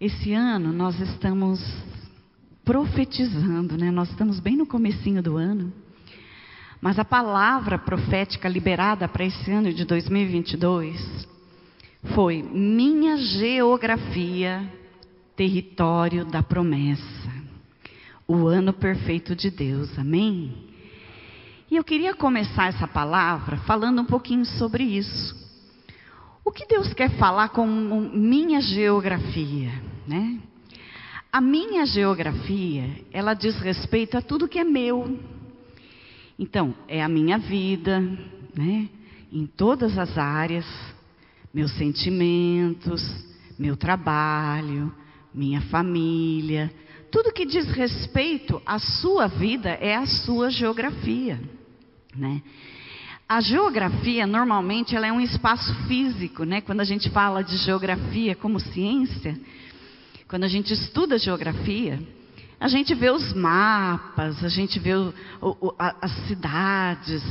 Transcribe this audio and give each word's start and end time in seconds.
Esse 0.00 0.32
ano 0.32 0.72
nós 0.72 0.98
estamos 1.00 1.60
profetizando, 2.64 3.76
né? 3.76 3.90
Nós 3.90 4.10
estamos 4.10 4.40
bem 4.40 4.56
no 4.56 4.66
comecinho 4.66 5.22
do 5.22 5.36
ano. 5.36 5.72
Mas 6.80 6.98
a 6.98 7.04
palavra 7.04 7.78
profética 7.78 8.48
liberada 8.48 9.06
para 9.06 9.24
esse 9.24 9.50
ano 9.50 9.72
de 9.72 9.84
2022 9.84 11.28
foi 12.14 12.42
minha 12.42 13.16
geografia, 13.16 14.68
território 15.36 16.24
da 16.24 16.42
promessa. 16.42 17.32
O 18.26 18.46
ano 18.46 18.72
perfeito 18.72 19.36
de 19.36 19.50
Deus. 19.50 19.96
Amém? 19.98 20.52
E 21.70 21.76
eu 21.76 21.84
queria 21.84 22.14
começar 22.14 22.66
essa 22.66 22.88
palavra 22.88 23.58
falando 23.58 24.02
um 24.02 24.04
pouquinho 24.04 24.44
sobre 24.44 24.82
isso. 24.82 25.43
O 26.44 26.52
que 26.52 26.66
Deus 26.66 26.92
quer 26.92 27.10
falar 27.16 27.48
com 27.48 27.66
minha 27.66 28.60
geografia, 28.60 29.72
né? 30.06 30.38
A 31.32 31.40
minha 31.40 31.86
geografia, 31.86 33.02
ela 33.10 33.32
diz 33.32 33.56
respeito 33.56 34.18
a 34.18 34.22
tudo 34.22 34.46
que 34.46 34.58
é 34.58 34.64
meu. 34.64 35.18
Então, 36.38 36.74
é 36.86 37.02
a 37.02 37.08
minha 37.08 37.38
vida, 37.38 37.98
né? 38.54 38.88
Em 39.32 39.46
todas 39.46 39.96
as 39.96 40.18
áreas, 40.18 40.66
meus 41.52 41.72
sentimentos, 41.72 43.02
meu 43.58 43.76
trabalho, 43.76 44.94
minha 45.32 45.62
família, 45.62 46.70
tudo 47.10 47.32
que 47.32 47.46
diz 47.46 47.66
respeito 47.68 48.60
à 48.66 48.78
sua 48.78 49.26
vida 49.28 49.70
é 49.70 49.96
a 49.96 50.04
sua 50.04 50.50
geografia, 50.50 51.40
né? 52.14 52.42
A 53.26 53.40
geografia, 53.40 54.26
normalmente, 54.26 54.94
ela 54.94 55.06
é 55.06 55.12
um 55.12 55.20
espaço 55.20 55.74
físico, 55.86 56.44
né? 56.44 56.60
Quando 56.60 56.80
a 56.80 56.84
gente 56.84 57.08
fala 57.08 57.42
de 57.42 57.56
geografia 57.56 58.34
como 58.36 58.60
ciência, 58.60 59.40
quando 60.28 60.44
a 60.44 60.48
gente 60.48 60.74
estuda 60.74 61.18
geografia, 61.18 61.98
a 62.60 62.68
gente 62.68 62.94
vê 62.94 63.10
os 63.10 63.32
mapas, 63.32 64.44
a 64.44 64.48
gente 64.48 64.78
vê 64.78 64.94
o, 64.94 65.12
o, 65.40 65.74
as 65.78 66.12
cidades, 66.26 67.22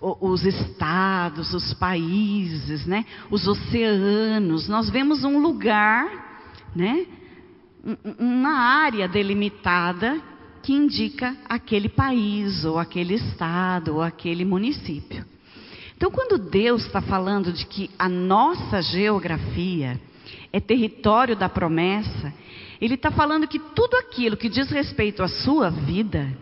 os 0.00 0.44
estados, 0.44 1.54
os 1.54 1.74
países, 1.74 2.84
né? 2.84 3.04
Os 3.30 3.46
oceanos. 3.46 4.68
Nós 4.68 4.90
vemos 4.90 5.22
um 5.22 5.38
lugar, 5.38 6.08
né? 6.74 7.06
Uma 8.18 8.52
área 8.52 9.06
delimitada 9.06 10.20
que 10.62 10.72
indica 10.72 11.36
aquele 11.48 11.88
país, 11.88 12.64
ou 12.64 12.78
aquele 12.78 13.14
estado, 13.14 13.96
ou 13.96 14.02
aquele 14.02 14.44
município. 14.44 15.24
Então, 15.96 16.10
quando 16.10 16.38
Deus 16.38 16.86
está 16.86 17.00
falando 17.00 17.52
de 17.52 17.66
que 17.66 17.90
a 17.98 18.08
nossa 18.08 18.80
geografia 18.80 20.00
é 20.52 20.58
território 20.58 21.36
da 21.36 21.48
promessa, 21.48 22.32
Ele 22.80 22.94
está 22.94 23.10
falando 23.10 23.46
que 23.46 23.58
tudo 23.58 23.96
aquilo 23.96 24.36
que 24.36 24.48
diz 24.48 24.70
respeito 24.70 25.22
à 25.22 25.28
sua 25.28 25.70
vida 25.70 26.34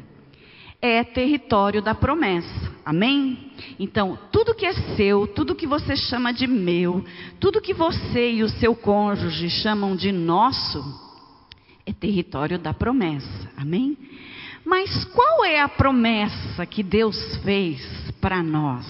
é 0.81 1.03
território 1.03 1.83
da 1.83 1.95
promessa. 1.95 2.73
Amém? 2.85 3.51
Então, 3.79 4.17
tudo 4.31 4.55
que 4.55 4.65
é 4.65 4.73
seu, 4.97 5.27
tudo 5.27 5.55
que 5.55 5.67
você 5.67 5.97
chama 5.97 6.33
de 6.33 6.47
meu, 6.47 7.05
tudo 7.41 7.61
que 7.61 7.75
você 7.75 8.33
e 8.33 8.43
o 8.43 8.49
seu 8.49 8.75
cônjuge 8.75 9.51
chamam 9.51 9.97
de 9.97 10.13
nosso, 10.13 11.08
é 11.89 11.93
território 11.93 12.59
da 12.59 12.75
promessa. 12.75 13.51
Amém? 13.57 13.97
Mas 14.63 15.05
qual 15.07 15.43
é 15.43 15.59
a 15.59 15.69
promessa 15.69 16.67
que 16.67 16.83
Deus 16.83 17.37
fez 17.43 17.81
para 18.21 18.43
nós? 18.43 18.87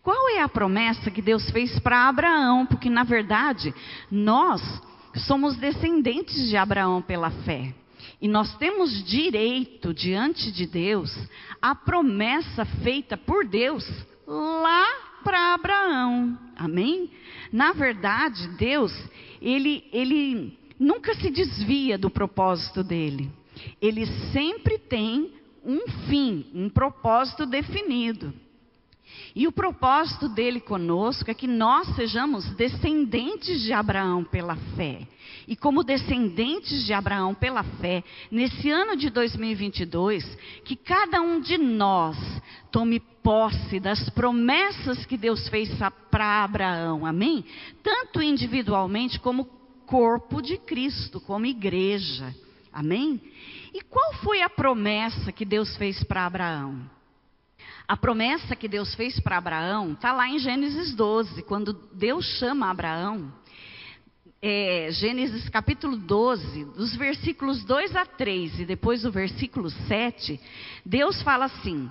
Qual 0.00 0.28
é 0.30 0.40
a 0.40 0.48
promessa 0.48 1.10
que 1.10 1.20
Deus 1.20 1.50
fez 1.50 1.80
para 1.80 2.08
Abraão? 2.08 2.64
Porque 2.64 2.88
na 2.88 3.02
verdade, 3.02 3.74
nós 4.08 4.62
somos 5.26 5.56
descendentes 5.56 6.48
de 6.48 6.56
Abraão 6.56 7.02
pela 7.02 7.30
fé. 7.30 7.74
E 8.22 8.28
nós 8.28 8.56
temos 8.56 9.04
direito 9.04 9.92
diante 9.92 10.52
de 10.52 10.66
Deus 10.66 11.12
a 11.60 11.74
promessa 11.74 12.64
feita 12.64 13.16
por 13.16 13.44
Deus 13.44 13.84
lá 14.26 14.86
para 15.24 15.54
Abraão. 15.54 16.38
Amém? 16.56 17.10
Na 17.52 17.72
verdade, 17.72 18.46
Deus, 18.56 18.92
ele, 19.42 19.84
ele 19.92 20.59
nunca 20.80 21.14
se 21.14 21.30
desvia 21.30 21.98
do 21.98 22.08
propósito 22.08 22.82
dele. 22.82 23.30
Ele 23.80 24.06
sempre 24.32 24.78
tem 24.78 25.34
um 25.62 25.86
fim, 26.08 26.46
um 26.54 26.70
propósito 26.70 27.44
definido. 27.44 28.32
E 29.34 29.46
o 29.46 29.52
propósito 29.52 30.28
dele 30.28 30.60
conosco 30.60 31.30
é 31.30 31.34
que 31.34 31.46
nós 31.46 31.94
sejamos 31.94 32.44
descendentes 32.54 33.60
de 33.60 33.72
Abraão 33.72 34.24
pela 34.24 34.56
fé. 34.76 35.06
E 35.46 35.54
como 35.54 35.84
descendentes 35.84 36.84
de 36.84 36.92
Abraão 36.92 37.34
pela 37.34 37.62
fé, 37.62 38.02
nesse 38.30 38.70
ano 38.70 38.96
de 38.96 39.10
2022, 39.10 40.24
que 40.64 40.76
cada 40.76 41.20
um 41.20 41.40
de 41.40 41.58
nós 41.58 42.16
tome 42.70 43.00
posse 43.22 43.78
das 43.78 44.08
promessas 44.10 45.04
que 45.04 45.16
Deus 45.16 45.48
fez 45.48 45.68
para 46.10 46.44
Abraão, 46.44 47.04
amém? 47.04 47.44
Tanto 47.82 48.22
individualmente 48.22 49.20
como 49.20 49.59
corpo 49.90 50.40
de 50.40 50.56
Cristo, 50.56 51.20
como 51.20 51.44
igreja. 51.44 52.32
Amém? 52.72 53.20
E 53.74 53.82
qual 53.82 54.14
foi 54.22 54.40
a 54.40 54.48
promessa 54.48 55.32
que 55.32 55.44
Deus 55.44 55.76
fez 55.76 56.04
para 56.04 56.24
Abraão? 56.24 56.88
A 57.88 57.96
promessa 57.96 58.54
que 58.54 58.68
Deus 58.68 58.94
fez 58.94 59.18
para 59.18 59.36
Abraão 59.36 59.94
está 59.94 60.12
lá 60.12 60.28
em 60.28 60.38
Gênesis 60.38 60.94
12, 60.94 61.42
quando 61.42 61.72
Deus 61.92 62.24
chama 62.38 62.70
Abraão. 62.70 63.32
É, 64.40 64.88
Gênesis 64.92 65.48
capítulo 65.48 65.96
12, 65.96 66.66
dos 66.66 66.94
versículos 66.94 67.64
2 67.64 67.96
a 67.96 68.06
3 68.06 68.60
e 68.60 68.64
depois 68.64 69.02
do 69.02 69.10
versículo 69.10 69.68
7, 69.70 70.40
Deus 70.86 71.20
fala 71.22 71.46
assim: 71.46 71.90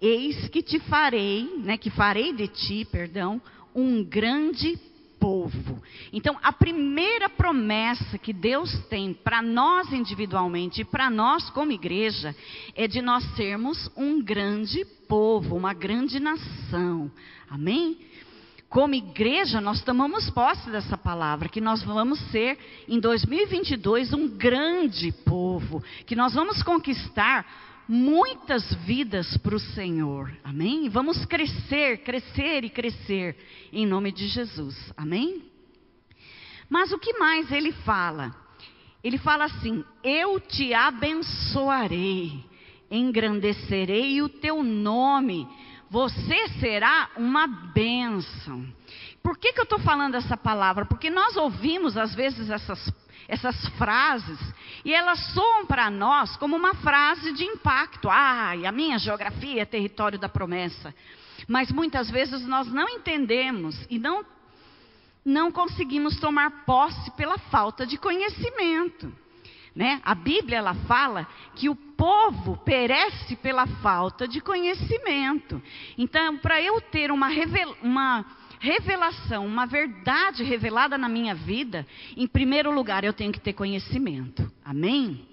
Eis 0.00 0.48
que 0.48 0.62
te 0.62 0.78
farei, 0.78 1.50
né, 1.58 1.76
que 1.76 1.90
farei 1.90 2.32
de 2.32 2.46
ti, 2.46 2.86
perdão, 2.90 3.42
um 3.74 4.04
grande 4.04 4.78
povo. 5.20 5.80
Então, 6.12 6.36
a 6.42 6.52
primeira 6.52 7.28
promessa 7.28 8.18
que 8.18 8.32
Deus 8.32 8.72
tem 8.88 9.12
para 9.12 9.42
nós 9.42 9.92
individualmente 9.92 10.80
e 10.80 10.84
para 10.84 11.10
nós 11.10 11.50
como 11.50 11.70
igreja 11.70 12.34
é 12.74 12.88
de 12.88 13.02
nós 13.02 13.22
sermos 13.36 13.90
um 13.94 14.22
grande 14.22 14.84
povo, 15.06 15.54
uma 15.54 15.74
grande 15.74 16.18
nação. 16.18 17.10
Amém? 17.48 17.98
Como 18.70 18.94
igreja, 18.94 19.60
nós 19.60 19.82
tomamos 19.82 20.30
posse 20.30 20.70
dessa 20.70 20.96
palavra, 20.96 21.48
que 21.48 21.60
nós 21.60 21.82
vamos 21.82 22.20
ser 22.30 22.56
em 22.88 23.00
2022 23.00 24.12
um 24.12 24.28
grande 24.28 25.10
povo, 25.10 25.82
que 26.06 26.14
nós 26.14 26.34
vamos 26.34 26.62
conquistar 26.62 27.44
muitas 27.90 28.72
vidas 28.84 29.36
para 29.38 29.56
o 29.56 29.58
Senhor. 29.58 30.32
Amém? 30.44 30.88
Vamos 30.88 31.26
crescer, 31.26 32.04
crescer 32.04 32.62
e 32.62 32.70
crescer 32.70 33.36
em 33.72 33.84
nome 33.84 34.12
de 34.12 34.28
Jesus. 34.28 34.92
Amém? 34.96 35.42
Mas 36.68 36.92
o 36.92 36.98
que 37.00 37.18
mais 37.18 37.50
ele 37.50 37.72
fala? 37.72 38.32
Ele 39.02 39.18
fala 39.18 39.46
assim: 39.46 39.84
Eu 40.04 40.38
te 40.38 40.72
abençoarei, 40.72 42.44
engrandecerei 42.88 44.22
o 44.22 44.28
teu 44.28 44.62
nome, 44.62 45.48
você 45.90 46.48
será 46.60 47.10
uma 47.16 47.48
bênção. 47.48 48.64
Por 49.20 49.36
que, 49.36 49.52
que 49.52 49.58
eu 49.58 49.64
estou 49.64 49.80
falando 49.80 50.14
essa 50.14 50.36
palavra? 50.36 50.84
Porque 50.84 51.10
nós 51.10 51.36
ouvimos 51.36 51.96
às 51.96 52.14
vezes 52.14 52.50
essas 52.50 52.88
essas 53.28 53.56
frases, 53.70 54.38
e 54.84 54.92
elas 54.92 55.18
soam 55.32 55.66
para 55.66 55.90
nós 55.90 56.36
como 56.36 56.56
uma 56.56 56.74
frase 56.74 57.32
de 57.32 57.44
impacto. 57.44 58.08
Ah, 58.08 58.52
a 58.52 58.72
minha 58.72 58.98
geografia 58.98 59.62
é 59.62 59.64
território 59.64 60.18
da 60.18 60.28
promessa. 60.28 60.94
Mas 61.48 61.70
muitas 61.70 62.10
vezes 62.10 62.46
nós 62.46 62.68
não 62.68 62.88
entendemos 62.88 63.76
e 63.88 63.98
não, 63.98 64.24
não 65.24 65.50
conseguimos 65.50 66.18
tomar 66.20 66.64
posse 66.64 67.10
pela 67.12 67.38
falta 67.38 67.86
de 67.86 67.96
conhecimento. 67.96 69.12
Né? 69.74 70.00
A 70.04 70.14
Bíblia 70.14 70.58
ela 70.58 70.74
fala 70.74 71.26
que 71.54 71.68
o 71.68 71.76
povo 71.76 72.56
perece 72.58 73.36
pela 73.36 73.66
falta 73.66 74.26
de 74.26 74.40
conhecimento. 74.40 75.62
Então, 75.96 76.38
para 76.38 76.60
eu 76.60 76.80
ter 76.80 77.10
uma, 77.12 77.28
uma 77.82 78.26
revelação, 78.60 79.46
uma 79.46 79.66
verdade 79.66 80.44
revelada 80.44 80.96
na 80.96 81.08
minha 81.08 81.34
vida, 81.34 81.86
em 82.16 82.26
primeiro 82.26 82.70
lugar 82.70 83.02
eu 83.02 83.12
tenho 83.12 83.32
que 83.32 83.40
ter 83.40 83.54
conhecimento. 83.54 84.48
Amém? 84.64 85.26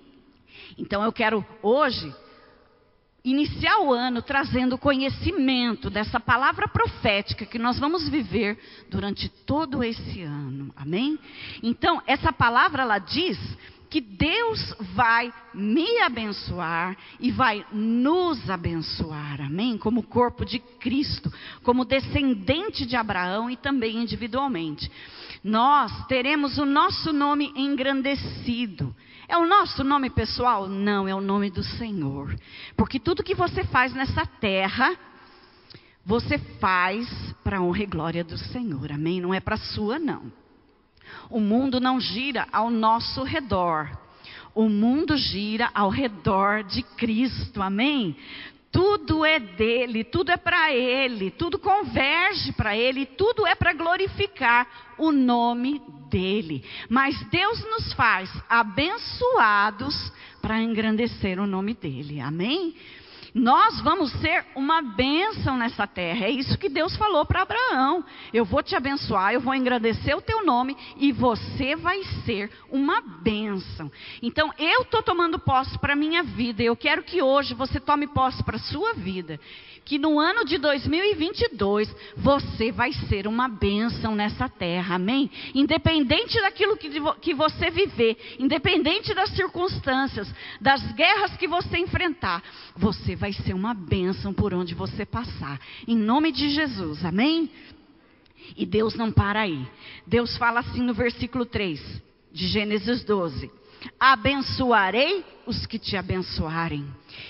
Então 0.77 1.03
eu 1.03 1.12
quero 1.12 1.45
hoje 1.62 2.12
iniciar 3.24 3.79
o 3.81 3.94
ano 3.94 4.21
trazendo 4.21 4.77
conhecimento 4.77 5.89
dessa 5.89 6.19
palavra 6.19 6.68
profética 6.68 7.45
que 7.45 7.59
nós 7.59 7.77
vamos 7.77 8.07
viver 8.07 8.57
durante 8.89 9.27
todo 9.27 9.83
esse 9.83 10.21
ano. 10.21 10.71
Amém? 10.75 11.19
Então, 11.62 12.01
essa 12.07 12.31
palavra 12.31 12.83
ela 12.83 13.00
diz 13.00 13.38
que 13.89 14.01
Deus 14.01 14.74
vai 14.94 15.34
me 15.54 16.01
abençoar 16.01 16.98
e 17.19 17.31
vai 17.31 17.66
nos 17.72 18.50
abençoar, 18.50 19.42
amém? 19.42 19.78
Como 19.78 20.04
corpo 20.04 20.45
de 20.45 20.60
Cristo, 20.60 21.31
como 21.63 21.86
descendente 21.86 22.86
de 22.86 22.95
Abraão 22.95 23.50
e 23.50 23.56
também 23.56 23.98
individualmente. 23.98 24.92
nós 25.44 26.06
teremos 26.07 26.57
o 26.57 26.66
nosso 26.66 27.13
nome 27.13 27.54
engrandecido. 27.56 28.94
É 29.28 29.38
o 29.38 29.45
nosso 29.45 29.84
nome 29.84 30.10
pessoal? 30.10 30.68
Não, 30.68 31.07
é 31.07 31.13
o 31.13 31.22
nome 31.22 31.50
do 31.50 31.63
Senhor. 31.63 32.36
Porque 32.75 33.00
tudo 33.00 33.24
que 33.24 33.36
você 33.36 33.63
faz 33.66 33.94
nessa 33.94 34.25
terra, 34.25 34.98
você 36.06 36.38
faz 36.60 37.07
para 37.44 37.57
a 37.57 37.62
honra 37.62 37.83
e 37.83 37.86
glória 37.86 38.24
do 38.24 38.38
Senhor. 38.38 38.92
Amém? 38.92 39.22
Não 39.22 39.33
é 39.33 39.40
para 39.40 39.57
sua, 39.57 40.00
não. 40.00 40.31
O 41.29 41.39
mundo 41.39 41.79
não 41.79 42.00
gira 42.00 42.47
ao 42.51 42.69
nosso 42.69 43.24
redor. 43.24 43.89
O 44.56 44.69
mundo 44.69 45.15
gira 45.15 45.69
ao 45.74 45.89
redor 45.89 46.63
de 46.63 46.81
Cristo. 46.81 47.62
Amém? 47.62 48.15
Tudo 48.71 49.25
é 49.25 49.39
dele, 49.39 50.03
tudo 50.03 50.31
é 50.31 50.38
para 50.38 50.74
ele, 50.74 51.31
tudo 51.31 51.57
converge 51.57 52.51
para 52.51 52.75
ele, 52.75 53.06
tudo 53.06 53.47
é 53.47 53.56
para 53.56 53.74
glorificar 53.74 54.68
o 54.97 55.12
nome 55.12 55.81
dele. 56.09 56.63
Mas 56.89 57.19
Deus 57.30 57.59
nos 57.62 57.94
faz 57.94 58.30
abençoados 58.50 60.12
para 60.41 60.62
engrandecer 60.62 61.39
o 61.39 61.47
nome 61.47 61.73
dele. 61.73 62.19
Amém? 62.19 62.75
Nós 63.38 63.80
vamos 63.81 64.12
ser 64.13 64.44
uma 64.56 64.81
bênção 64.81 65.56
nessa 65.56 65.86
terra. 65.86 66.25
É 66.25 66.31
isso 66.31 66.57
que 66.57 66.68
Deus 66.68 66.95
falou 66.95 67.24
para 67.24 67.44
Abraão. 67.44 68.04
Eu 68.34 68.44
vou 68.44 68.63
te 68.63 68.75
abençoar, 68.75 69.31
eu 69.31 69.39
vou 69.39 69.54
engrandecer 69.54 70.18
o 70.18 70.22
teu 70.22 70.44
nome 70.44 70.75
e 70.98 71.12
você 71.12 71.75
vai 71.75 72.04
ser 72.25 72.51
uma 72.72 73.00
bênção. 73.00 73.92
Então, 74.24 74.51
eu 74.57 74.81
estou 74.81 75.04
tomando 75.04 75.38
posse 75.38 75.78
para 75.78 75.94
a 75.94 75.95
minha 75.95 76.24
vida. 76.24 76.63
Eu 76.63 76.75
quero 76.75 77.04
que 77.04 77.22
hoje 77.22 77.54
você 77.54 77.80
tome 77.80 78.07
posse 78.07 78.44
para 78.44 78.56
a 78.56 78.60
sua 78.60 78.95
vida 78.95 79.40
que 79.88 79.98
no 79.98 80.19
ano 80.19 80.44
de 80.44 80.57
2022 80.57 81.90
você 82.18 82.74
vai 82.74 82.92
ser 82.92 83.25
uma 83.25 83.48
bênção 83.48 84.13
nessa 84.13 84.50
terra, 84.50 84.95
amém? 84.95 85.31
Independente 85.56 86.40
daquilo 86.42 86.75
que, 86.75 86.90
que 87.22 87.33
você 87.33 87.72
viver, 87.72 88.18
independente 88.38 89.13
das 89.13 89.30
circunstâncias, 89.30 90.30
das 90.60 90.81
guerras 90.92 91.38
que 91.38 91.48
você 91.48 91.78
enfrentar, 91.78 92.44
você 92.75 93.16
vai 93.16 93.26
ser 93.33 93.53
uma 93.53 93.74
bênção 93.74 94.33
por 94.33 94.53
onde 94.53 94.74
você 94.74 95.06
passar, 95.06 95.59
em 95.88 95.95
nome 95.95 96.31
de 96.31 96.50
Jesus, 96.50 97.03
amém? 97.06 97.50
E 98.56 98.65
Deus 98.65 98.95
não 98.95 99.12
para 99.12 99.41
aí. 99.41 99.68
Deus 100.06 100.38
fala 100.38 100.62
assim 100.62 100.81
no 100.81 100.94
versículo 100.94 101.45
3 101.45 102.01
de 102.31 102.47
Gênesis 102.47 103.03
12: 103.03 103.51
Abençoarei 104.00 105.25
os 105.45 105.65
que 105.65 105.79
te 105.79 105.97
abençoarem, 105.97 106.85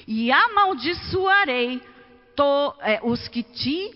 e 0.07 0.31
amaldiçoarei 0.31 1.81
to, 2.35 2.75
é, 2.81 3.00
os 3.03 3.27
que 3.27 3.43
te 3.43 3.91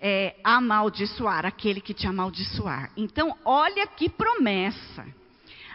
é, 0.00 0.36
amaldiçoar, 0.44 1.44
aquele 1.44 1.80
que 1.80 1.94
te 1.94 2.06
amaldiçoar. 2.06 2.90
Então, 2.96 3.36
olha 3.44 3.86
que 3.86 4.08
promessa. 4.08 5.06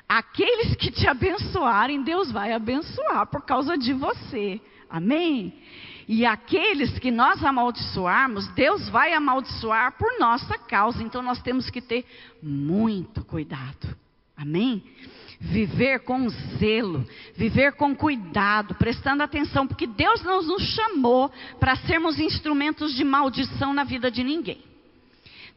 Aqueles 0.07 0.75
que 0.75 0.91
te 0.91 1.07
abençoarem, 1.07 2.03
Deus 2.03 2.31
vai 2.31 2.53
abençoar 2.53 3.25
por 3.27 3.41
causa 3.41 3.77
de 3.77 3.93
você. 3.93 4.61
Amém? 4.93 5.51
E 6.07 6.23
aqueles 6.23 6.99
que 6.99 7.09
nós 7.09 7.43
amaldiçoarmos, 7.43 8.47
Deus 8.49 8.87
vai 8.89 9.11
amaldiçoar 9.11 9.97
por 9.97 10.19
nossa 10.19 10.55
causa. 10.55 11.01
Então 11.01 11.23
nós 11.23 11.41
temos 11.41 11.67
que 11.71 11.81
ter 11.81 12.05
muito 12.43 13.25
cuidado. 13.25 13.97
Amém? 14.37 14.83
viver 15.45 15.99
com 16.05 16.29
zelo, 16.29 17.05
viver 17.35 17.73
com 17.73 17.93
cuidado, 17.93 18.75
prestando 18.75 19.23
atenção, 19.23 19.67
porque 19.67 19.85
Deus 19.85 20.23
não 20.23 20.41
nos 20.41 20.63
chamou 20.63 21.29
para 21.59 21.75
sermos 21.75 22.17
instrumentos 22.17 22.95
de 22.95 23.03
maldição 23.03 23.73
na 23.73 23.83
vida 23.83 24.09
de 24.09 24.23
ninguém. 24.23 24.72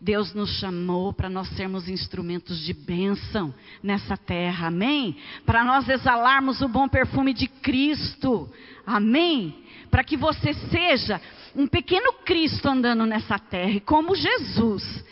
Deus 0.00 0.34
nos 0.34 0.50
chamou 0.58 1.12
para 1.12 1.31
nós 1.31 1.48
sermos 1.56 1.88
instrumentos 1.88 2.58
de 2.60 2.72
bênção 2.72 3.54
nessa 3.82 4.16
terra, 4.16 4.69
amém? 4.69 5.16
Para 5.44 5.64
nós 5.64 5.88
exalarmos 5.88 6.60
o 6.60 6.69
bom 6.69 6.87
perfume 6.87 7.32
de 7.32 7.48
Cristo, 7.48 8.50
amém? 8.87 9.64
Para 9.90 10.04
que 10.04 10.16
você 10.16 10.52
seja 10.52 11.20
um 11.54 11.66
pequeno 11.66 12.12
Cristo 12.25 12.69
andando 12.69 13.06
nessa 13.06 13.38
terra, 13.38 13.70
e 13.70 13.81
como 13.81 14.14
Jesus 14.14 15.04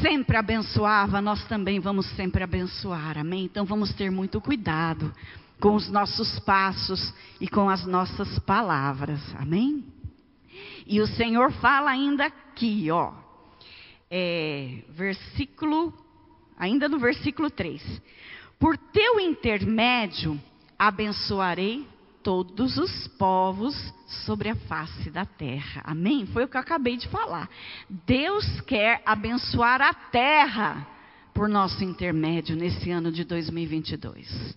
sempre 0.00 0.36
abençoava, 0.36 1.20
nós 1.20 1.44
também 1.48 1.80
vamos 1.80 2.06
sempre 2.10 2.44
abençoar, 2.44 3.18
amém? 3.18 3.44
Então 3.44 3.64
vamos 3.64 3.92
ter 3.92 4.10
muito 4.10 4.40
cuidado 4.40 5.12
com 5.60 5.74
os 5.74 5.88
nossos 5.88 6.38
passos 6.40 7.12
e 7.40 7.48
com 7.48 7.68
as 7.68 7.84
nossas 7.84 8.38
palavras, 8.40 9.20
amém? 9.36 9.84
E 10.86 11.00
o 11.00 11.06
Senhor 11.06 11.50
fala 11.52 11.90
ainda 11.90 12.26
aqui, 12.26 12.90
ó, 12.90 13.21
é, 14.14 14.82
versículo, 14.90 15.90
ainda 16.58 16.86
no 16.86 16.98
versículo 16.98 17.50
3: 17.50 17.82
Por 18.58 18.76
teu 18.76 19.18
intermédio 19.18 20.38
abençoarei 20.78 21.88
todos 22.22 22.76
os 22.76 23.08
povos 23.08 23.74
sobre 24.26 24.50
a 24.50 24.54
face 24.54 25.10
da 25.10 25.24
terra. 25.24 25.82
Amém? 25.84 26.26
Foi 26.26 26.44
o 26.44 26.48
que 26.48 26.58
eu 26.58 26.60
acabei 26.60 26.98
de 26.98 27.08
falar. 27.08 27.48
Deus 27.88 28.44
quer 28.60 29.02
abençoar 29.06 29.80
a 29.80 29.94
terra 29.94 30.86
por 31.32 31.48
nosso 31.48 31.82
intermédio 31.82 32.54
nesse 32.54 32.90
ano 32.90 33.10
de 33.10 33.24
2022. 33.24 34.56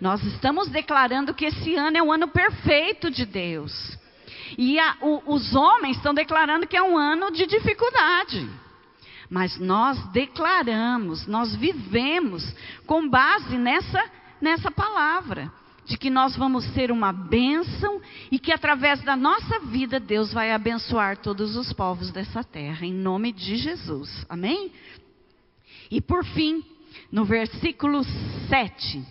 Nós 0.00 0.22
estamos 0.24 0.68
declarando 0.68 1.34
que 1.34 1.44
esse 1.44 1.76
ano 1.76 1.98
é 1.98 2.02
um 2.02 2.10
ano 2.10 2.28
perfeito 2.28 3.10
de 3.10 3.26
Deus. 3.26 3.98
E 4.56 4.78
a, 4.80 4.96
o, 5.02 5.34
os 5.34 5.54
homens 5.54 5.98
estão 5.98 6.14
declarando 6.14 6.66
que 6.66 6.76
é 6.76 6.82
um 6.82 6.96
ano 6.96 7.30
de 7.30 7.46
dificuldade. 7.46 8.48
Mas 9.30 9.58
nós 9.60 9.96
declaramos, 10.08 11.26
nós 11.28 11.54
vivemos 11.54 12.44
com 12.84 13.08
base 13.08 13.56
nessa, 13.56 14.04
nessa 14.40 14.70
palavra 14.72 15.52
de 15.84 15.96
que 15.96 16.10
nós 16.10 16.36
vamos 16.36 16.64
ser 16.72 16.90
uma 16.90 17.12
bênção 17.12 18.00
e 18.30 18.38
que 18.38 18.52
através 18.52 19.02
da 19.02 19.16
nossa 19.16 19.60
vida 19.60 19.98
Deus 19.98 20.32
vai 20.32 20.52
abençoar 20.52 21.16
todos 21.16 21.56
os 21.56 21.72
povos 21.72 22.10
dessa 22.10 22.44
terra, 22.44 22.84
em 22.84 22.92
nome 22.92 23.32
de 23.32 23.56
Jesus. 23.56 24.24
Amém? 24.28 24.72
E 25.90 26.00
por 26.00 26.24
fim, 26.24 26.64
no 27.10 27.24
versículo 27.24 28.04
7, 28.48 29.04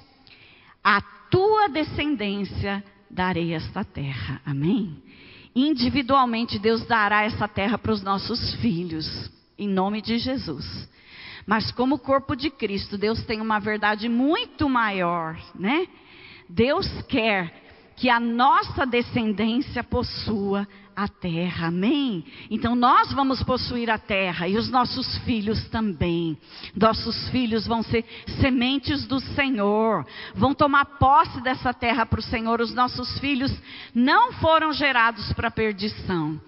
a 0.83 1.01
tua 1.30 1.68
descendência 1.68 2.83
darei 3.10 3.54
esta 3.54 3.83
terra. 3.83 4.42
Amém? 4.45 5.01
Individualmente 5.56 6.60
Deus 6.60 6.86
dará 6.86 7.24
essa 7.24 7.48
terra 7.48 7.77
para 7.77 7.92
os 7.92 8.01
nossos 8.01 8.56
filhos, 8.56 9.30
em 9.59 9.67
nome 9.67 10.01
de 10.01 10.17
Jesus. 10.17 10.89
Mas 11.45 11.71
como 11.71 12.00
corpo 12.00 12.35
de 12.35 12.50
Cristo, 12.50 12.97
Deus 12.97 13.23
tem 13.25 13.41
uma 13.41 13.59
verdade 13.59 14.07
muito 14.07 14.69
maior, 14.69 15.38
né? 15.53 15.88
Deus 16.48 16.88
quer 17.03 17.53
que 17.95 18.10
a 18.10 18.19
nossa 18.19 18.86
descendência 18.86 19.84
possua 19.84 20.65
a 20.95 21.07
terra, 21.07 21.67
amém? 21.67 22.25
Então 22.51 22.75
nós 22.75 23.13
vamos 23.13 23.41
possuir 23.43 23.89
a 23.89 23.98
terra 23.98 24.48
e 24.48 24.57
os 24.57 24.69
nossos 24.69 25.17
filhos 25.19 25.67
também. 25.69 26.38
Nossos 26.75 27.29
filhos 27.29 27.65
vão 27.65 27.81
ser 27.81 28.05
sementes 28.41 29.05
do 29.05 29.19
Senhor, 29.19 30.05
vão 30.36 30.53
tomar 30.53 30.86
posse 30.86 31.41
dessa 31.41 31.74
terra 31.74 32.05
para 32.05 32.19
o 32.19 32.24
Senhor. 32.24 32.62
Os 32.62 32.74
nossos 32.74 33.17
filhos 33.19 33.53
não 33.93 34.34
foram 34.34 34.74
gerados 34.74 35.31
para 35.34 35.51
perdição, 35.51 36.39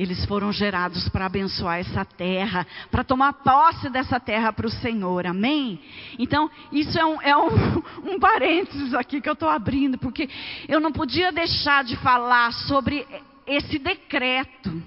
eles 0.00 0.24
foram 0.24 0.50
gerados 0.50 1.10
para 1.10 1.26
abençoar 1.26 1.78
essa 1.78 2.06
terra, 2.06 2.66
para 2.90 3.04
tomar 3.04 3.34
posse 3.34 3.90
dessa 3.90 4.18
terra 4.18 4.50
para 4.50 4.66
o 4.66 4.70
Senhor, 4.70 5.26
amém? 5.26 5.78
Então, 6.18 6.50
isso 6.72 6.98
é 6.98 7.04
um, 7.04 7.20
é 7.20 7.36
um, 7.36 7.82
um 8.14 8.18
parênteses 8.18 8.94
aqui 8.94 9.20
que 9.20 9.28
eu 9.28 9.34
estou 9.34 9.50
abrindo, 9.50 9.98
porque 9.98 10.26
eu 10.66 10.80
não 10.80 10.90
podia 10.90 11.30
deixar 11.30 11.84
de 11.84 11.96
falar 11.98 12.50
sobre 12.50 13.06
esse 13.46 13.78
decreto 13.78 14.82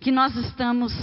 que 0.00 0.10
nós 0.10 0.34
estamos 0.34 0.94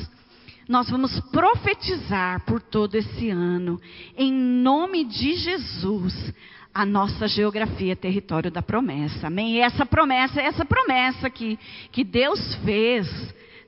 nós 0.68 0.90
vamos 0.90 1.20
profetizar 1.32 2.44
por 2.46 2.62
todo 2.62 2.96
esse 2.96 3.30
ano, 3.30 3.80
em 4.18 4.32
nome 4.32 5.04
de 5.04 5.36
Jesus, 5.36 6.34
a 6.74 6.86
nossa 6.86 7.28
geografia, 7.28 7.94
território 7.94 8.50
da 8.50 8.62
promessa. 8.62 9.28
Amém? 9.28 9.56
E 9.56 9.60
essa 9.60 9.86
promessa, 9.86 10.40
essa 10.42 10.64
promessa 10.64 11.30
que, 11.30 11.60
que 11.92 12.06
Deus 12.06 12.56
fez 12.64 13.10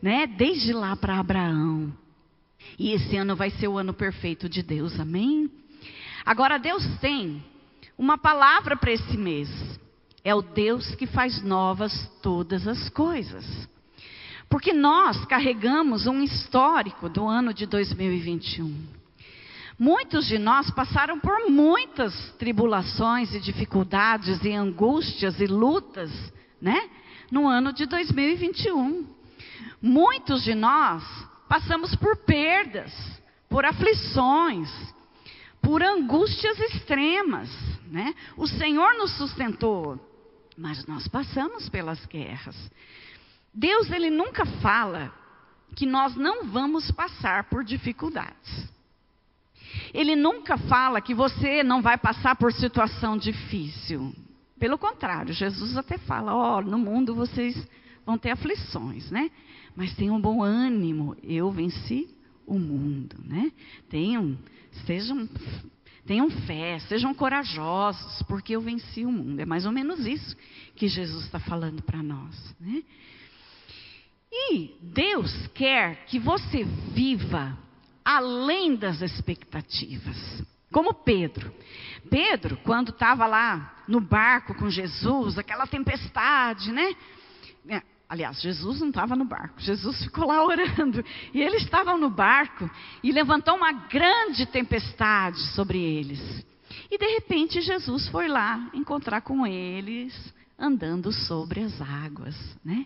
né? 0.03 0.27
Desde 0.27 0.73
lá 0.73 0.97
para 0.97 1.17
Abraão. 1.17 1.93
E 2.77 2.91
esse 2.91 3.15
ano 3.15 3.37
vai 3.37 3.49
ser 3.51 3.69
o 3.69 3.77
ano 3.77 3.93
perfeito 3.93 4.49
de 4.49 4.61
Deus, 4.61 4.99
amém? 4.99 5.49
Agora 6.25 6.59
Deus 6.59 6.85
tem 6.99 7.41
uma 7.97 8.17
palavra 8.17 8.75
para 8.75 8.91
esse 8.91 9.15
mês. 9.15 9.49
É 10.21 10.35
o 10.35 10.41
Deus 10.41 10.93
que 10.95 11.07
faz 11.07 11.41
novas 11.41 12.11
todas 12.21 12.67
as 12.67 12.89
coisas. 12.89 13.45
Porque 14.49 14.73
nós 14.73 15.23
carregamos 15.25 16.05
um 16.05 16.21
histórico 16.21 17.07
do 17.07 17.25
ano 17.25 17.53
de 17.53 17.65
2021. 17.65 18.75
Muitos 19.79 20.27
de 20.27 20.37
nós 20.37 20.69
passaram 20.69 21.17
por 21.17 21.49
muitas 21.49 22.13
tribulações 22.37 23.33
e 23.33 23.39
dificuldades 23.39 24.43
e 24.43 24.51
angústias 24.51 25.39
e 25.39 25.47
lutas, 25.47 26.11
né? 26.61 26.89
No 27.31 27.47
ano 27.47 27.71
de 27.71 27.85
2021. 27.85 29.12
Muitos 29.81 30.43
de 30.43 30.55
nós 30.55 31.03
passamos 31.47 31.95
por 31.95 32.17
perdas, 32.17 32.93
por 33.49 33.65
aflições, 33.65 34.69
por 35.61 35.81
angústias 35.83 36.59
extremas, 36.59 37.49
né? 37.87 38.13
O 38.35 38.47
Senhor 38.47 38.95
nos 38.95 39.11
sustentou, 39.17 39.99
mas 40.57 40.85
nós 40.85 41.07
passamos 41.07 41.69
pelas 41.69 42.05
guerras. 42.05 42.55
Deus 43.53 43.91
ele 43.91 44.09
nunca 44.09 44.45
fala 44.45 45.13
que 45.75 45.85
nós 45.85 46.15
não 46.15 46.45
vamos 46.45 46.91
passar 46.91 47.45
por 47.45 47.63
dificuldades. 47.63 48.71
Ele 49.93 50.15
nunca 50.15 50.57
fala 50.57 51.01
que 51.01 51.13
você 51.13 51.63
não 51.63 51.81
vai 51.81 51.97
passar 51.97 52.35
por 52.35 52.51
situação 52.51 53.17
difícil. 53.17 54.13
Pelo 54.59 54.77
contrário, 54.77 55.33
Jesus 55.33 55.77
até 55.77 55.97
fala: 55.97 56.33
ó, 56.33 56.57
oh, 56.57 56.61
no 56.61 56.77
mundo 56.77 57.15
vocês 57.15 57.55
vão 58.05 58.17
ter 58.17 58.31
aflições, 58.31 59.09
né? 59.11 59.29
Mas 59.75 59.95
tenham 59.95 60.19
bom 60.19 60.43
ânimo, 60.43 61.15
eu 61.23 61.51
venci 61.51 62.07
o 62.45 62.59
mundo, 62.59 63.15
né? 63.23 63.51
Tenham, 63.89 64.37
sejam, 64.85 65.27
tenham 66.05 66.29
fé, 66.29 66.79
sejam 66.79 67.13
corajosos, 67.13 68.21
porque 68.23 68.55
eu 68.55 68.61
venci 68.61 69.05
o 69.05 69.11
mundo. 69.11 69.39
É 69.39 69.45
mais 69.45 69.65
ou 69.65 69.71
menos 69.71 70.05
isso 70.05 70.35
que 70.75 70.87
Jesus 70.87 71.25
está 71.25 71.39
falando 71.39 71.81
para 71.81 72.03
nós, 72.03 72.55
né? 72.59 72.83
E 74.31 74.75
Deus 74.81 75.47
quer 75.53 76.05
que 76.05 76.19
você 76.19 76.63
viva 76.63 77.57
além 78.03 78.75
das 78.75 79.01
expectativas. 79.01 80.43
Como 80.71 80.93
Pedro. 80.93 81.53
Pedro, 82.09 82.57
quando 82.63 82.89
estava 82.89 83.27
lá 83.27 83.83
no 83.87 84.01
barco 84.01 84.55
com 84.55 84.69
Jesus, 84.69 85.37
aquela 85.37 85.67
tempestade, 85.67 86.71
né? 86.71 86.95
Aliás, 88.13 88.39
Jesus 88.39 88.79
não 88.79 88.89
estava 88.89 89.15
no 89.15 89.25
barco, 89.25 89.59
Jesus 89.59 90.03
ficou 90.03 90.27
lá 90.27 90.45
orando. 90.45 91.03
E 91.33 91.41
eles 91.41 91.63
estavam 91.63 91.97
no 91.97 92.11
barco 92.11 92.69
e 93.01 93.11
levantou 93.11 93.55
uma 93.55 93.71
grande 93.71 94.45
tempestade 94.45 95.39
sobre 95.55 95.79
eles. 95.79 96.21
E 96.91 96.97
de 96.99 97.07
repente 97.07 97.59
Jesus 97.59 98.07
foi 98.09 98.27
lá 98.27 98.69
encontrar 98.71 99.21
com 99.21 99.47
eles, 99.47 100.13
andando 100.59 101.11
sobre 101.11 101.61
as 101.61 101.81
águas, 101.81 102.35
né? 102.63 102.85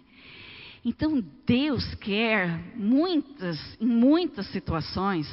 Então 0.85 1.21
Deus 1.45 1.93
quer 1.95 2.73
muitas, 2.77 3.59
em 3.81 3.85
muitas 3.85 4.47
situações, 4.47 5.27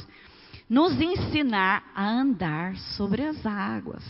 nos 0.69 1.01
ensinar 1.01 1.85
a 1.95 2.05
andar 2.05 2.77
sobre 2.97 3.23
as 3.23 3.47
águas. 3.47 4.03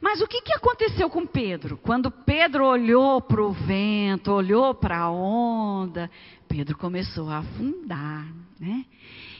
Mas 0.00 0.20
o 0.20 0.26
que, 0.26 0.42
que 0.42 0.52
aconteceu 0.52 1.08
com 1.08 1.26
Pedro? 1.26 1.78
Quando 1.78 2.10
Pedro 2.10 2.66
olhou 2.66 3.20
para 3.20 3.42
o 3.42 3.52
vento, 3.52 4.30
olhou 4.30 4.74
para 4.74 4.98
a 4.98 5.10
onda, 5.10 6.10
Pedro 6.46 6.76
começou 6.76 7.30
a 7.30 7.38
afundar. 7.38 8.26
Né? 8.60 8.84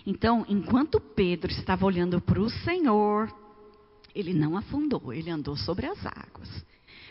Então, 0.06 0.44
enquanto 0.48 1.00
Pedro 1.00 1.50
estava 1.50 1.84
olhando 1.84 2.20
para 2.20 2.40
o 2.40 2.48
Senhor, 2.48 3.32
ele 4.14 4.32
não 4.32 4.56
afundou, 4.56 5.12
ele 5.12 5.30
andou 5.30 5.56
sobre 5.56 5.86
as 5.86 5.98
águas. 6.06 6.64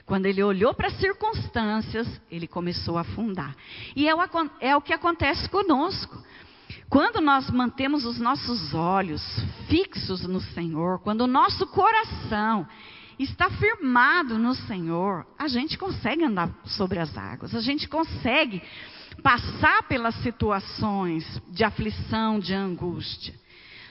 Quando 0.06 0.26
ele 0.26 0.44
olhou 0.44 0.74
para 0.74 0.88
as 0.88 1.00
circunstâncias, 1.00 2.08
ele 2.30 2.48
começou 2.48 2.98
a 2.98 3.02
afundar. 3.02 3.56
E 3.96 4.08
é 4.08 4.16
o, 4.16 4.20
é 4.60 4.76
o 4.76 4.82
que 4.82 4.94
acontece 4.94 5.48
conosco. 5.48 6.22
Quando 6.90 7.22
nós 7.22 7.50
mantemos 7.50 8.06
os 8.06 8.20
nossos 8.20 8.74
olhos 8.74 9.22
fixos 9.70 10.24
no 10.28 10.42
Senhor, 10.42 11.00
quando 11.00 11.22
o 11.22 11.28
nosso 11.28 11.66
coração 11.68 12.68
está 13.20 13.50
firmado 13.50 14.38
no 14.38 14.56
Senhor, 14.56 15.26
a 15.38 15.48
gente 15.48 15.78
consegue 15.78 16.24
andar 16.24 16.50
sobre 16.66 17.00
as 17.00 17.18
águas, 17.18 17.54
a 17.56 17.62
gente 17.62 17.88
consegue 17.88 18.62
passar 19.22 19.84
pelas 19.84 20.16
situações 20.16 21.26
de 21.50 21.64
aflição, 21.64 22.40
de 22.40 22.54
angústia. 22.54 23.34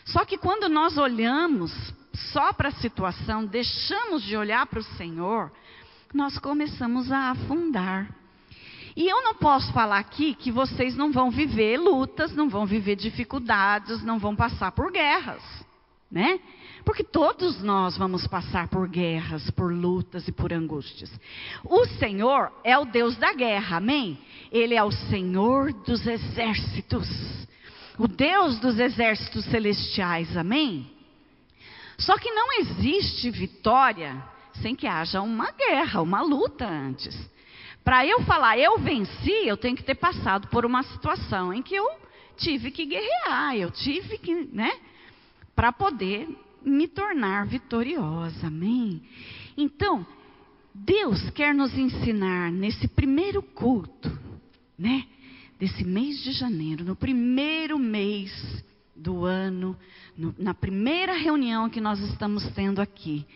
Só 0.04 0.24
que 0.24 0.36
quando 0.36 0.68
nós 0.68 0.98
olhamos 0.98 1.72
só 2.32 2.52
para 2.52 2.68
a 2.68 2.72
situação, 2.72 3.44
deixamos 3.44 4.22
de 4.22 4.36
olhar 4.36 4.66
para 4.66 4.80
o 4.80 4.96
Senhor, 4.96 5.52
nós 6.12 6.38
começamos 6.38 7.10
a 7.10 7.30
afundar. 7.30 8.14
E 8.94 9.08
eu 9.08 9.22
não 9.22 9.34
posso 9.34 9.72
falar 9.72 9.98
aqui 9.98 10.34
que 10.34 10.50
vocês 10.50 10.94
não 10.94 11.10
vão 11.10 11.30
viver 11.30 11.78
lutas, 11.78 12.34
não 12.34 12.48
vão 12.48 12.66
viver 12.66 12.96
dificuldades, 12.96 14.02
não 14.02 14.18
vão 14.18 14.36
passar 14.36 14.72
por 14.72 14.92
guerras, 14.92 15.42
né? 16.10 16.40
Porque 16.84 17.04
todos 17.04 17.62
nós 17.62 17.96
vamos 17.96 18.26
passar 18.26 18.68
por 18.68 18.88
guerras, 18.88 19.48
por 19.50 19.72
lutas 19.72 20.26
e 20.26 20.32
por 20.32 20.52
angústias. 20.52 21.10
O 21.64 21.86
Senhor 21.98 22.52
é 22.64 22.76
o 22.76 22.84
Deus 22.84 23.16
da 23.16 23.32
guerra, 23.32 23.76
amém? 23.76 24.18
Ele 24.50 24.74
é 24.74 24.82
o 24.82 24.90
Senhor 24.90 25.72
dos 25.72 26.06
exércitos, 26.06 27.08
o 27.98 28.08
Deus 28.08 28.58
dos 28.58 28.78
exércitos 28.78 29.44
celestiais, 29.46 30.36
amém? 30.36 30.90
Só 31.98 32.18
que 32.18 32.30
não 32.30 32.58
existe 32.60 33.30
vitória 33.30 34.22
sem 34.60 34.74
que 34.74 34.86
haja 34.86 35.22
uma 35.22 35.50
guerra, 35.52 36.02
uma 36.02 36.20
luta 36.20 36.66
antes. 36.66 37.16
Para 37.84 38.06
eu 38.06 38.22
falar 38.22 38.58
eu 38.58 38.78
venci, 38.78 39.46
eu 39.46 39.56
tenho 39.56 39.76
que 39.76 39.82
ter 39.82 39.94
passado 39.94 40.48
por 40.48 40.64
uma 40.64 40.82
situação 40.82 41.52
em 41.52 41.62
que 41.62 41.74
eu 41.74 41.88
tive 42.36 42.70
que 42.70 42.86
guerrear, 42.86 43.56
eu 43.56 43.70
tive 43.70 44.18
que, 44.18 44.34
né, 44.52 44.72
para 45.54 45.72
poder 45.72 46.28
me 46.64 46.88
tornar 46.88 47.46
vitoriosa. 47.46 48.46
Amém? 48.46 49.02
Então, 49.56 50.06
Deus 50.74 51.30
quer 51.30 51.54
nos 51.54 51.76
ensinar 51.76 52.50
nesse 52.50 52.88
primeiro 52.88 53.42
culto, 53.42 54.10
né, 54.78 55.04
desse 55.58 55.84
mês 55.84 56.22
de 56.22 56.32
janeiro, 56.32 56.84
no 56.84 56.96
primeiro 56.96 57.78
mês 57.78 58.32
do 58.96 59.24
ano, 59.24 59.76
no, 60.16 60.34
na 60.38 60.54
primeira 60.54 61.12
reunião 61.14 61.68
que 61.68 61.80
nós 61.80 62.00
estamos 62.00 62.46
tendo 62.52 62.80
aqui, 62.80 63.26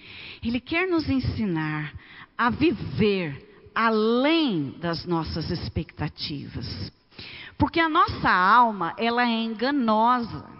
Ele 0.43 0.61
quer 0.61 0.89
nos 0.89 1.09
ensinar 1.09 1.93
a 2.37 2.51
viver 2.51 3.71
além 3.75 4.75
das 4.81 5.05
nossas 5.05 5.51
expectativas. 5.51 6.91
Porque 7.59 7.81
a 7.81 7.89
nossa 7.89 8.31
alma, 8.31 8.95
ela 8.99 9.23
é 9.23 9.43
enganosa. 9.43 10.56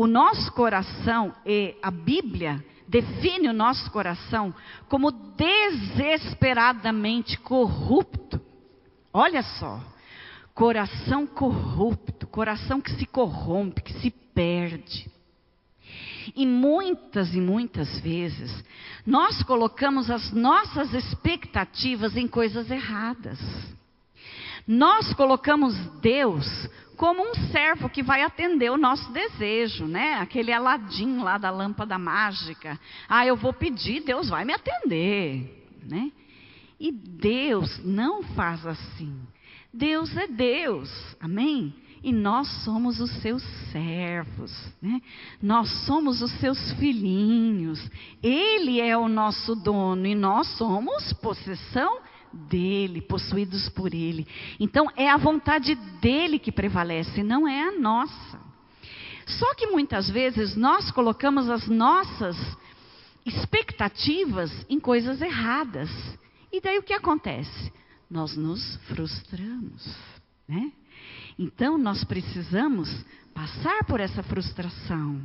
O 0.00 0.06
nosso 0.06 0.50
coração, 0.52 1.34
e 1.44 1.76
a 1.82 1.90
Bíblia 1.90 2.64
define 2.88 3.50
o 3.50 3.52
nosso 3.52 3.90
coração 3.90 4.54
como 4.88 5.12
desesperadamente 5.12 7.36
corrupto. 7.36 8.40
Olha 9.12 9.42
só, 9.42 9.78
coração 10.54 11.26
corrupto, 11.26 12.26
coração 12.26 12.80
que 12.80 12.90
se 12.92 13.04
corrompe, 13.04 13.82
que 13.82 13.92
se 14.00 14.10
perde. 14.10 15.06
E 16.34 16.46
muitas 16.46 17.34
e 17.34 17.38
muitas 17.38 17.98
vezes, 17.98 18.64
nós 19.04 19.42
colocamos 19.42 20.10
as 20.10 20.32
nossas 20.32 20.94
expectativas 20.94 22.16
em 22.16 22.26
coisas 22.26 22.70
erradas. 22.70 23.38
Nós 24.66 25.12
colocamos 25.12 25.74
Deus 26.00 26.46
como 27.00 27.22
um 27.22 27.34
servo 27.50 27.88
que 27.88 28.02
vai 28.02 28.20
atender 28.20 28.70
o 28.70 28.76
nosso 28.76 29.10
desejo, 29.10 29.86
né? 29.86 30.16
Aquele 30.16 30.52
Aladim 30.52 31.22
lá 31.22 31.38
da 31.38 31.50
lâmpada 31.50 31.98
mágica. 31.98 32.78
Ah, 33.08 33.24
eu 33.24 33.36
vou 33.36 33.54
pedir, 33.54 34.02
Deus 34.02 34.28
vai 34.28 34.44
me 34.44 34.52
atender, 34.52 35.66
né? 35.82 36.12
E 36.78 36.92
Deus 36.92 37.82
não 37.82 38.22
faz 38.22 38.66
assim. 38.66 39.18
Deus 39.72 40.14
é 40.14 40.26
Deus, 40.26 40.90
amém? 41.18 41.74
E 42.02 42.12
nós 42.12 42.46
somos 42.64 43.00
os 43.00 43.10
seus 43.22 43.42
servos, 43.72 44.52
né? 44.82 45.00
Nós 45.40 45.70
somos 45.86 46.20
os 46.20 46.32
seus 46.32 46.72
filhinhos. 46.72 47.80
Ele 48.22 48.78
é 48.78 48.94
o 48.94 49.08
nosso 49.08 49.56
dono 49.56 50.06
e 50.06 50.14
nós 50.14 50.46
somos 50.58 51.14
possessão 51.14 52.00
dele, 52.32 53.00
possuídos 53.00 53.68
por 53.70 53.92
ele. 53.94 54.26
Então 54.58 54.90
é 54.96 55.08
a 55.08 55.16
vontade 55.16 55.74
dele 56.00 56.38
que 56.38 56.52
prevalece, 56.52 57.22
não 57.22 57.46
é 57.46 57.68
a 57.68 57.78
nossa. 57.78 58.40
Só 59.26 59.54
que 59.54 59.66
muitas 59.66 60.08
vezes 60.10 60.56
nós 60.56 60.90
colocamos 60.90 61.48
as 61.48 61.68
nossas 61.68 62.36
expectativas 63.24 64.50
em 64.68 64.80
coisas 64.80 65.20
erradas. 65.20 65.90
E 66.52 66.60
daí 66.60 66.78
o 66.78 66.82
que 66.82 66.92
acontece? 66.92 67.72
Nós 68.10 68.36
nos 68.36 68.76
frustramos, 68.88 69.94
né? 70.48 70.72
Então 71.38 71.78
nós 71.78 72.02
precisamos 72.04 72.88
passar 73.32 73.84
por 73.84 74.00
essa 74.00 74.22
frustração 74.22 75.20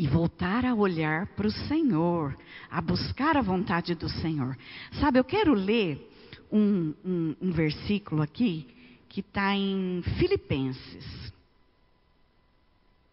e 0.00 0.06
voltar 0.06 0.64
a 0.64 0.74
olhar 0.74 1.26
para 1.26 1.46
o 1.46 1.50
Senhor, 1.50 2.34
a 2.70 2.80
buscar 2.80 3.36
a 3.36 3.42
vontade 3.42 3.94
do 3.94 4.08
Senhor. 4.08 4.56
Sabe, 4.92 5.18
eu 5.18 5.24
quero 5.24 5.52
ler 5.52 6.10
um, 6.50 6.94
um, 7.04 7.36
um 7.38 7.52
versículo 7.52 8.22
aqui 8.22 8.66
que 9.10 9.20
está 9.20 9.54
em 9.54 10.02
Filipenses. 10.18 11.04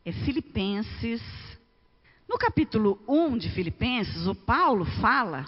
É 0.06 0.13
Filipenses. 0.13 1.22
No 2.25 2.38
capítulo 2.38 2.98
1 3.06 3.38
de 3.38 3.50
Filipenses, 3.50 4.25
o 4.25 4.34
Paulo 4.34 4.86
fala 5.01 5.46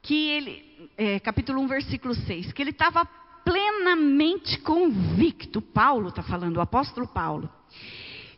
que 0.00 0.30
ele, 0.30 0.88
é, 0.96 1.20
capítulo 1.20 1.60
1, 1.60 1.68
versículo 1.68 2.14
6, 2.14 2.54
que 2.54 2.62
ele 2.62 2.70
estava 2.70 3.04
plenamente 3.44 4.58
convicto, 4.60 5.60
Paulo 5.60 6.08
está 6.08 6.22
falando, 6.22 6.56
o 6.56 6.62
apóstolo 6.62 7.06
Paulo, 7.06 7.46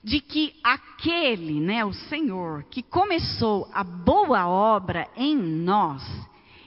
de 0.09 0.21
que 0.21 0.55
aquele, 0.65 1.61
né, 1.61 1.85
o 1.85 1.93
Senhor, 1.93 2.65
que 2.65 2.83
começou 2.83 3.69
a 3.73 3.85
boa 3.85 4.49
obra 4.49 5.07
em 5.15 5.37
nós, 5.37 6.03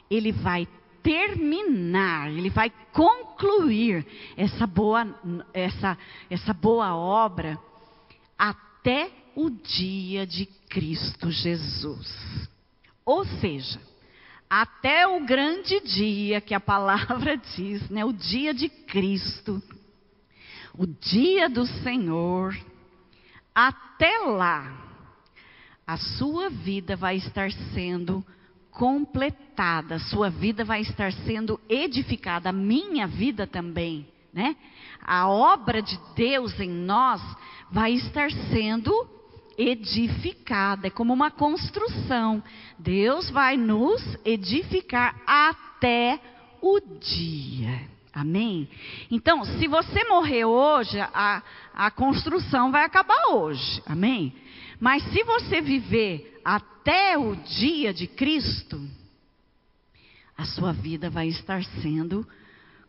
ele 0.10 0.32
vai 0.32 0.68
terminar, 1.02 2.30
ele 2.30 2.52
vai 2.52 2.72
concluir 2.94 4.06
essa 4.38 4.68
boa, 4.68 5.08
essa, 5.54 5.98
essa 6.30 6.54
boa 6.54 6.96
obra 6.96 7.58
até 8.38 9.10
o 9.36 9.50
dia 9.50 10.28
de 10.28 10.46
Cristo 10.46 11.32
Jesus. 11.32 12.48
Ou 13.04 13.26
seja, 13.26 13.82
até 14.48 15.08
o 15.08 15.26
grande 15.26 15.80
dia 15.80 16.40
que 16.40 16.54
a 16.54 16.60
palavra 16.60 17.36
diz, 17.58 17.90
né, 17.90 18.06
o 18.06 18.14
dia 18.14 18.54
de 18.54 18.70
Cristo, 18.70 19.60
o 20.78 20.86
dia 20.86 21.50
do 21.50 21.66
Senhor, 21.66 22.56
até 23.54 24.20
lá, 24.20 24.72
a 25.86 25.98
sua 25.98 26.50
vida 26.50 26.96
vai 26.96 27.18
estar 27.18 27.52
sendo 27.74 28.26
completada, 28.72 29.96
a 29.96 30.00
sua 30.00 30.30
vida 30.30 30.64
vai 30.64 30.82
estar 30.82 31.12
sendo 31.12 31.60
edificada, 31.68 32.50
a 32.50 32.54
minha 32.54 33.06
vida 33.06 33.46
também, 33.46 34.08
né? 34.34 34.56
A 35.02 35.28
obra 35.28 35.82
de 35.82 36.00
Deus 36.16 36.60
em 36.60 36.70
nós 36.70 37.22
vai 37.70 37.94
estar 37.94 38.32
sendo 38.32 38.92
edificada, 39.58 40.88
é 40.88 40.90
como 40.90 41.14
uma 41.14 41.30
construção. 41.30 42.42
Deus 42.80 43.30
vai 43.30 43.58
nos 43.58 44.02
edificar 44.24 45.22
até 45.28 46.20
o 46.62 46.80
dia. 46.80 47.90
Amém? 48.14 48.68
Então, 49.10 49.46
se 49.46 49.68
você 49.68 50.04
morrer 50.04 50.44
hoje, 50.44 51.00
a, 51.00 51.42
a 51.74 51.90
construção 51.92 52.72
vai 52.72 52.84
acabar 52.84 53.28
hoje. 53.32 53.82
Amém? 53.86 54.34
Mas 54.80 55.04
se 55.12 55.24
você 55.24 55.62
viver 55.62 56.42
até 56.44 57.18
o 57.18 57.36
dia 57.36 57.94
de 57.94 58.08
Cristo, 58.08 58.82
a 60.38 60.44
sua 60.44 60.74
vida 60.74 61.10
vai 61.10 61.28
estar 61.28 61.64
sendo 61.82 62.28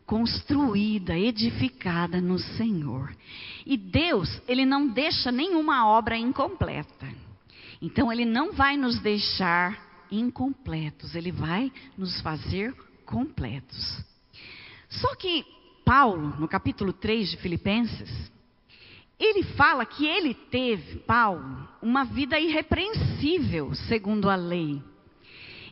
construída, 0.05 1.17
edificada 1.17 2.19
no 2.19 2.37
Senhor. 2.37 3.15
E 3.65 3.77
Deus, 3.77 4.41
Ele 4.47 4.65
não 4.65 4.87
deixa 4.87 5.31
nenhuma 5.31 5.87
obra 5.87 6.17
incompleta. 6.17 7.07
Então, 7.81 8.11
Ele 8.11 8.25
não 8.25 8.51
vai 8.51 8.75
nos 8.75 8.99
deixar 8.99 10.05
incompletos, 10.11 11.15
Ele 11.15 11.31
vai 11.31 11.71
nos 11.97 12.19
fazer 12.19 12.75
completos. 13.05 14.03
Só 15.01 15.15
que 15.15 15.45
Paulo, 15.85 16.35
no 16.39 16.47
capítulo 16.47 16.93
3 16.93 17.31
de 17.31 17.37
Filipenses, 17.37 18.31
ele 19.19 19.43
fala 19.43 19.85
que 19.85 20.05
ele 20.05 20.33
teve, 20.33 20.99
Paulo, 20.99 21.67
uma 21.81 22.03
vida 22.03 22.39
irrepreensível, 22.39 23.73
segundo 23.75 24.29
a 24.29 24.35
lei. 24.35 24.81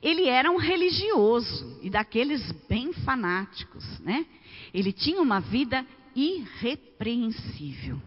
Ele 0.01 0.27
era 0.27 0.49
um 0.49 0.57
religioso 0.57 1.79
e 1.81 1.89
daqueles 1.89 2.51
bem 2.67 2.91
fanáticos, 2.91 3.99
né? 3.99 4.25
Ele 4.73 4.91
tinha 4.91 5.21
uma 5.21 5.39
vida 5.39 5.85
irrepreensível. 6.15 8.01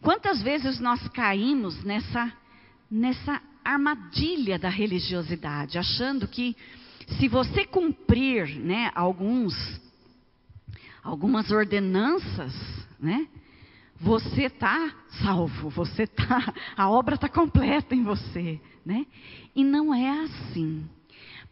Quantas 0.00 0.42
vezes 0.42 0.80
nós 0.80 1.06
caímos 1.08 1.84
nessa 1.84 2.32
nessa 2.90 3.40
armadilha 3.64 4.58
da 4.58 4.68
religiosidade, 4.68 5.78
achando 5.78 6.26
que 6.26 6.56
se 7.18 7.28
você 7.28 7.64
cumprir, 7.64 8.56
né, 8.56 8.90
alguns 8.94 9.54
algumas 11.02 11.50
ordenanças, 11.50 12.54
né, 12.98 13.26
você 14.00 14.44
está 14.44 14.94
salvo, 15.22 15.68
você 15.68 16.06
tá, 16.06 16.54
a 16.76 16.88
obra 16.88 17.16
está 17.16 17.28
completa 17.28 17.94
em 17.94 18.02
você, 18.02 18.58
né? 18.84 19.06
E 19.54 19.62
não 19.62 19.94
é 19.94 20.24
assim. 20.24 20.88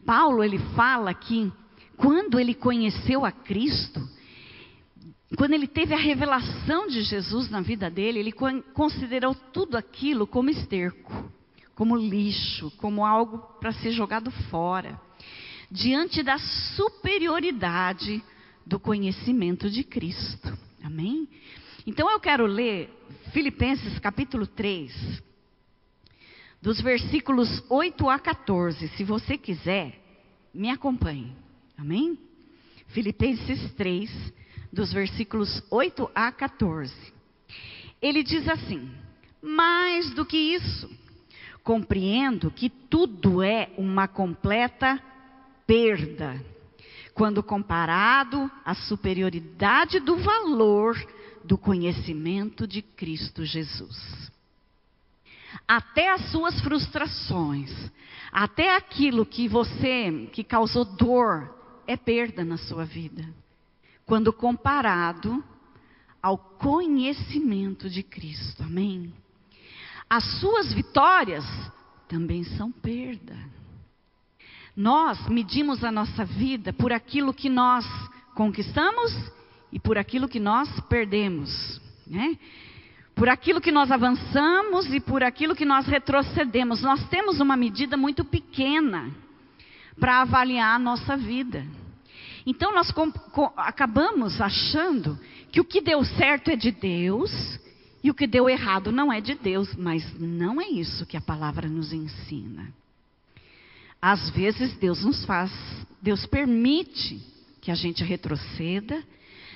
Paulo 0.03 0.43
ele 0.43 0.57
fala 0.75 1.13
que 1.13 1.51
quando 1.95 2.39
ele 2.39 2.55
conheceu 2.55 3.23
a 3.23 3.31
Cristo, 3.31 4.01
quando 5.37 5.53
ele 5.53 5.67
teve 5.67 5.93
a 5.93 5.99
revelação 5.99 6.87
de 6.87 7.03
Jesus 7.03 7.51
na 7.51 7.61
vida 7.61 7.89
dele, 7.89 8.19
ele 8.19 8.33
considerou 8.73 9.35
tudo 9.35 9.77
aquilo 9.77 10.25
como 10.25 10.49
esterco, 10.49 11.31
como 11.75 11.95
lixo, 11.95 12.71
como 12.77 13.05
algo 13.05 13.37
para 13.59 13.71
ser 13.73 13.91
jogado 13.91 14.31
fora, 14.49 14.99
diante 15.69 16.23
da 16.23 16.39
superioridade 16.39 18.23
do 18.65 18.79
conhecimento 18.79 19.69
de 19.69 19.83
Cristo. 19.83 20.57
Amém? 20.83 21.27
Então 21.85 22.09
eu 22.09 22.19
quero 22.19 22.45
ler 22.45 22.89
Filipenses 23.31 23.97
capítulo 23.99 24.45
3, 24.45 25.23
dos 26.61 26.81
versículos 26.81 27.63
8 27.69 28.09
a 28.09 28.19
14. 28.19 28.87
Se 28.89 29.03
você 29.03 29.37
quiser, 29.37 29.99
me 30.53 30.69
acompanhe. 30.69 31.33
Amém? 31.77 32.17
Filipenses 32.87 33.73
3, 33.73 34.33
dos 34.71 34.91
versículos 34.91 35.63
8 35.69 36.09
a 36.13 36.31
14. 36.31 36.93
Ele 38.01 38.23
diz 38.23 38.47
assim: 38.47 38.89
Mais 39.41 40.13
do 40.13 40.25
que 40.25 40.37
isso, 40.37 40.89
compreendo 41.63 42.51
que 42.51 42.69
tudo 42.69 43.41
é 43.43 43.69
uma 43.77 44.07
completa 44.07 45.01
perda, 45.65 46.43
quando 47.19 47.43
comparado 47.43 48.49
à 48.63 48.73
superioridade 48.73 49.99
do 49.99 50.15
valor 50.15 50.95
do 51.43 51.57
conhecimento 51.57 52.65
de 52.65 52.81
Cristo 52.81 53.43
Jesus 53.43 54.31
até 55.67 56.11
as 56.11 56.31
suas 56.31 56.59
frustrações, 56.61 57.69
até 58.31 58.75
aquilo 58.75 59.25
que 59.25 59.47
você, 59.49 60.29
que 60.31 60.43
causou 60.43 60.85
dor, 60.85 61.53
é 61.85 61.97
perda 61.97 62.45
na 62.45 62.57
sua 62.57 62.85
vida. 62.85 63.27
Quando 64.05 64.31
comparado 64.31 65.43
ao 66.23 66.37
conhecimento 66.37 67.89
de 67.89 68.01
Cristo. 68.01 68.63
Amém? 68.63 69.13
As 70.09 70.23
suas 70.39 70.73
vitórias 70.73 71.45
também 72.07 72.43
são 72.43 72.71
perda. 72.71 73.37
Nós 74.79 75.27
medimos 75.27 75.83
a 75.83 75.91
nossa 75.91 76.23
vida 76.23 76.71
por 76.71 76.93
aquilo 76.93 77.33
que 77.33 77.49
nós 77.49 77.85
conquistamos 78.33 79.13
e 79.73 79.77
por 79.77 79.97
aquilo 79.97 80.25
que 80.25 80.39
nós 80.39 80.69
perdemos. 80.87 81.81
Né? 82.07 82.37
por 83.13 83.27
aquilo 83.27 83.59
que 83.59 83.73
nós 83.73 83.91
avançamos 83.91 84.85
e 84.93 85.01
por 85.01 85.21
aquilo 85.21 85.53
que 85.53 85.65
nós 85.65 85.85
retrocedemos. 85.85 86.81
Nós 86.81 87.05
temos 87.09 87.41
uma 87.41 87.57
medida 87.57 87.97
muito 87.97 88.23
pequena 88.23 89.11
para 89.99 90.21
avaliar 90.21 90.77
a 90.77 90.79
nossa 90.79 91.17
vida. 91.17 91.67
Então 92.45 92.73
nós 92.73 92.93
acabamos 93.57 94.39
achando 94.39 95.19
que 95.51 95.59
o 95.59 95.65
que 95.65 95.81
deu 95.81 96.05
certo 96.05 96.49
é 96.49 96.55
de 96.55 96.71
Deus 96.71 97.59
e 98.01 98.09
o 98.09 98.13
que 98.13 98.25
deu 98.25 98.49
errado 98.49 98.89
não 98.89 99.11
é 99.11 99.19
de 99.19 99.35
Deus, 99.35 99.75
mas 99.75 100.17
não 100.17 100.61
é 100.61 100.69
isso 100.69 101.05
que 101.05 101.17
a 101.17 101.21
palavra 101.21 101.67
nos 101.67 101.91
ensina. 101.91 102.78
Às 104.01 104.29
vezes 104.29 104.73
Deus 104.77 105.03
nos 105.03 105.25
faz, 105.25 105.51
Deus 106.01 106.25
permite 106.25 107.21
que 107.61 107.69
a 107.69 107.75
gente 107.75 108.03
retroceda, 108.03 109.03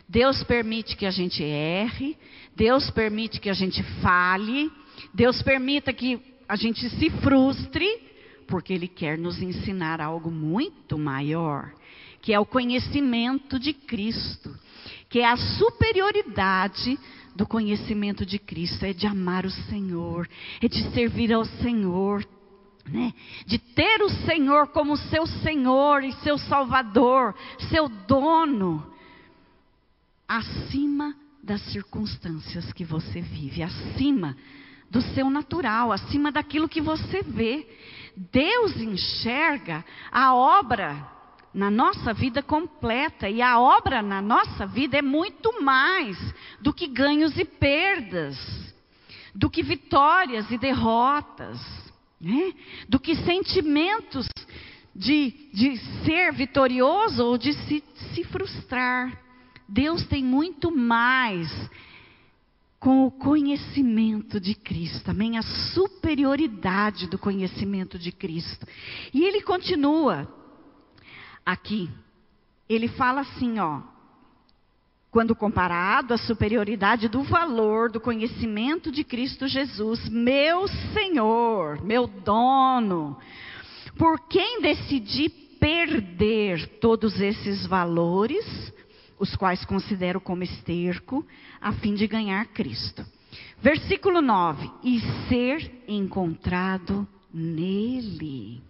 Deus 0.08 0.44
permite 0.44 0.98
que 0.98 1.06
a 1.06 1.12
gente 1.12 1.42
erre, 1.42 2.18
Deus 2.56 2.90
permite 2.92 3.40
que 3.40 3.50
a 3.50 3.54
gente 3.54 3.82
fale, 4.02 4.70
Deus 5.14 5.42
permita 5.42 5.94
que 5.94 6.20
a 6.48 6.56
gente 6.56 6.90
se 6.90 7.10
frustre, 7.10 7.88
porque 8.48 8.74
Ele 8.74 8.88
quer 8.88 9.18
nos 9.18 9.42
ensinar 9.42 10.02
algo 10.02 10.30
muito 10.30 10.98
maior, 10.98 11.74
que 12.22 12.34
é 12.34 12.40
o 12.40 12.46
conhecimento 12.46 13.58
de 13.58 13.74
Cristo, 13.74 14.54
que 15.10 15.20
é 15.20 15.26
a 15.26 15.38
superioridade 15.38 17.00
do 17.34 17.48
conhecimento 17.48 18.26
de 18.26 18.38
Cristo, 18.38 18.86
é 18.86 18.94
de 18.94 19.08
amar 19.08 19.46
o 19.46 19.52
Senhor, 19.52 20.28
é 20.62 20.68
de 20.68 20.84
servir 20.92 21.34
ao 21.34 21.46
Senhor, 21.46 22.26
né? 22.86 23.14
de 23.46 23.58
ter 23.58 24.02
o 24.02 24.10
Senhor 24.10 24.68
como 24.68 24.98
seu 24.98 25.26
Senhor 25.26 26.04
e 26.04 26.12
seu 26.24 26.38
Salvador, 26.38 27.36
seu 27.70 27.88
dono, 27.88 28.92
acima 30.28 31.16
das 31.42 31.62
circunstâncias 31.72 32.72
que 32.74 32.84
você 32.84 33.22
vive, 33.22 33.64
acima 33.64 34.36
do 34.90 35.02
seu 35.02 35.30
natural, 35.30 35.92
acima 35.92 36.32
daquilo 36.32 36.70
que 36.70 36.82
você 36.82 37.22
vê. 37.24 37.68
Deus 38.16 38.78
enxerga 38.78 39.84
a 40.12 40.36
obra 40.36 41.12
na 41.54 41.70
nossa 41.70 42.14
vida 42.14 42.42
completa, 42.42 43.30
e 43.30 43.42
a 43.42 43.60
obra 43.60 44.02
na 44.02 44.22
nossa 44.22 44.66
vida 44.66 44.98
é 44.98 45.02
muito 45.02 45.62
mais 45.62 46.18
do 46.60 46.74
que 46.74 46.88
ganhos 46.88 47.38
e 47.38 47.46
perdas, 47.46 48.36
do 49.36 49.50
que 49.50 49.62
vitórias 49.62 50.50
e 50.50 50.58
derrotas, 50.58 51.60
né? 52.24 52.54
do 52.88 53.00
que 53.00 53.16
sentimentos 53.18 54.28
de, 54.96 55.50
de 55.54 55.78
ser 56.06 56.32
vitorioso 56.32 57.26
ou 57.26 57.38
de 57.38 57.54
se, 57.54 57.84
se 58.14 58.24
frustrar. 58.24 59.22
Deus 59.68 60.06
tem 60.06 60.24
muito 60.24 60.72
mais 60.72 61.52
com 62.80 63.06
o 63.06 63.12
conhecimento 63.12 64.40
de 64.40 64.56
Cristo, 64.56 65.10
amém? 65.10 65.38
A 65.38 65.42
superioridade 65.42 67.08
do 67.08 67.18
conhecimento 67.18 67.98
de 67.98 68.12
Cristo. 68.12 68.66
E 69.14 69.24
ele 69.24 69.42
continua 69.42 70.28
aqui. 71.46 71.90
Ele 72.70 72.88
fala 72.90 73.22
assim, 73.22 73.60
ó, 73.60 73.82
quando 75.14 75.36
comparado 75.36 76.16
à 76.16 76.18
superioridade 76.18 77.08
do 77.08 77.22
valor 77.22 77.92
do 77.92 78.02
conhecimento 78.02 78.92
de 78.92 79.04
Cristo 79.04 79.48
Jesus, 79.48 80.10
meu 80.10 80.68
Senhor, 80.92 81.80
meu 81.84 82.08
dono, 82.08 83.16
por 83.96 84.28
quem 84.28 84.60
decidi 84.60 85.30
perder 85.30 86.80
todos 86.80 87.22
esses 87.22 87.64
valores, 87.68 88.74
os 89.20 89.36
quais 89.36 89.64
considero 89.64 90.20
como 90.20 90.42
esterco, 90.42 91.24
a 91.62 91.72
fim 91.74 91.94
de 91.94 92.08
ganhar 92.08 92.48
Cristo. 92.48 93.06
Versículo 93.62 94.20
9: 94.20 94.68
e 94.84 95.00
ser 95.30 95.84
encontrado 95.88 97.08
nele, 97.32 98.64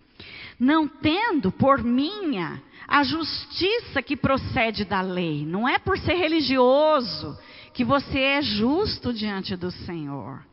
não 0.63 0.87
tendo 0.87 1.51
por 1.51 1.83
minha 1.83 2.63
a 2.87 3.03
justiça 3.03 4.01
que 4.01 4.15
procede 4.15 4.85
da 4.85 5.01
lei, 5.01 5.45
não 5.45 5.67
é 5.67 5.77
por 5.77 5.99
ser 5.99 6.13
religioso 6.13 7.37
que 7.73 7.83
você 7.83 8.19
é 8.19 8.41
justo 8.41 9.13
diante 9.13 9.55
do 9.57 9.69
Senhor, 9.71 10.45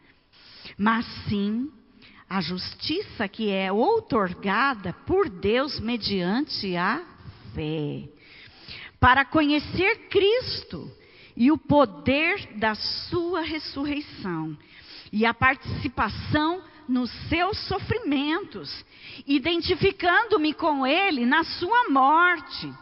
mas 0.76 1.06
sim 1.28 1.70
a 2.28 2.40
justiça 2.40 3.28
que 3.28 3.50
é 3.50 3.70
outorgada 3.70 4.92
por 5.06 5.28
Deus 5.28 5.78
mediante 5.78 6.76
a 6.76 7.04
fé. 7.54 8.08
Para 8.98 9.24
conhecer 9.24 10.08
Cristo 10.08 10.90
e 11.36 11.52
o 11.52 11.58
poder 11.58 12.56
da 12.56 12.74
sua 12.74 13.42
ressurreição 13.42 14.56
e 15.12 15.24
a 15.24 15.32
participação 15.32 16.62
nos 16.90 17.10
seus 17.28 17.56
sofrimentos, 17.68 18.84
identificando-me 19.24 20.52
com 20.52 20.84
ele 20.84 21.24
na 21.24 21.44
sua 21.44 21.88
morte, 21.88 22.72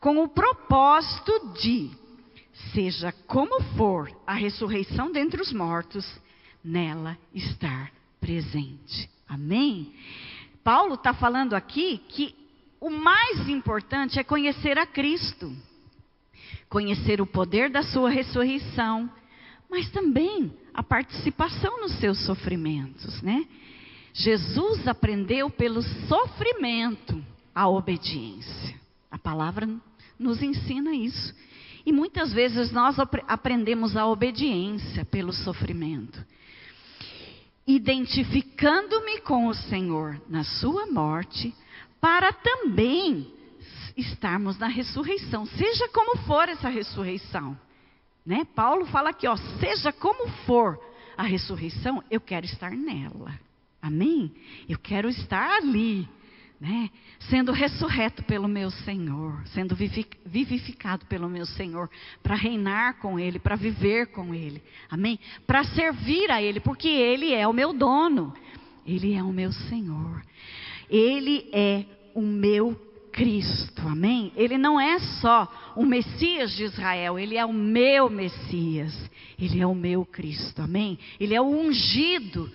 com 0.00 0.22
o 0.22 0.28
propósito 0.28 1.52
de, 1.60 1.90
seja 2.72 3.12
como 3.28 3.62
for 3.76 4.10
a 4.26 4.34
ressurreição 4.34 5.12
dentre 5.12 5.40
os 5.40 5.52
mortos, 5.52 6.04
nela 6.62 7.16
estar 7.32 7.92
presente. 8.20 9.08
Amém? 9.28 9.94
Paulo 10.64 10.94
está 10.94 11.14
falando 11.14 11.54
aqui 11.54 11.98
que 12.08 12.34
o 12.80 12.90
mais 12.90 13.48
importante 13.48 14.18
é 14.18 14.24
conhecer 14.24 14.78
a 14.78 14.86
Cristo, 14.86 15.54
conhecer 16.68 17.20
o 17.20 17.26
poder 17.26 17.70
da 17.70 17.82
sua 17.82 18.10
ressurreição, 18.10 19.08
mas 19.70 19.88
também 19.90 20.52
a 20.74 20.82
participação 20.82 21.80
nos 21.80 21.92
seus 22.00 22.18
sofrimentos, 22.26 23.22
né? 23.22 23.46
Jesus 24.12 24.86
aprendeu 24.86 25.48
pelo 25.48 25.82
sofrimento 25.82 27.24
a 27.54 27.68
obediência. 27.68 28.74
A 29.10 29.18
palavra 29.18 29.68
nos 30.18 30.42
ensina 30.42 30.94
isso. 30.94 31.34
E 31.86 31.92
muitas 31.92 32.32
vezes 32.32 32.72
nós 32.72 32.96
aprendemos 33.28 33.96
a 33.96 34.06
obediência 34.06 35.04
pelo 35.04 35.32
sofrimento. 35.32 36.24
Identificando-me 37.66 39.20
com 39.20 39.46
o 39.46 39.54
Senhor 39.54 40.20
na 40.28 40.44
sua 40.44 40.86
morte, 40.86 41.54
para 42.00 42.32
também 42.32 43.32
estarmos 43.96 44.58
na 44.58 44.66
ressurreição, 44.66 45.46
seja 45.46 45.88
como 45.88 46.18
for 46.18 46.48
essa 46.48 46.68
ressurreição. 46.68 47.56
Né? 48.24 48.46
Paulo 48.54 48.86
fala 48.86 49.10
aqui, 49.10 49.26
ó, 49.26 49.36
seja 49.60 49.92
como 49.92 50.28
for 50.46 50.80
a 51.16 51.22
ressurreição, 51.22 52.02
eu 52.10 52.20
quero 52.20 52.46
estar 52.46 52.70
nela. 52.70 53.38
Amém? 53.80 54.32
Eu 54.66 54.78
quero 54.78 55.10
estar 55.10 55.58
ali, 55.58 56.08
né? 56.58 56.88
Sendo 57.28 57.52
ressurreto 57.52 58.24
pelo 58.24 58.48
meu 58.48 58.70
Senhor, 58.70 59.46
sendo 59.48 59.76
vivificado 60.24 61.04
pelo 61.04 61.28
meu 61.28 61.44
Senhor, 61.44 61.90
para 62.22 62.34
reinar 62.34 62.98
com 62.98 63.18
Ele, 63.18 63.38
para 63.38 63.56
viver 63.56 64.06
com 64.06 64.34
Ele. 64.34 64.62
Amém? 64.90 65.20
Para 65.46 65.64
servir 65.64 66.30
a 66.30 66.42
Ele, 66.42 66.60
porque 66.60 66.88
Ele 66.88 67.34
é 67.34 67.46
o 67.46 67.52
meu 67.52 67.74
dono. 67.74 68.32
Ele 68.86 69.14
é 69.14 69.22
o 69.22 69.32
meu 69.32 69.52
Senhor. 69.52 70.22
Ele 70.88 71.48
é 71.52 71.84
o 72.14 72.22
meu 72.22 72.74
Cristo, 73.14 73.86
amém? 73.86 74.32
Ele 74.34 74.58
não 74.58 74.78
é 74.78 74.98
só 74.98 75.72
o 75.76 75.86
Messias 75.86 76.50
de 76.50 76.64
Israel, 76.64 77.16
ele 77.16 77.36
é 77.36 77.46
o 77.46 77.52
meu 77.52 78.10
Messias, 78.10 78.92
ele 79.38 79.60
é 79.60 79.66
o 79.66 79.74
meu 79.74 80.04
Cristo, 80.04 80.60
amém? 80.60 80.98
Ele 81.20 81.32
é 81.32 81.40
o 81.40 81.46
ungido 81.46 82.50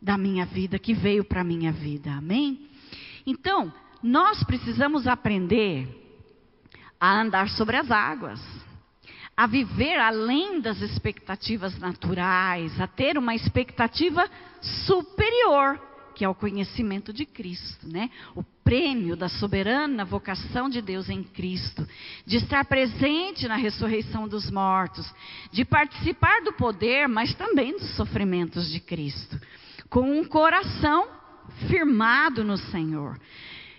da 0.00 0.18
minha 0.18 0.44
vida, 0.44 0.78
que 0.78 0.92
veio 0.92 1.24
para 1.24 1.40
a 1.40 1.44
minha 1.44 1.72
vida, 1.72 2.12
amém? 2.12 2.68
Então, 3.26 3.72
nós 4.02 4.44
precisamos 4.44 5.06
aprender 5.06 5.88
a 7.00 7.18
andar 7.18 7.48
sobre 7.48 7.78
as 7.78 7.90
águas, 7.90 8.40
a 9.34 9.46
viver 9.46 9.98
além 9.98 10.60
das 10.60 10.82
expectativas 10.82 11.78
naturais, 11.78 12.78
a 12.78 12.86
ter 12.86 13.16
uma 13.16 13.34
expectativa 13.34 14.28
superior 14.60 15.80
que 16.16 16.24
é 16.24 16.28
o 16.28 16.34
conhecimento 16.34 17.12
de 17.12 17.26
Cristo, 17.26 17.86
né? 17.86 18.10
O 18.34 18.42
prêmio 18.66 19.14
da 19.14 19.28
soberana 19.28 20.04
vocação 20.04 20.68
de 20.68 20.82
Deus 20.82 21.08
em 21.08 21.22
Cristo, 21.22 21.86
de 22.26 22.38
estar 22.38 22.64
presente 22.64 23.46
na 23.46 23.54
ressurreição 23.54 24.26
dos 24.26 24.50
mortos, 24.50 25.08
de 25.52 25.64
participar 25.64 26.42
do 26.42 26.52
poder, 26.52 27.06
mas 27.06 27.32
também 27.36 27.78
dos 27.78 27.94
sofrimentos 27.94 28.68
de 28.68 28.80
Cristo, 28.80 29.40
com 29.88 30.18
um 30.18 30.24
coração 30.24 31.06
firmado 31.68 32.42
no 32.42 32.56
Senhor. 32.56 33.16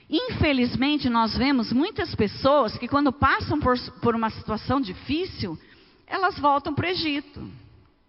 Infelizmente, 0.09 1.09
nós 1.09 1.35
vemos 1.35 1.73
muitas 1.73 2.15
pessoas 2.15 2.77
que, 2.77 2.87
quando 2.87 3.11
passam 3.11 3.59
por, 3.59 3.77
por 4.01 4.15
uma 4.15 4.29
situação 4.29 4.79
difícil, 4.79 5.59
elas 6.07 6.39
voltam 6.39 6.73
para 6.73 6.87
o 6.87 6.89
Egito. 6.89 7.45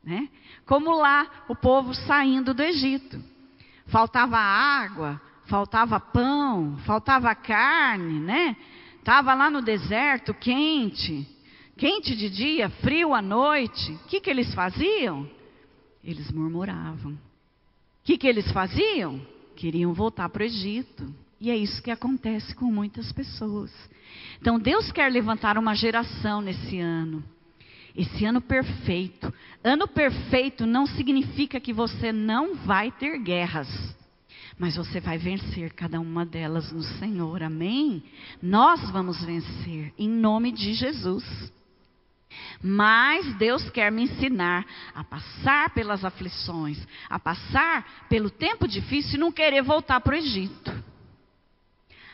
Né? 0.04 0.28
Como 0.64 0.96
lá, 0.96 1.26
o 1.48 1.56
povo 1.56 1.92
saindo 1.92 2.54
do 2.54 2.62
Egito 2.62 3.20
faltava 3.88 4.36
água, 4.38 5.20
faltava 5.48 5.98
pão, 5.98 6.76
faltava 6.86 7.34
carne, 7.34 8.20
né? 8.20 8.56
Estava 8.98 9.34
lá 9.34 9.50
no 9.50 9.60
deserto, 9.60 10.32
quente, 10.32 11.26
quente 11.76 12.14
de 12.14 12.30
dia, 12.30 12.68
frio 12.68 13.14
à 13.14 13.20
noite. 13.20 13.92
O 13.92 14.08
que, 14.08 14.20
que 14.20 14.30
eles 14.30 14.54
faziam? 14.54 15.28
Eles 16.04 16.30
murmuravam. 16.30 17.12
O 17.12 17.18
que, 18.04 18.16
que 18.16 18.26
eles 18.26 18.50
faziam? 18.52 19.20
Queriam 19.56 19.92
voltar 19.92 20.28
para 20.28 20.42
o 20.42 20.46
Egito. 20.46 21.12
E 21.40 21.50
é 21.50 21.56
isso 21.56 21.82
que 21.82 21.90
acontece 21.90 22.54
com 22.54 22.66
muitas 22.66 23.12
pessoas. 23.12 23.72
Então 24.40 24.58
Deus 24.58 24.92
quer 24.92 25.10
levantar 25.10 25.56
uma 25.56 25.74
geração 25.74 26.40
nesse 26.40 26.78
ano 26.78 27.24
esse 27.98 28.24
ano 28.24 28.40
perfeito. 28.40 29.34
Ano 29.64 29.88
perfeito 29.88 30.64
não 30.64 30.86
significa 30.86 31.58
que 31.58 31.72
você 31.72 32.12
não 32.12 32.54
vai 32.54 32.92
ter 32.92 33.18
guerras. 33.18 33.68
Mas 34.58 34.76
você 34.76 35.00
vai 35.00 35.18
vencer 35.18 35.72
cada 35.72 36.00
uma 36.00 36.26
delas 36.26 36.72
no 36.72 36.82
Senhor, 36.82 37.42
amém? 37.42 38.02
Nós 38.42 38.90
vamos 38.90 39.22
vencer, 39.24 39.92
em 39.96 40.08
nome 40.08 40.50
de 40.50 40.74
Jesus. 40.74 41.24
Mas 42.62 43.36
Deus 43.36 43.70
quer 43.70 43.92
me 43.92 44.02
ensinar 44.02 44.66
a 44.94 45.04
passar 45.04 45.70
pelas 45.70 46.04
aflições, 46.04 46.78
a 47.08 47.18
passar 47.18 48.06
pelo 48.08 48.30
tempo 48.30 48.66
difícil 48.66 49.14
e 49.14 49.20
não 49.20 49.30
querer 49.30 49.62
voltar 49.62 50.00
para 50.00 50.14
o 50.14 50.18
Egito 50.18 50.88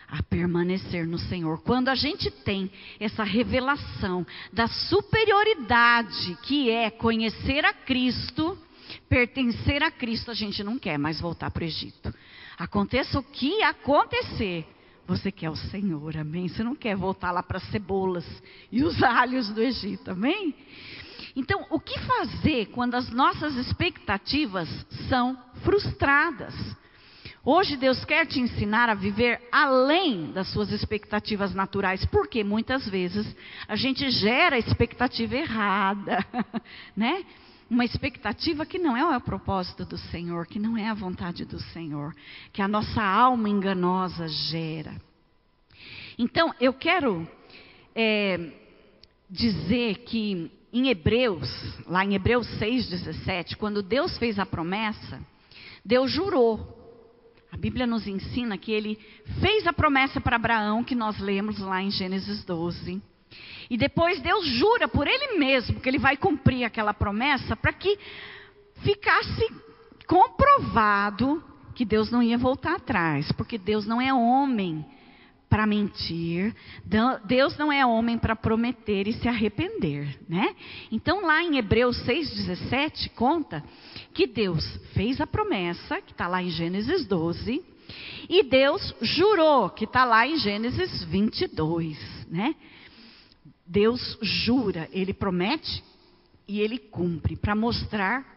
a 0.06 0.22
permanecer 0.22 1.06
no 1.06 1.18
Senhor. 1.18 1.60
Quando 1.62 1.88
a 1.88 1.94
gente 1.96 2.30
tem 2.30 2.70
essa 3.00 3.24
revelação 3.24 4.24
da 4.52 4.68
superioridade 4.68 6.38
que 6.42 6.70
é 6.70 6.88
conhecer 6.88 7.64
a 7.64 7.72
Cristo, 7.72 8.56
pertencer 9.08 9.82
a 9.82 9.90
Cristo, 9.90 10.30
a 10.30 10.34
gente 10.34 10.62
não 10.62 10.78
quer 10.78 10.98
mais 10.98 11.20
voltar 11.20 11.50
para 11.50 11.64
o 11.64 11.66
Egito. 11.66 12.14
Aconteça 12.58 13.18
o 13.18 13.22
que 13.22 13.62
acontecer, 13.62 14.66
você 15.06 15.30
quer 15.30 15.50
o 15.50 15.56
Senhor, 15.56 16.16
amém? 16.16 16.48
Você 16.48 16.62
não 16.62 16.74
quer 16.74 16.96
voltar 16.96 17.30
lá 17.30 17.42
para 17.42 17.58
as 17.58 17.68
cebolas 17.70 18.24
e 18.70 18.82
os 18.82 19.02
alhos 19.02 19.48
do 19.48 19.60
Egito, 19.60 20.10
amém? 20.10 20.54
Então, 21.36 21.66
o 21.70 21.80
que 21.80 21.98
fazer 22.00 22.66
quando 22.66 22.94
as 22.94 23.10
nossas 23.10 23.56
expectativas 23.56 24.68
são 25.08 25.36
frustradas? 25.64 26.54
Hoje 27.44 27.76
Deus 27.76 28.02
quer 28.06 28.24
te 28.26 28.40
ensinar 28.40 28.88
a 28.88 28.94
viver 28.94 29.38
além 29.52 30.32
das 30.32 30.48
suas 30.48 30.70
expectativas 30.70 31.54
naturais, 31.54 32.02
porque 32.06 32.42
muitas 32.42 32.88
vezes 32.88 33.26
a 33.68 33.76
gente 33.76 34.08
gera 34.10 34.58
expectativa 34.58 35.36
errada, 35.36 36.24
né? 36.96 37.22
Uma 37.68 37.84
expectativa 37.84 38.66
que 38.66 38.78
não 38.78 38.96
é 38.96 39.16
o 39.16 39.20
propósito 39.20 39.84
do 39.84 39.96
Senhor, 39.96 40.46
que 40.46 40.58
não 40.58 40.76
é 40.76 40.88
a 40.88 40.94
vontade 40.94 41.44
do 41.44 41.58
Senhor, 41.58 42.14
que 42.52 42.60
a 42.60 42.68
nossa 42.68 43.02
alma 43.02 43.48
enganosa 43.48 44.28
gera. 44.28 45.00
Então, 46.18 46.54
eu 46.60 46.72
quero 46.72 47.26
é, 47.94 48.52
dizer 49.30 49.98
que 50.04 50.50
em 50.72 50.88
Hebreus, 50.88 51.48
lá 51.86 52.04
em 52.04 52.14
Hebreus 52.14 52.46
6,17, 52.58 53.56
quando 53.56 53.82
Deus 53.82 54.18
fez 54.18 54.38
a 54.38 54.44
promessa, 54.44 55.20
Deus 55.84 56.10
jurou. 56.10 56.82
A 57.50 57.56
Bíblia 57.56 57.86
nos 57.86 58.06
ensina 58.08 58.58
que 58.58 58.72
ele 58.72 58.98
fez 59.40 59.66
a 59.66 59.72
promessa 59.72 60.20
para 60.20 60.36
Abraão, 60.36 60.82
que 60.82 60.94
nós 60.94 61.18
lemos 61.20 61.58
lá 61.60 61.80
em 61.80 61.90
Gênesis 61.90 62.44
12. 62.44 63.00
E 63.70 63.76
depois 63.76 64.20
Deus 64.20 64.46
jura 64.46 64.86
por 64.88 65.06
ele 65.06 65.38
mesmo 65.38 65.80
que 65.80 65.88
ele 65.88 65.98
vai 65.98 66.16
cumprir 66.16 66.64
aquela 66.64 66.92
promessa 66.92 67.56
para 67.56 67.72
que 67.72 67.98
ficasse 68.82 69.50
comprovado 70.06 71.42
que 71.74 71.84
Deus 71.84 72.10
não 72.10 72.22
ia 72.22 72.38
voltar 72.38 72.76
atrás, 72.76 73.32
porque 73.32 73.58
Deus 73.58 73.86
não 73.86 74.00
é 74.00 74.12
homem 74.12 74.84
para 75.48 75.66
mentir, 75.66 76.54
Deus 77.24 77.56
não 77.56 77.72
é 77.72 77.86
homem 77.86 78.18
para 78.18 78.34
prometer 78.34 79.06
e 79.06 79.12
se 79.12 79.28
arrepender, 79.28 80.18
né? 80.28 80.54
Então 80.90 81.24
lá 81.24 81.42
em 81.42 81.58
Hebreus 81.58 81.96
6:17 82.04 83.10
conta 83.10 83.62
que 84.12 84.26
Deus 84.26 84.64
fez 84.94 85.20
a 85.20 85.26
promessa, 85.26 86.00
que 86.00 86.12
está 86.12 86.26
lá 86.26 86.42
em 86.42 86.50
Gênesis 86.50 87.06
12, 87.06 87.64
e 88.28 88.42
Deus 88.42 88.94
jurou, 89.00 89.70
que 89.70 89.84
está 89.84 90.04
lá 90.04 90.26
em 90.26 90.36
Gênesis 90.38 91.04
22, 91.04 91.98
né? 92.28 92.54
Deus 93.66 94.18
jura, 94.20 94.88
ele 94.92 95.14
promete 95.14 95.82
e 96.46 96.60
ele 96.60 96.78
cumpre 96.78 97.36
para 97.36 97.54
mostrar 97.54 98.34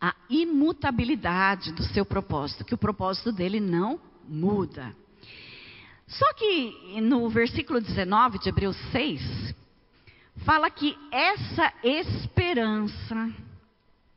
a 0.00 0.14
imutabilidade 0.30 1.72
do 1.72 1.82
seu 1.82 2.04
propósito, 2.04 2.64
que 2.64 2.74
o 2.74 2.78
propósito 2.78 3.32
dele 3.32 3.60
não 3.60 4.00
muda. 4.28 4.94
Só 6.06 6.32
que 6.34 7.00
no 7.00 7.28
versículo 7.28 7.80
19 7.80 8.38
de 8.38 8.48
Hebreus 8.48 8.76
6, 8.92 9.54
fala 10.44 10.70
que 10.70 10.96
essa 11.10 11.72
esperança 11.82 13.30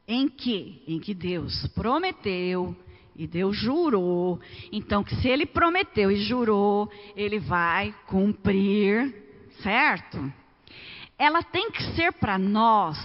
em 0.08 0.28
que, 0.28 0.84
em 0.88 1.00
que 1.00 1.14
Deus 1.14 1.68
prometeu 1.68 2.76
e 3.16 3.28
Deus 3.28 3.58
jurou, 3.58 4.40
então 4.72 5.04
que 5.04 5.16
se 5.18 5.28
ele 5.28 5.46
prometeu 5.46 6.12
e 6.12 6.24
jurou, 6.24 6.90
ele 7.16 7.40
vai 7.40 7.94
cumprir, 8.08 9.14
certo? 9.62 10.32
Ela 11.17 11.43
tem 11.43 11.71
que 11.71 11.84
ser 11.95 12.13
para 12.13 12.38
nós 12.38 12.97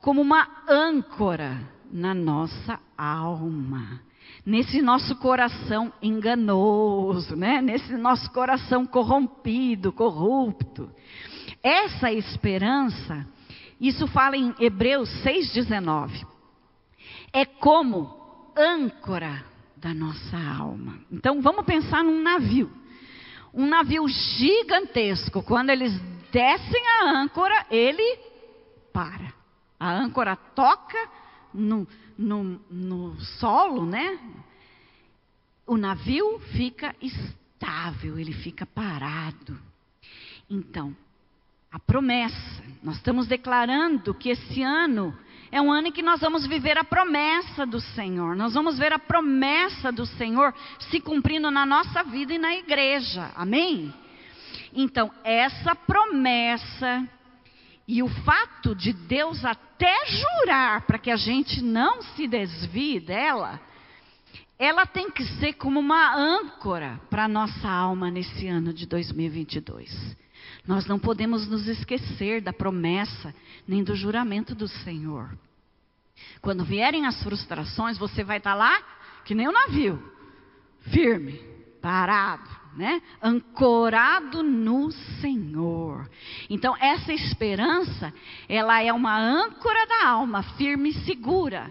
como 0.00 0.20
uma 0.20 0.46
âncora 0.68 1.60
na 1.90 2.14
nossa 2.14 2.78
alma 2.96 4.00
nesse 4.44 4.82
nosso 4.82 5.16
coração 5.16 5.92
enganoso, 6.02 7.34
né? 7.34 7.60
nesse 7.62 7.96
nosso 7.96 8.30
coração 8.30 8.84
corrompido, 8.84 9.92
corrupto. 9.92 10.90
Essa 11.62 12.12
esperança, 12.12 13.26
isso 13.80 14.06
fala 14.06 14.36
em 14.36 14.54
Hebreus 14.60 15.08
6,19, 15.24 16.26
é 17.32 17.44
como 17.44 18.52
âncora 18.56 19.44
da 19.76 19.94
nossa 19.94 20.36
alma. 20.36 20.98
Então 21.10 21.40
vamos 21.40 21.64
pensar 21.64 22.04
num 22.04 22.22
navio. 22.22 22.70
Um 23.54 23.66
navio 23.66 24.08
gigantesco, 24.08 25.42
quando 25.42 25.70
eles 25.70 25.92
descem 26.32 26.82
a 26.88 27.20
âncora, 27.20 27.66
ele 27.70 28.18
para. 28.92 29.32
A 29.78 29.92
âncora 29.92 30.34
toca 30.34 30.98
no, 31.52 31.86
no, 32.18 32.60
no 32.68 33.20
solo, 33.20 33.86
né? 33.86 34.18
O 35.64 35.76
navio 35.76 36.40
fica 36.52 36.94
estável, 37.00 38.18
ele 38.18 38.32
fica 38.32 38.66
parado. 38.66 39.56
Então, 40.50 40.94
a 41.70 41.78
promessa, 41.78 42.62
nós 42.82 42.96
estamos 42.96 43.26
declarando 43.28 44.14
que 44.14 44.30
esse 44.30 44.62
ano 44.62 45.16
é 45.50 45.60
um 45.60 45.70
ano 45.70 45.88
em 45.88 45.92
que 45.92 46.02
nós 46.02 46.20
vamos 46.20 46.46
viver 46.46 46.76
a 46.76 46.84
promessa 46.84 47.66
do 47.66 47.80
Senhor. 47.80 48.34
Nós 48.34 48.54
vamos 48.54 48.78
ver 48.78 48.92
a 48.92 48.98
promessa 48.98 49.92
do 49.92 50.06
Senhor 50.06 50.54
se 50.90 51.00
cumprindo 51.00 51.50
na 51.50 51.64
nossa 51.64 52.02
vida 52.02 52.34
e 52.34 52.38
na 52.38 52.54
igreja. 52.54 53.30
Amém? 53.34 53.92
Então, 54.72 55.10
essa 55.22 55.74
promessa 55.74 57.08
e 57.86 58.02
o 58.02 58.08
fato 58.08 58.74
de 58.74 58.92
Deus 58.92 59.44
até 59.44 59.94
jurar 60.06 60.82
para 60.86 60.98
que 60.98 61.10
a 61.10 61.16
gente 61.16 61.62
não 61.62 62.02
se 62.02 62.26
desvie 62.26 62.98
dela, 62.98 63.60
ela 64.58 64.86
tem 64.86 65.10
que 65.10 65.24
ser 65.38 65.54
como 65.54 65.80
uma 65.80 66.16
âncora 66.16 67.00
para 67.10 67.24
a 67.24 67.28
nossa 67.28 67.68
alma 67.68 68.10
nesse 68.10 68.46
ano 68.48 68.72
de 68.72 68.86
2022. 68.86 70.23
Nós 70.66 70.86
não 70.86 70.98
podemos 70.98 71.46
nos 71.46 71.66
esquecer 71.66 72.40
da 72.40 72.52
promessa 72.52 73.34
nem 73.66 73.84
do 73.84 73.94
juramento 73.94 74.54
do 74.54 74.66
Senhor. 74.66 75.36
Quando 76.40 76.64
vierem 76.64 77.06
as 77.06 77.22
frustrações, 77.22 77.98
você 77.98 78.24
vai 78.24 78.38
estar 78.38 78.52
tá 78.52 78.56
lá 78.56 78.82
que 79.24 79.34
nem 79.34 79.46
o 79.46 79.50
um 79.50 79.52
navio, 79.52 80.12
firme, 80.90 81.40
parado 81.80 82.64
né? 82.76 83.00
Ancorado 83.22 84.42
no 84.42 84.90
Senhor. 85.20 86.08
Então, 86.50 86.76
essa 86.76 87.12
esperança, 87.12 88.12
ela 88.48 88.82
é 88.82 88.92
uma 88.92 89.16
âncora 89.16 89.86
da 89.86 90.08
alma, 90.08 90.42
firme 90.56 90.90
e 90.90 91.04
segura, 91.04 91.70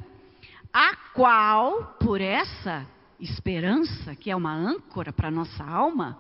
a 0.71 0.95
qual, 1.13 1.97
por 1.99 2.21
essa 2.21 2.87
esperança, 3.19 4.15
que 4.15 4.31
é 4.31 4.35
uma 4.35 4.53
âncora 4.53 5.11
para 5.11 5.29
nossa 5.29 5.63
alma, 5.63 6.17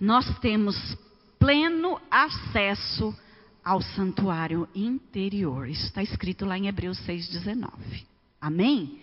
nós 0.00 0.38
temos 0.38 0.76
pleno 1.38 2.00
acesso 2.10 3.14
ao 3.64 3.82
santuário 3.82 4.68
interior. 4.74 5.68
Isso 5.68 5.86
está 5.86 6.02
escrito 6.02 6.44
lá 6.44 6.56
em 6.56 6.68
Hebreus 6.68 6.98
6,19. 7.06 7.70
Amém? 8.40 8.98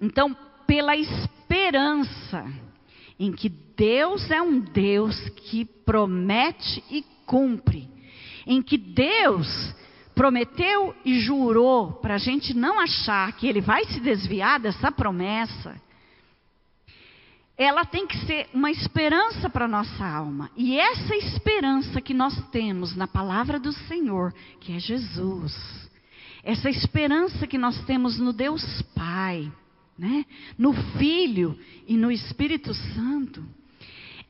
Então, 0.00 0.36
pela 0.66 0.96
esperança, 0.96 2.46
em 3.18 3.32
que 3.32 3.48
Deus 3.48 4.30
é 4.30 4.40
um 4.40 4.60
Deus 4.60 5.18
que 5.30 5.64
promete 5.64 6.82
e 6.90 7.04
cumpre, 7.24 7.88
em 8.46 8.62
que 8.62 8.76
Deus 8.76 9.74
prometeu 10.14 10.94
e 11.04 11.20
jurou 11.20 11.92
para 11.92 12.14
a 12.14 12.18
gente 12.18 12.54
não 12.54 12.80
achar 12.80 13.32
que 13.32 13.46
Ele 13.46 13.60
vai 13.60 13.84
se 13.86 14.00
desviar 14.00 14.58
dessa 14.58 14.90
promessa, 14.90 15.80
ela 17.58 17.84
tem 17.86 18.06
que 18.06 18.18
ser 18.26 18.48
uma 18.52 18.70
esperança 18.70 19.48
para 19.48 19.64
a 19.64 19.68
nossa 19.68 20.06
alma. 20.06 20.50
E 20.56 20.78
essa 20.78 21.16
esperança 21.16 22.00
que 22.00 22.12
nós 22.12 22.36
temos 22.50 22.94
na 22.94 23.08
palavra 23.08 23.58
do 23.58 23.72
Senhor, 23.72 24.34
que 24.60 24.74
é 24.74 24.78
Jesus, 24.78 25.54
essa 26.42 26.68
esperança 26.68 27.46
que 27.46 27.56
nós 27.56 27.82
temos 27.86 28.18
no 28.18 28.32
Deus 28.32 28.82
Pai, 28.94 29.50
né? 29.98 30.26
no 30.58 30.74
Filho 30.98 31.58
e 31.88 31.96
no 31.96 32.12
Espírito 32.12 32.74
Santo, 32.74 33.42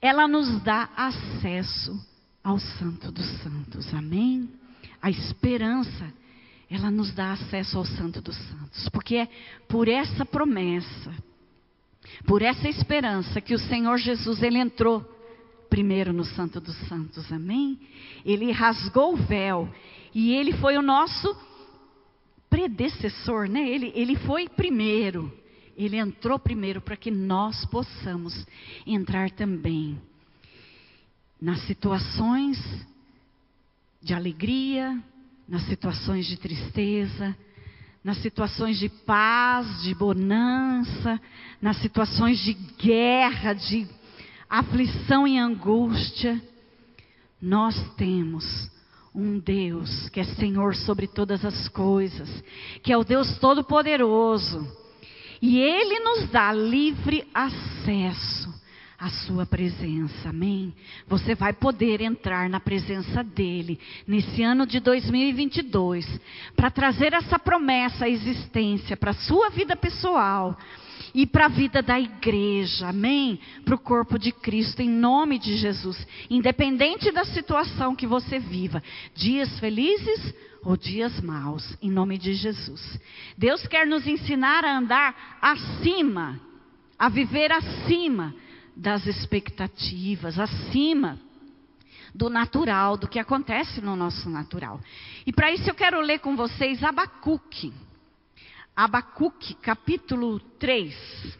ela 0.01 0.29
nos 0.29 0.63
dá 0.63 0.89
acesso 0.97 2.01
ao 2.45 2.61
Santo 2.61 3.11
dos 3.11 3.27
Santos. 3.43 3.93
Amém? 3.93 4.49
A 5.03 5.11
esperança, 5.11 6.13
ela 6.71 6.93
nos 6.93 7.13
dá 7.13 7.33
acesso 7.33 7.77
ao 7.77 7.85
Santo 7.85 8.21
dos 8.21 8.37
Santos, 8.37 8.89
porque 8.91 9.17
é 9.17 9.29
por 9.69 9.89
essa 9.89 10.25
promessa, 10.25 11.13
por 12.27 12.43
essa 12.43 12.69
esperança 12.69 13.41
que 13.41 13.55
o 13.55 13.59
Senhor 13.59 13.97
Jesus 13.99 14.43
ele 14.43 14.59
entrou 14.59 15.05
primeiro 15.69 16.13
no 16.13 16.25
Santo 16.25 16.61
dos 16.61 16.77
Santos. 16.89 17.31
Amém? 17.33 17.79
Ele 18.25 18.51
rasgou 18.53 19.15
o 19.15 19.17
véu 19.17 19.69
e 20.15 20.33
ele 20.33 20.53
foi 20.55 20.77
o 20.77 20.83
nosso 20.83 21.37
predecessor, 22.49 23.49
né? 23.49 23.69
Ele, 23.69 23.93
ele 23.95 24.17
foi 24.17 24.49
primeiro. 24.49 25.33
Ele 25.77 25.97
entrou 25.97 26.39
primeiro 26.39 26.81
para 26.81 26.97
que 26.97 27.11
nós 27.11 27.65
possamos 27.67 28.47
entrar 28.87 29.31
também 29.31 30.01
nas 31.41 31.61
situações 31.67 32.59
de 34.01 34.15
alegria, 34.15 34.99
nas 35.47 35.63
situações 35.67 36.27
de 36.27 36.39
tristeza, 36.39 37.37
nas 38.07 38.19
situações 38.19 38.79
de 38.79 38.89
paz, 38.89 39.83
de 39.83 39.93
bonança, 39.93 41.21
nas 41.61 41.77
situações 41.79 42.39
de 42.39 42.53
guerra, 42.53 43.53
de 43.53 43.85
aflição 44.49 45.27
e 45.27 45.37
angústia. 45.37 46.41
Nós 47.43 47.75
temos 47.97 48.71
um 49.13 49.41
Deus 49.41 50.09
que 50.11 50.21
é 50.21 50.25
Senhor 50.25 50.77
sobre 50.77 51.09
todas 51.09 51.45
as 51.45 51.69
coisas, 51.69 52.29
que 52.81 52.93
é 52.93 52.97
o 52.97 53.03
Deus 53.03 53.39
Todo-Poderoso 53.39 54.65
e 55.43 55.59
Ele 55.59 55.99
nos 55.99 56.31
dá 56.31 56.53
livre 56.53 57.27
acesso 57.35 58.46
à 58.99 59.11
Sua 59.11 59.45
presença, 59.45 60.31
amém? 60.31 60.75
Você 61.07 61.35
vai 61.35 61.53
poder 61.53 62.01
entrar 62.01 62.49
na 62.49 62.59
presença 62.59 63.23
dEle 63.23 63.79
nesse 64.07 64.43
ano 64.43 64.67
de 64.67 64.81
2022 64.81 66.07
para 66.55 66.71
trazer 66.71 67.13
essa 67.13 67.39
promessa 67.39 68.07
à 68.07 68.09
existência 68.09 68.97
para 68.97 69.11
a 69.11 69.15
sua 69.15 69.51
vida 69.51 69.77
pessoal 69.77 70.57
e 71.15 71.27
para 71.27 71.47
a 71.47 71.49
vida 71.49 71.83
da 71.83 72.01
igreja, 72.01 72.89
amém? 72.89 73.39
Para 73.65 73.75
o 73.75 73.79
corpo 73.79 74.19
de 74.19 74.33
Cristo, 74.33 74.81
em 74.81 74.89
nome 74.89 75.39
de 75.39 75.57
Jesus. 75.57 76.07
Independente 76.29 77.11
da 77.11 77.25
situação 77.25 77.95
que 77.95 78.07
você 78.07 78.39
viva, 78.39 78.83
dias 79.15 79.59
felizes 79.59 80.35
ou 80.63 80.77
dias 80.77 81.21
maus, 81.21 81.77
em 81.83 81.91
nome 81.91 82.19
de 82.19 82.35
Jesus. 82.35 82.99
Deus 83.37 83.67
quer 83.67 83.87
nos 83.87 84.07
ensinar 84.07 84.65
a 84.65 84.77
andar 84.77 85.39
acima, 85.41 86.41
a 86.99 87.09
viver 87.09 87.53
acima 87.53 88.35
das 88.77 89.07
expectativas, 89.07 90.39
acima 90.39 91.19
do 92.15 92.29
natural, 92.29 92.97
do 92.97 93.09
que 93.09 93.19
acontece 93.19 93.81
no 93.81 93.97
nosso 93.97 94.29
natural. 94.29 94.81
E 95.27 95.33
para 95.33 95.51
isso 95.51 95.69
eu 95.69 95.75
quero 95.75 96.01
ler 96.01 96.19
com 96.19 96.37
vocês 96.37 96.83
Abacuque. 96.83 97.73
Abacuque, 98.75 99.55
capítulo 99.55 100.39
3. 100.59 101.39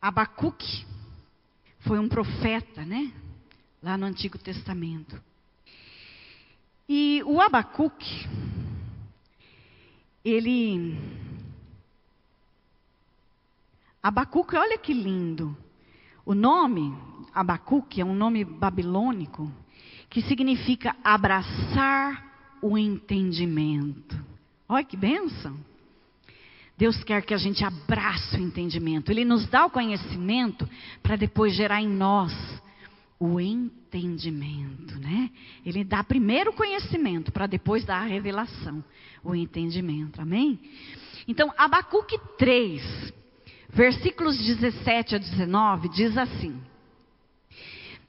Abacuque 0.00 0.86
foi 1.80 1.98
um 1.98 2.08
profeta, 2.08 2.84
né? 2.84 3.12
Lá 3.82 3.96
no 3.98 4.06
Antigo 4.06 4.38
Testamento. 4.38 5.20
E 6.88 7.22
o 7.24 7.40
Abacuque, 7.40 8.26
ele. 10.24 11.19
Abacuque, 14.02 14.56
olha 14.56 14.78
que 14.78 14.94
lindo. 14.94 15.56
O 16.24 16.34
nome 16.34 16.94
Abacuque 17.34 18.00
é 18.00 18.04
um 18.04 18.14
nome 18.14 18.44
babilônico 18.44 19.50
que 20.08 20.22
significa 20.22 20.96
abraçar 21.04 22.58
o 22.62 22.76
entendimento. 22.76 24.18
Olha 24.68 24.84
que 24.84 24.96
bênção! 24.96 25.56
Deus 26.76 27.04
quer 27.04 27.22
que 27.22 27.34
a 27.34 27.36
gente 27.36 27.62
abrace 27.62 28.36
o 28.36 28.40
entendimento. 28.40 29.10
Ele 29.10 29.24
nos 29.24 29.46
dá 29.46 29.66
o 29.66 29.70
conhecimento 29.70 30.66
para 31.02 31.14
depois 31.14 31.54
gerar 31.54 31.82
em 31.82 31.88
nós 31.88 32.32
o 33.18 33.38
entendimento, 33.38 34.98
né? 34.98 35.30
Ele 35.64 35.84
dá 35.84 36.02
primeiro 36.02 36.52
o 36.52 36.54
conhecimento 36.54 37.30
para 37.30 37.46
depois 37.46 37.84
dar 37.84 38.00
a 38.00 38.06
revelação, 38.06 38.82
o 39.22 39.34
entendimento. 39.34 40.22
Amém? 40.22 40.58
Então, 41.28 41.52
Abacuque 41.58 42.18
3, 42.38 43.12
versículos 43.72 44.36
17 44.38 45.16
a 45.16 45.18
19 45.18 45.88
diz 45.88 46.16
assim: 46.16 46.60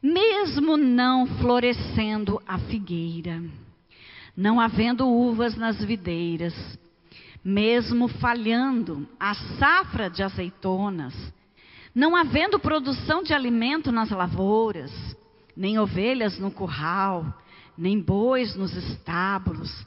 mesmo 0.01 0.77
não 0.77 1.27
florescendo 1.27 2.41
a 2.47 2.57
figueira, 2.57 3.43
não 4.35 4.59
havendo 4.59 5.07
uvas 5.07 5.55
nas 5.55 5.83
videiras, 5.83 6.55
mesmo 7.43 8.07
falhando 8.07 9.07
a 9.19 9.33
safra 9.33 10.09
de 10.09 10.23
azeitonas, 10.23 11.13
não 11.93 12.15
havendo 12.15 12.59
produção 12.59 13.21
de 13.21 13.33
alimento 13.33 13.91
nas 13.91 14.09
lavouras, 14.09 14.91
nem 15.55 15.77
ovelhas 15.77 16.39
no 16.39 16.49
curral, 16.49 17.25
nem 17.77 17.99
bois 17.99 18.55
nos 18.55 18.73
estábulos, 18.75 19.85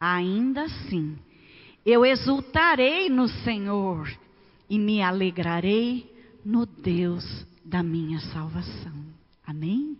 ainda 0.00 0.62
assim, 0.62 1.16
eu 1.84 2.04
exultarei 2.04 3.08
no 3.08 3.28
Senhor 3.28 4.08
e 4.72 4.78
me 4.78 5.02
alegrarei 5.02 6.10
no 6.42 6.64
Deus 6.64 7.46
da 7.62 7.82
minha 7.82 8.18
salvação. 8.20 9.04
Amém? 9.46 9.98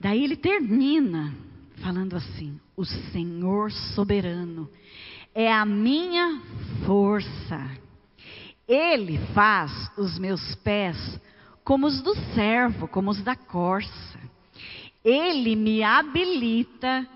Daí 0.00 0.24
ele 0.24 0.34
termina 0.34 1.32
falando 1.76 2.16
assim: 2.16 2.58
O 2.76 2.84
Senhor 2.84 3.70
soberano 3.70 4.68
é 5.32 5.52
a 5.52 5.64
minha 5.64 6.42
força. 6.84 7.70
Ele 8.66 9.16
faz 9.32 9.70
os 9.96 10.18
meus 10.18 10.56
pés 10.56 10.98
como 11.62 11.86
os 11.86 12.02
do 12.02 12.16
servo, 12.34 12.88
como 12.88 13.12
os 13.12 13.22
da 13.22 13.36
corça. 13.36 14.18
Ele 15.04 15.54
me 15.54 15.84
habilita, 15.84 17.06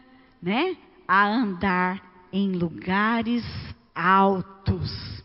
né, 0.41 0.77
a 1.09 1.27
andar 1.27 2.29
em 2.33 2.53
lugares 2.53 3.45
altos. 3.93 5.18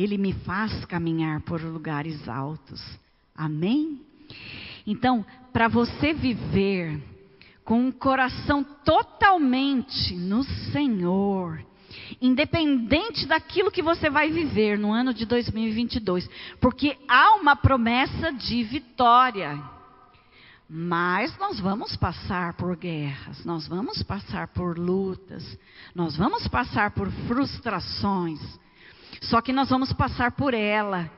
Ele 0.00 0.16
me 0.16 0.32
faz 0.32 0.84
caminhar 0.86 1.40
por 1.42 1.60
lugares 1.60 2.28
altos. 2.28 2.80
Amém? 3.34 4.00
Então, 4.86 5.24
para 5.52 5.68
você 5.68 6.12
viver 6.12 7.00
com 7.64 7.86
um 7.86 7.92
coração 7.92 8.64
totalmente 8.84 10.14
no 10.14 10.42
Senhor, 10.72 11.62
independente 12.20 13.26
daquilo 13.26 13.70
que 13.70 13.82
você 13.82 14.08
vai 14.08 14.30
viver 14.30 14.78
no 14.78 14.92
ano 14.92 15.12
de 15.12 15.26
2022, 15.26 16.28
porque 16.60 16.96
há 17.06 17.34
uma 17.34 17.54
promessa 17.54 18.32
de 18.32 18.62
vitória. 18.62 19.62
Mas 20.68 21.36
nós 21.38 21.58
vamos 21.58 21.96
passar 21.96 22.54
por 22.54 22.76
guerras, 22.76 23.44
nós 23.44 23.66
vamos 23.66 24.02
passar 24.02 24.48
por 24.48 24.78
lutas, 24.78 25.58
nós 25.94 26.16
vamos 26.16 26.46
passar 26.48 26.92
por 26.92 27.10
frustrações. 27.26 28.40
Só 29.20 29.40
que 29.40 29.52
nós 29.52 29.68
vamos 29.68 29.92
passar 29.92 30.32
por 30.32 30.54
ela 30.54 31.10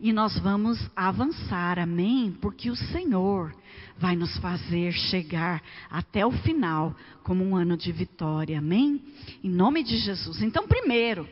e 0.00 0.12
nós 0.12 0.38
vamos 0.38 0.78
avançar, 0.94 1.78
amém? 1.78 2.36
Porque 2.40 2.70
o 2.70 2.76
Senhor 2.76 3.54
vai 3.96 4.14
nos 4.14 4.36
fazer 4.38 4.92
chegar 4.92 5.62
até 5.90 6.24
o 6.24 6.30
final 6.30 6.94
como 7.22 7.44
um 7.44 7.56
ano 7.56 7.76
de 7.76 7.90
vitória, 7.90 8.58
amém? 8.58 9.02
Em 9.42 9.50
nome 9.50 9.82
de 9.82 9.96
Jesus. 9.96 10.40
Então, 10.42 10.66
primeiro, 10.66 11.28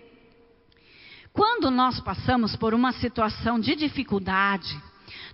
quando 1.33 1.71
nós 1.71 2.01
passamos 2.01 2.57
por 2.57 2.73
uma 2.73 2.93
situação 2.93 3.61
de 3.61 3.77
dificuldade, 3.77 4.81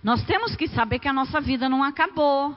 nós 0.03 0.23
temos 0.25 0.55
que 0.55 0.67
saber 0.67 0.99
que 0.99 1.07
a 1.07 1.13
nossa 1.13 1.39
vida 1.39 1.69
não 1.69 1.83
acabou, 1.83 2.55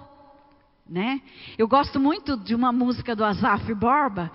né? 0.88 1.22
Eu 1.56 1.68
gosto 1.68 1.98
muito 1.98 2.36
de 2.36 2.54
uma 2.54 2.72
música 2.72 3.14
do 3.14 3.24
Azaf 3.24 3.72
Borba, 3.74 4.30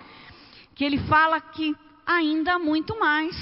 que 0.74 0.84
ele 0.84 0.98
fala 0.98 1.40
que 1.40 1.76
ainda 2.06 2.54
há 2.54 2.58
muito 2.58 2.98
mais. 2.98 3.36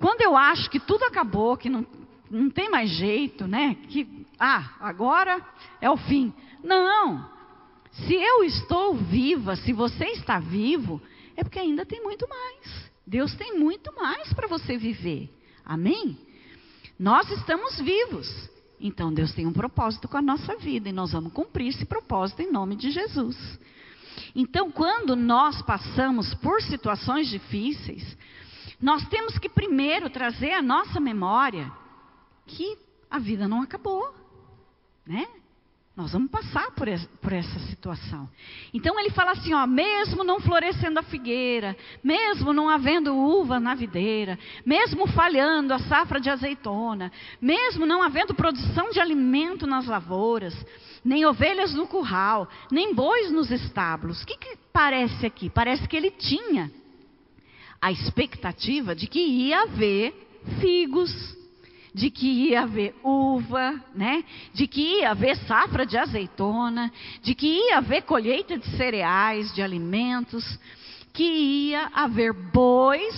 Quando 0.00 0.22
eu 0.22 0.34
acho 0.34 0.70
que 0.70 0.80
tudo 0.80 1.04
acabou, 1.04 1.58
que 1.58 1.68
não, 1.68 1.86
não 2.30 2.48
tem 2.48 2.70
mais 2.70 2.88
jeito, 2.88 3.46
né? 3.46 3.76
Que, 3.88 4.26
ah, 4.38 4.76
agora 4.80 5.46
é 5.78 5.90
o 5.90 5.96
fim. 5.98 6.32
Não. 6.64 7.30
Se 7.92 8.14
eu 8.14 8.42
estou 8.42 8.94
viva, 8.94 9.56
se 9.56 9.74
você 9.74 10.06
está 10.06 10.38
vivo, 10.38 11.02
é 11.36 11.44
porque 11.44 11.58
ainda 11.58 11.84
tem 11.84 12.02
muito 12.02 12.26
mais. 12.26 12.90
Deus 13.06 13.34
tem 13.34 13.58
muito 13.58 13.94
mais 13.94 14.32
para 14.32 14.48
você 14.48 14.78
viver. 14.78 15.28
Amém? 15.64 16.16
Nós 16.98 17.30
estamos 17.30 17.78
vivos. 17.78 18.48
Então 18.80 19.12
Deus 19.12 19.34
tem 19.34 19.46
um 19.46 19.52
propósito 19.52 20.08
com 20.08 20.16
a 20.16 20.22
nossa 20.22 20.56
vida 20.56 20.88
e 20.88 20.92
nós 20.92 21.12
vamos 21.12 21.32
cumprir 21.34 21.68
esse 21.68 21.84
propósito 21.84 22.40
em 22.40 22.50
nome 22.50 22.74
de 22.74 22.90
Jesus. 22.90 23.36
Então, 24.34 24.70
quando 24.70 25.14
nós 25.16 25.60
passamos 25.62 26.32
por 26.34 26.62
situações 26.62 27.28
difíceis, 27.28 28.16
nós 28.80 29.06
temos 29.08 29.38
que 29.38 29.48
primeiro 29.48 30.08
trazer 30.08 30.52
à 30.52 30.62
nossa 30.62 30.98
memória 30.98 31.70
que 32.46 32.78
a 33.10 33.18
vida 33.18 33.46
não 33.46 33.62
acabou, 33.62 34.14
né? 35.06 35.26
Nós 35.96 36.12
vamos 36.12 36.30
passar 36.30 36.70
por 36.70 36.88
essa, 36.88 37.06
por 37.20 37.30
essa, 37.30 37.58
situação. 37.68 38.26
Então 38.72 38.98
ele 38.98 39.10
fala 39.10 39.32
assim: 39.32 39.52
ó, 39.52 39.66
mesmo 39.66 40.24
não 40.24 40.40
florescendo 40.40 40.98
a 40.98 41.02
figueira, 41.02 41.76
mesmo 42.02 42.54
não 42.54 42.70
havendo 42.70 43.14
uva 43.14 43.60
na 43.60 43.74
videira, 43.74 44.38
mesmo 44.64 45.06
falhando 45.08 45.74
a 45.74 45.78
safra 45.80 46.18
de 46.18 46.30
azeitona, 46.30 47.12
mesmo 47.40 47.84
não 47.84 48.02
havendo 48.02 48.34
produção 48.34 48.90
de 48.90 49.00
alimento 49.00 49.66
nas 49.66 49.86
lavouras, 49.86 50.54
nem 51.04 51.26
ovelhas 51.26 51.74
no 51.74 51.86
curral, 51.86 52.48
nem 52.70 52.94
bois 52.94 53.30
nos 53.30 53.50
estábulos. 53.50 54.22
O 54.22 54.26
que, 54.26 54.38
que 54.38 54.56
parece 54.72 55.26
aqui? 55.26 55.50
Parece 55.50 55.86
que 55.86 55.96
ele 55.96 56.12
tinha 56.12 56.70
a 57.80 57.90
expectativa 57.90 58.94
de 58.94 59.06
que 59.06 59.20
ia 59.20 59.62
haver 59.62 60.14
figos, 60.60 61.10
de 61.94 62.10
que 62.10 62.26
ia 62.26 62.62
haver 62.62 62.94
uva, 63.02 63.82
né? 63.94 64.24
De 64.52 64.66
que 64.66 64.98
ia 64.98 65.10
haver 65.10 65.36
safra 65.46 65.86
de 65.86 65.96
azeitona, 65.96 66.92
de 67.22 67.34
que 67.34 67.46
ia 67.46 67.78
haver 67.78 68.02
colheita 68.02 68.58
de 68.58 68.66
cereais, 68.76 69.52
de 69.54 69.62
alimentos, 69.62 70.58
que 71.12 71.24
ia 71.24 71.90
haver 71.94 72.32
bois 72.32 73.14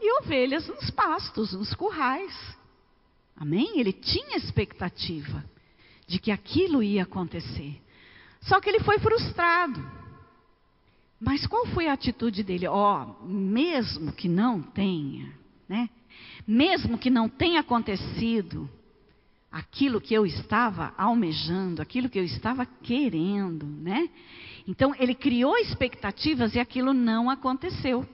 e 0.00 0.12
ovelhas 0.20 0.66
nos 0.66 0.90
pastos, 0.90 1.52
nos 1.52 1.74
currais. 1.74 2.34
Amém? 3.36 3.78
Ele 3.78 3.92
tinha 3.92 4.36
expectativa 4.36 5.44
de 6.06 6.18
que 6.18 6.32
aquilo 6.32 6.82
ia 6.82 7.04
acontecer. 7.04 7.80
Só 8.40 8.60
que 8.60 8.68
ele 8.68 8.80
foi 8.80 8.98
frustrado. 8.98 9.97
Mas 11.20 11.46
qual 11.46 11.66
foi 11.66 11.88
a 11.88 11.92
atitude 11.92 12.42
dele? 12.42 12.66
Ó, 12.68 13.04
oh, 13.04 13.26
mesmo 13.26 14.12
que 14.12 14.28
não 14.28 14.62
tenha, 14.62 15.32
né? 15.68 15.88
mesmo 16.48 16.96
que 16.96 17.10
não 17.10 17.28
tenha 17.28 17.60
acontecido 17.60 18.70
aquilo 19.52 20.00
que 20.00 20.14
eu 20.14 20.24
estava 20.24 20.94
almejando, 20.96 21.82
aquilo 21.82 22.08
que 22.08 22.18
eu 22.18 22.24
estava 22.24 22.64
querendo, 22.64 23.66
né? 23.66 24.08
Então 24.66 24.94
ele 24.98 25.14
criou 25.14 25.58
expectativas 25.58 26.54
e 26.54 26.58
aquilo 26.58 26.94
não 26.94 27.28
aconteceu. 27.28 28.08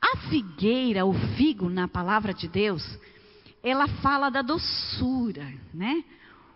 A 0.00 0.16
figueira, 0.28 1.06
o 1.06 1.14
figo 1.36 1.68
na 1.68 1.86
palavra 1.86 2.34
de 2.34 2.48
Deus, 2.48 2.98
ela 3.62 3.86
fala 3.86 4.28
da 4.28 4.42
doçura, 4.42 5.46
né? 5.72 6.04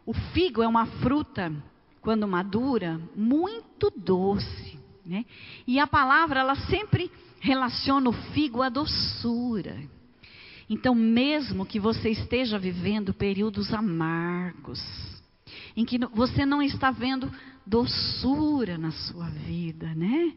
O 0.04 0.12
figo 0.12 0.62
é 0.62 0.68
uma 0.68 0.86
fruta, 0.86 1.52
quando 2.00 2.26
madura, 2.26 3.00
muito 3.14 3.92
doce, 3.96 4.67
né? 5.08 5.24
E 5.66 5.80
a 5.80 5.86
palavra, 5.86 6.40
ela 6.40 6.54
sempre 6.66 7.10
relaciona 7.40 8.10
o 8.10 8.12
figo 8.12 8.62
à 8.62 8.68
doçura. 8.68 9.76
Então, 10.68 10.94
mesmo 10.94 11.64
que 11.64 11.80
você 11.80 12.10
esteja 12.10 12.58
vivendo 12.58 13.14
períodos 13.14 13.72
amargos, 13.72 14.80
em 15.74 15.84
que 15.84 15.98
você 16.12 16.44
não 16.44 16.60
está 16.60 16.90
vendo 16.90 17.32
doçura 17.66 18.76
na 18.76 18.90
sua 18.90 19.30
vida, 19.30 19.94
né? 19.94 20.34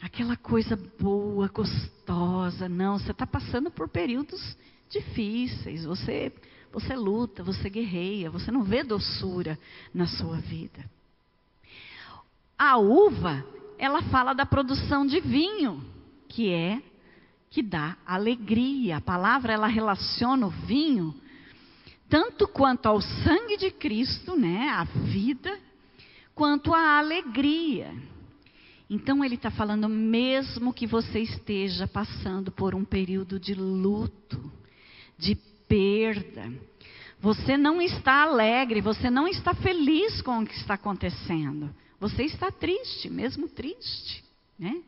Aquela 0.00 0.36
coisa 0.36 0.76
boa, 0.98 1.46
gostosa, 1.48 2.68
não, 2.68 2.98
você 2.98 3.12
está 3.12 3.26
passando 3.26 3.70
por 3.70 3.88
períodos 3.88 4.56
difíceis, 4.88 5.84
você, 5.84 6.32
você 6.72 6.96
luta, 6.96 7.44
você 7.44 7.70
guerreia, 7.70 8.30
você 8.30 8.50
não 8.50 8.64
vê 8.64 8.82
doçura 8.82 9.58
na 9.94 10.06
sua 10.06 10.38
vida. 10.38 10.84
A 12.58 12.76
uva, 12.76 13.46
ela 13.80 14.02
fala 14.02 14.34
da 14.34 14.44
produção 14.44 15.06
de 15.06 15.20
vinho, 15.20 15.82
que 16.28 16.52
é 16.52 16.82
que 17.48 17.62
dá 17.62 17.96
alegria. 18.06 18.98
A 18.98 19.00
palavra 19.00 19.54
ela 19.54 19.66
relaciona 19.66 20.46
o 20.46 20.50
vinho 20.50 21.14
tanto 22.08 22.46
quanto 22.46 22.86
ao 22.86 23.00
sangue 23.00 23.56
de 23.56 23.70
Cristo, 23.70 24.36
né, 24.36 24.68
a 24.68 24.84
vida, 24.84 25.58
quanto 26.34 26.74
à 26.74 26.98
alegria. 26.98 27.94
Então 28.88 29.24
ele 29.24 29.36
está 29.36 29.50
falando 29.50 29.88
mesmo 29.88 30.74
que 30.74 30.86
você 30.86 31.20
esteja 31.20 31.86
passando 31.86 32.50
por 32.50 32.74
um 32.74 32.84
período 32.84 33.38
de 33.38 33.54
luto, 33.54 34.52
de 35.16 35.36
perda. 35.68 36.52
Você 37.20 37.56
não 37.56 37.80
está 37.80 38.24
alegre, 38.24 38.80
você 38.80 39.08
não 39.08 39.26
está 39.28 39.54
feliz 39.54 40.20
com 40.20 40.40
o 40.40 40.46
que 40.46 40.54
está 40.54 40.74
acontecendo. 40.74 41.72
Você 42.00 42.24
está 42.24 42.50
triste, 42.50 43.10
mesmo 43.10 43.46
triste, 43.46 44.24
né? 44.58 44.82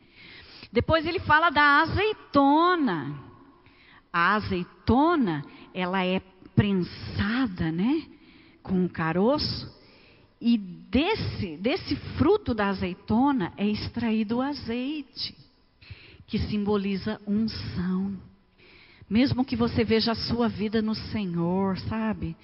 Depois 0.71 1.05
ele 1.05 1.19
fala 1.19 1.51
da 1.51 1.81
azeitona. 1.81 3.15
A 4.11 4.33
azeitona, 4.33 5.45
ela 5.73 6.03
é 6.03 6.19
prensada, 6.55 7.71
né? 7.71 8.07
Com 8.63 8.83
o 8.83 8.89
caroço. 8.89 9.71
E 10.41 10.57
desse, 10.57 11.55
desse 11.57 11.95
fruto 12.17 12.53
da 12.53 12.69
azeitona 12.69 13.53
é 13.55 13.67
extraído 13.67 14.37
o 14.37 14.41
azeite, 14.41 15.35
que 16.25 16.39
simboliza 16.39 17.21
unção. 17.27 18.17
Mesmo 19.07 19.45
que 19.45 19.55
você 19.55 19.83
veja 19.83 20.13
a 20.13 20.15
sua 20.15 20.49
vida 20.49 20.81
no 20.81 20.95
Senhor, 20.95 21.77
sabe? 21.77 22.35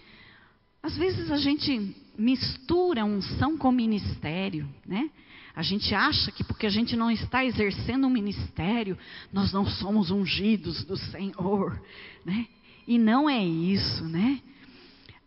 Às 0.83 0.95
vezes 0.95 1.31
a 1.31 1.37
gente 1.37 1.95
mistura 2.19 3.05
unção 3.05 3.57
com 3.57 3.71
ministério, 3.71 4.67
né? 4.85 5.09
A 5.55 5.61
gente 5.61 5.95
acha 5.95 6.31
que 6.31 6.43
porque 6.43 6.67
a 6.67 6.69
gente 6.69 6.95
não 6.95 7.09
está 7.09 7.43
exercendo 7.43 8.07
um 8.07 8.09
ministério, 8.09 8.97
nós 9.31 9.51
não 9.51 9.65
somos 9.65 10.11
ungidos 10.11 10.83
do 10.83 10.97
Senhor, 10.97 11.81
né? 12.25 12.45
E 12.87 12.97
não 12.97 13.29
é 13.29 13.43
isso, 13.43 14.03
né? 14.03 14.41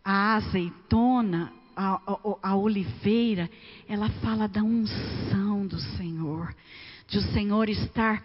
A 0.03 0.35
azeitona, 0.35 1.51
a, 1.75 1.95
a, 1.95 2.51
a 2.51 2.55
oliveira, 2.55 3.49
ela 3.87 4.09
fala 4.21 4.47
da 4.47 4.61
unção 4.61 5.65
do 5.65 5.79
Senhor, 5.79 6.55
de 7.07 7.17
o 7.17 7.21
Senhor 7.33 7.69
estar 7.69 8.23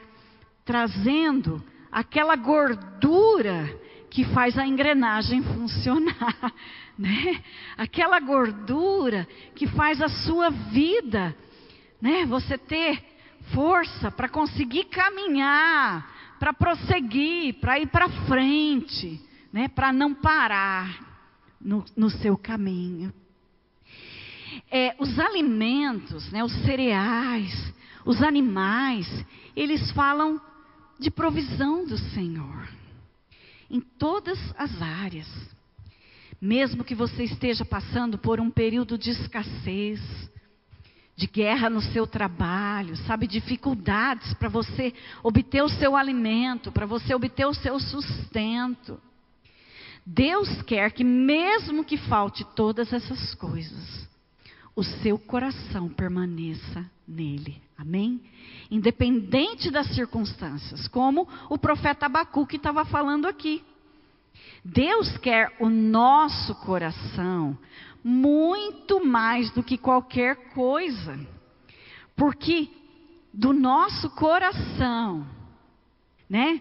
trazendo 0.64 1.62
aquela 1.90 2.36
gordura 2.36 3.74
que 4.10 4.24
faz 4.24 4.58
a 4.58 4.66
engrenagem 4.66 5.42
funcionar, 5.42 6.52
né? 6.98 7.42
Aquela 7.76 8.18
gordura 8.20 9.28
que 9.54 9.66
faz 9.66 10.00
a 10.00 10.08
sua 10.08 10.50
vida, 10.50 11.36
né? 12.00 12.24
Você 12.26 12.56
ter 12.56 13.02
força 13.52 14.10
para 14.10 14.28
conseguir 14.28 14.84
caminhar, 14.84 16.36
para 16.38 16.52
prosseguir, 16.52 17.54
para 17.60 17.78
ir 17.78 17.88
para 17.88 18.08
frente, 18.26 19.20
né? 19.52 19.68
Para 19.68 19.92
não 19.92 20.14
parar 20.14 21.06
no, 21.60 21.84
no 21.96 22.10
seu 22.10 22.36
caminho. 22.36 23.12
É, 24.70 24.94
os 24.98 25.18
alimentos, 25.18 26.30
né? 26.32 26.42
Os 26.42 26.52
cereais, 26.64 27.74
os 28.04 28.22
animais, 28.22 29.06
eles 29.54 29.90
falam 29.92 30.40
de 30.98 31.10
provisão 31.10 31.84
do 31.84 31.96
Senhor. 31.96 32.77
Em 33.70 33.80
todas 33.80 34.38
as 34.56 34.80
áreas. 34.80 35.28
Mesmo 36.40 36.84
que 36.84 36.94
você 36.94 37.24
esteja 37.24 37.64
passando 37.64 38.16
por 38.16 38.40
um 38.40 38.50
período 38.50 38.96
de 38.96 39.10
escassez, 39.10 40.00
de 41.16 41.26
guerra 41.26 41.68
no 41.68 41.82
seu 41.82 42.06
trabalho, 42.06 42.96
sabe, 42.98 43.26
dificuldades 43.26 44.32
para 44.34 44.48
você 44.48 44.94
obter 45.20 45.62
o 45.62 45.68
seu 45.68 45.96
alimento, 45.96 46.70
para 46.70 46.86
você 46.86 47.12
obter 47.12 47.44
o 47.44 47.54
seu 47.54 47.80
sustento. 47.80 49.00
Deus 50.06 50.62
quer 50.62 50.92
que, 50.92 51.02
mesmo 51.02 51.84
que 51.84 51.96
falte 51.96 52.44
todas 52.54 52.92
essas 52.92 53.34
coisas, 53.34 54.08
o 54.76 54.84
seu 54.84 55.18
coração 55.18 55.88
permaneça 55.88 56.88
nele. 57.06 57.60
Amém? 57.78 58.20
Independente 58.70 59.70
das 59.70 59.86
circunstâncias, 59.94 60.88
como 60.88 61.28
o 61.48 61.56
profeta 61.56 62.06
Abacuque 62.06 62.56
estava 62.56 62.84
falando 62.84 63.26
aqui. 63.26 63.62
Deus 64.64 65.16
quer 65.18 65.54
o 65.60 65.68
nosso 65.68 66.54
coração 66.56 67.56
muito 68.02 69.04
mais 69.04 69.50
do 69.52 69.62
que 69.62 69.78
qualquer 69.78 70.50
coisa. 70.50 71.18
Porque 72.16 72.68
do 73.32 73.52
nosso 73.52 74.10
coração, 74.10 75.24
né? 76.28 76.60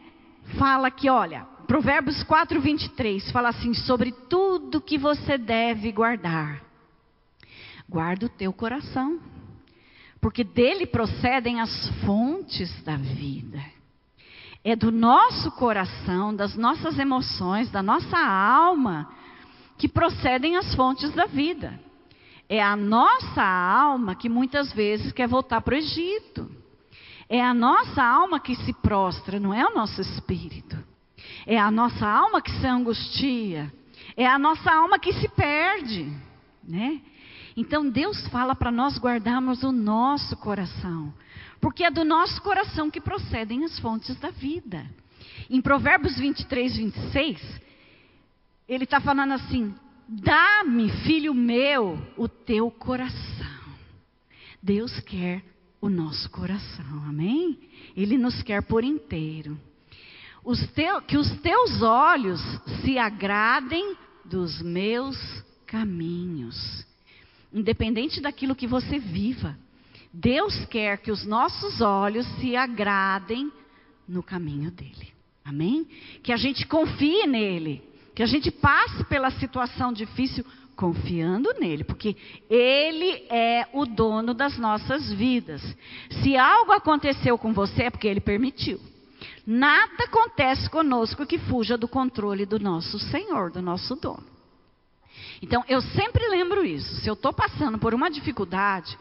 Fala 0.57 0.91
que, 0.91 1.09
olha, 1.09 1.45
Provérbios 1.65 2.21
4, 2.23 2.61
23, 2.61 3.31
fala 3.31 3.49
assim: 3.49 3.73
sobre 3.73 4.11
tudo 4.11 4.79
que 4.79 4.97
você 4.97 5.37
deve 5.37 5.91
guardar 5.91 6.67
Guarda 7.89 8.25
o 8.25 8.29
teu 8.29 8.51
coração, 8.51 9.17
porque 10.21 10.43
dele 10.43 10.85
procedem 10.85 11.61
as 11.61 11.89
fontes 12.05 12.81
da 12.83 12.95
vida. 12.95 13.59
É 14.63 14.75
do 14.75 14.91
nosso 14.91 15.51
coração, 15.51 16.35
das 16.35 16.55
nossas 16.55 16.99
emoções, 16.99 17.71
da 17.71 17.81
nossa 17.81 18.17
alma, 18.17 19.09
que 19.77 19.87
procedem 19.87 20.57
as 20.57 20.73
fontes 20.75 21.11
da 21.13 21.25
vida. 21.25 21.79
É 22.49 22.61
a 22.61 22.75
nossa 22.75 23.43
alma 23.43 24.15
que 24.15 24.29
muitas 24.29 24.73
vezes 24.73 25.11
quer 25.11 25.27
voltar 25.27 25.61
para 25.61 25.75
o 25.75 25.77
Egito. 25.77 26.49
É 27.29 27.43
a 27.43 27.53
nossa 27.53 28.03
alma 28.03 28.39
que 28.39 28.55
se 28.55 28.73
prostra, 28.73 29.39
não 29.39 29.53
é 29.53 29.65
o 29.65 29.75
nosso 29.75 30.01
espírito. 30.01 30.77
É 31.45 31.57
a 31.59 31.69
nossa 31.69 32.07
alma 32.07 32.41
que 32.41 32.51
se 32.51 32.65
angustia. 32.65 33.71
É 34.15 34.25
a 34.25 34.39
nossa 34.39 34.71
alma 34.71 34.97
que 34.97 35.13
se 35.13 35.27
perde, 35.27 36.11
né? 36.67 37.01
Então 37.55 37.89
Deus 37.89 38.27
fala 38.27 38.53
para 38.53 38.71
nós 38.71 38.99
guardarmos 38.99 39.63
o 39.63 39.71
nosso 39.71 40.35
coração, 40.37 41.13
porque 41.59 41.83
é 41.83 41.89
do 41.89 42.03
nosso 42.03 42.41
coração 42.41 42.91
que 42.91 43.01
procedem 43.01 43.63
as 43.63 43.79
fontes 43.79 44.15
da 44.17 44.29
vida. 44.29 44.85
Em 45.49 45.61
Provérbios 45.61 46.17
23, 46.17 46.77
26, 46.77 47.61
ele 48.67 48.83
está 48.83 48.99
falando 48.99 49.33
assim: 49.33 49.73
Dá-me, 50.07 50.89
filho 51.03 51.33
meu, 51.33 51.99
o 52.15 52.27
teu 52.27 52.69
coração. 52.69 53.47
Deus 54.61 54.99
quer 55.01 55.43
o 55.81 55.89
nosso 55.89 56.29
coração, 56.29 57.03
amém? 57.07 57.59
Ele 57.95 58.17
nos 58.17 58.41
quer 58.43 58.61
por 58.63 58.83
inteiro. 58.83 59.57
Os 60.43 60.59
que 61.07 61.17
os 61.17 61.29
teus 61.41 61.81
olhos 61.81 62.41
se 62.81 62.97
agradem 62.97 63.97
dos 64.23 64.61
meus 64.61 65.17
caminhos 65.67 66.87
independente 67.53 68.21
daquilo 68.21 68.55
que 68.55 68.67
você 68.67 68.99
viva. 68.99 69.57
Deus 70.13 70.65
quer 70.65 70.97
que 70.99 71.11
os 71.11 71.25
nossos 71.25 71.81
olhos 71.81 72.25
se 72.39 72.55
agradem 72.55 73.51
no 74.07 74.23
caminho 74.23 74.71
dele. 74.71 75.13
Amém? 75.43 75.87
Que 76.23 76.31
a 76.31 76.37
gente 76.37 76.65
confie 76.65 77.25
nele, 77.25 77.83
que 78.15 78.23
a 78.23 78.25
gente 78.25 78.51
passe 78.51 79.03
pela 79.05 79.31
situação 79.31 79.93
difícil 79.93 80.45
confiando 80.75 81.53
nele, 81.59 81.83
porque 81.83 82.15
ele 82.49 83.25
é 83.29 83.67
o 83.73 83.85
dono 83.85 84.33
das 84.33 84.57
nossas 84.57 85.11
vidas. 85.11 85.61
Se 86.21 86.37
algo 86.37 86.71
aconteceu 86.71 87.37
com 87.37 87.53
você 87.53 87.83
é 87.83 87.89
porque 87.89 88.07
ele 88.07 88.19
permitiu. 88.19 88.79
Nada 89.45 90.03
acontece 90.03 90.69
conosco 90.69 91.25
que 91.25 91.39
fuja 91.39 91.77
do 91.77 91.87
controle 91.87 92.45
do 92.45 92.59
nosso 92.59 92.99
Senhor, 92.99 93.49
do 93.49 93.61
nosso 93.61 93.95
dono. 93.95 94.36
Então, 95.41 95.63
eu 95.67 95.81
sempre 95.81 96.27
lembro 96.29 96.65
isso. 96.65 97.01
Se 97.01 97.09
eu 97.09 97.13
estou 97.13 97.33
passando 97.33 97.77
por 97.77 97.93
uma 97.93 98.09
dificuldade, 98.09 98.97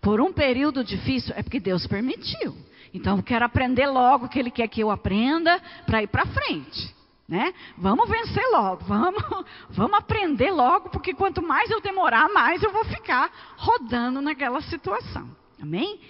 por 0.00 0.20
um 0.20 0.32
período 0.32 0.84
difícil, 0.84 1.34
é 1.36 1.42
porque 1.42 1.60
Deus 1.60 1.86
permitiu. 1.86 2.56
Então, 2.92 3.18
eu 3.18 3.22
quero 3.22 3.44
aprender 3.44 3.86
logo 3.86 4.26
o 4.26 4.28
que 4.28 4.38
Ele 4.38 4.50
quer 4.50 4.68
que 4.68 4.80
eu 4.80 4.90
aprenda 4.90 5.60
para 5.86 6.02
ir 6.02 6.08
para 6.08 6.26
frente. 6.26 6.96
Né? 7.28 7.52
Vamos 7.76 8.08
vencer 8.08 8.42
logo, 8.50 8.84
vamos, 8.84 9.22
vamos 9.68 9.98
aprender 9.98 10.50
logo, 10.50 10.88
porque 10.88 11.12
quanto 11.12 11.42
mais 11.42 11.70
eu 11.70 11.80
demorar, 11.80 12.26
mais 12.30 12.62
eu 12.62 12.72
vou 12.72 12.86
ficar 12.86 13.30
rodando 13.56 14.22
naquela 14.22 14.62
situação. 14.62 15.28
Amém? 15.60 16.00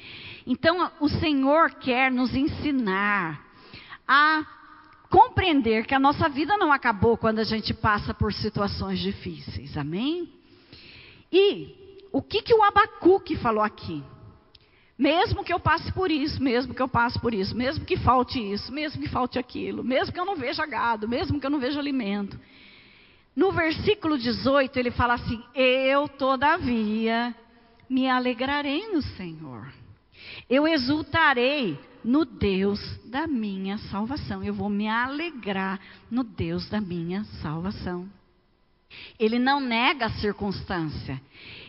Então, 0.46 0.90
o 1.01 1.09
Senhor 1.09 1.72
quer 1.72 2.12
nos 2.12 2.34
ensinar 2.34 3.44
a 4.07 4.46
compreender 5.11 5.86
que 5.86 5.94
a 5.94 5.98
nossa 5.98 6.28
vida 6.28 6.56
não 6.56 6.72
acabou 6.72 7.16
quando 7.16 7.38
a 7.38 7.44
gente 7.44 7.72
passa 7.72 8.12
por 8.12 8.32
situações 8.32 8.98
difíceis. 8.98 9.76
Amém? 9.76 10.32
E 11.32 11.74
o 12.12 12.22
que, 12.22 12.42
que 12.42 12.54
o 12.54 12.62
Abacuque 12.62 13.36
falou 13.36 13.62
aqui? 13.62 14.02
Mesmo 14.98 15.44
que 15.44 15.52
eu 15.52 15.61
passe 15.61 15.92
por 15.92 16.11
isso, 16.11 16.42
mesmo 16.42 16.74
que 16.74 16.82
eu 16.82 16.88
passe 16.88 17.20
por 17.20 17.32
isso, 17.32 17.56
mesmo 17.56 17.84
que 17.84 17.96
falte 17.96 18.40
isso, 18.40 18.72
mesmo 18.72 19.00
que 19.00 19.09
falte 19.09 19.38
aquilo, 19.38 19.84
mesmo 19.84 20.12
que 20.12 20.18
eu 20.18 20.24
não 20.24 20.34
veja 20.34 20.66
gado, 20.66 21.09
mesmo 21.09 21.38
que 21.38 21.46
eu 21.46 21.50
não 21.50 21.61
veja 21.61 21.78
alimento. 21.78 22.38
No 23.36 23.52
versículo 23.52 24.18
18, 24.18 24.76
ele 24.76 24.90
fala 24.90 25.14
assim: 25.14 25.40
Eu, 25.54 26.09
todavia, 26.09 27.32
me 27.88 28.09
alegrarei 28.09 28.88
no 28.88 29.00
Senhor. 29.00 29.72
Eu 30.50 30.66
exultarei 30.66 31.78
no 32.05 32.24
Deus 32.24 32.80
da 33.05 33.26
minha 33.26 33.78
salvação. 33.90 34.42
Eu 34.42 34.55
vou 34.55 34.68
me 34.68 34.88
alegrar 34.88 35.80
no 36.11 36.22
Deus 36.22 36.68
da 36.68 36.80
minha 36.80 37.24
salvação. 37.42 38.09
Ele 39.18 39.38
não 39.38 39.61
nega 39.61 40.07
a 40.07 40.11
circunstância. 40.11 41.20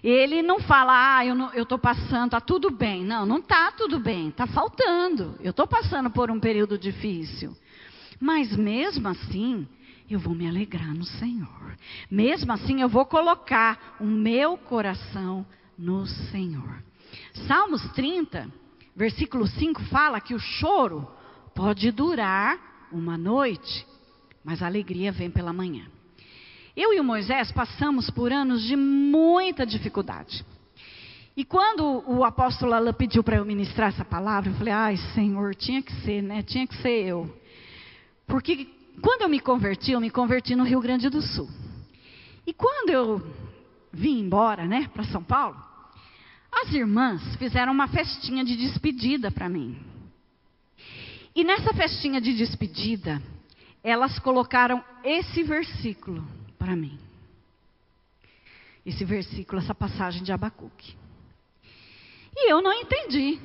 Ele 0.04 0.42
não 0.42 0.60
fala, 0.60 1.18
ah, 1.18 1.26
eu 1.26 1.64
estou 1.64 1.78
passando, 1.78 2.28
está 2.28 2.40
tudo 2.40 2.70
bem. 2.70 3.04
Não, 3.04 3.26
não 3.26 3.38
está 3.38 3.72
tudo 3.72 4.00
bem, 4.00 4.30
está 4.30 4.48
faltando. 4.48 5.36
Eu 5.42 5.52
estou 5.52 5.68
passando 5.68 6.10
por 6.10 6.32
um 6.32 6.40
período 6.40 6.78
difícil. 6.78 7.56
Mas 8.20 8.56
mesmo 8.56 9.08
assim, 9.08 9.68
eu 10.10 10.20
vou 10.20 10.34
me 10.34 10.48
alegrar 10.48 10.94
no 10.94 11.04
Senhor. 11.04 11.78
Mesmo 12.10 12.52
assim, 12.52 12.82
eu 12.82 12.90
vou 12.90 13.06
colocar 13.06 13.98
o 14.00 14.06
meu 14.06 14.58
coração 14.58 15.46
no 15.78 16.06
Senhor. 16.06 16.84
Salmos 17.48 17.82
30, 17.94 18.50
versículo 19.00 19.48
5 19.48 19.82
fala 19.86 20.20
que 20.20 20.34
o 20.34 20.40
choro 20.40 21.10
pode 21.56 21.90
durar 21.90 22.60
uma 22.92 23.18
noite, 23.18 23.88
mas 24.44 24.62
a 24.62 24.66
alegria 24.66 25.10
vem 25.10 25.32
pela 25.32 25.54
manhã. 25.54 25.86
Eu 26.76 26.94
e 26.94 27.00
o 27.00 27.04
Moisés 27.04 27.50
passamos 27.50 28.10
por 28.10 28.34
anos 28.34 28.62
de 28.62 28.76
muita 28.76 29.66
dificuldade. 29.66 30.46
E 31.38 31.46
quando 31.46 32.04
o 32.08 32.26
apóstolo 32.26 32.74
Alain 32.74 32.92
pediu 32.92 33.24
para 33.24 33.38
eu 33.38 33.46
ministrar 33.46 33.88
essa 33.88 34.04
palavra, 34.04 34.50
eu 34.50 34.56
falei: 34.56 34.74
ai, 34.74 34.98
Senhor, 35.16 35.56
tinha 35.56 35.82
que 35.82 35.94
ser, 36.02 36.22
né? 36.22 36.44
Tinha 36.44 36.68
que 36.68 36.76
ser 36.82 37.08
eu. 37.08 37.34
Porque 38.28 38.68
quando 39.02 39.22
eu 39.22 39.30
me 39.30 39.40
converti, 39.40 39.94
eu 39.94 40.02
me 40.02 40.10
converti 40.10 40.58
no 40.58 40.66
Rio 40.66 40.82
Grande 40.82 41.10
do 41.10 41.22
Sul. 41.22 41.48
E 42.46 42.54
quando 42.54 42.90
eu 42.90 43.26
vim 43.94 44.20
embora, 44.20 44.66
né, 44.66 44.90
para 44.94 45.06
São 45.06 45.24
Paulo, 45.24 45.69
as 46.52 46.74
irmãs 46.74 47.36
fizeram 47.36 47.72
uma 47.72 47.88
festinha 47.88 48.44
de 48.44 48.56
despedida 48.56 49.32
para 49.32 49.48
mim. 49.48 49.78
E 51.36 51.44
nessa 51.44 51.74
festinha 51.74 52.20
de 52.20 52.34
despedida, 52.34 53.22
elas 53.84 54.20
colocaram 54.20 54.84
esse 55.04 55.44
versículo 55.44 56.28
para 56.58 56.76
mim. 56.76 57.00
Esse 58.86 59.06
versículo, 59.06 59.62
essa 59.62 59.76
passagem 59.76 60.24
de 60.24 60.32
Abacuque. 60.32 60.96
E 62.36 62.52
eu 62.52 62.62
não 62.62 62.74
entendi. 62.74 63.40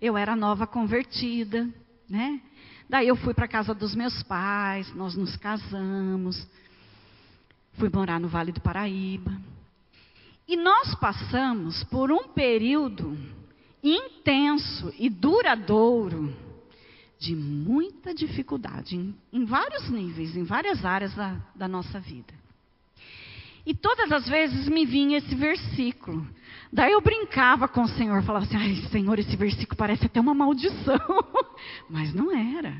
Eu 0.00 0.16
era 0.16 0.34
nova 0.34 0.66
convertida, 0.66 1.68
né? 2.08 2.40
Daí 2.88 3.06
eu 3.06 3.16
fui 3.16 3.32
para 3.32 3.44
a 3.44 3.48
casa 3.48 3.72
dos 3.72 3.94
meus 3.94 4.22
pais, 4.24 4.92
nós 4.94 5.14
nos 5.14 5.36
casamos. 5.36 6.46
Fui 7.74 7.88
morar 7.88 8.18
no 8.18 8.28
Vale 8.28 8.50
do 8.50 8.60
Paraíba. 8.60 9.30
E 10.50 10.56
nós 10.56 10.96
passamos 10.96 11.84
por 11.84 12.10
um 12.10 12.26
período 12.26 13.16
intenso 13.80 14.92
e 14.98 15.08
duradouro 15.08 16.34
de 17.20 17.36
muita 17.36 18.12
dificuldade, 18.12 18.96
em, 18.96 19.14
em 19.32 19.44
vários 19.44 19.88
níveis, 19.88 20.36
em 20.36 20.42
várias 20.42 20.84
áreas 20.84 21.14
da, 21.14 21.36
da 21.54 21.68
nossa 21.68 22.00
vida. 22.00 22.34
E 23.64 23.72
todas 23.72 24.10
as 24.10 24.28
vezes 24.28 24.66
me 24.68 24.84
vinha 24.84 25.18
esse 25.18 25.36
versículo. 25.36 26.26
Daí 26.72 26.90
eu 26.90 27.00
brincava 27.00 27.68
com 27.68 27.82
o 27.82 27.88
Senhor, 27.88 28.20
falava 28.24 28.44
assim: 28.44 28.56
ai, 28.56 28.74
Senhor, 28.90 29.20
esse 29.20 29.36
versículo 29.36 29.76
parece 29.76 30.06
até 30.06 30.20
uma 30.20 30.34
maldição. 30.34 30.98
Mas 31.88 32.12
não 32.12 32.36
era. 32.36 32.76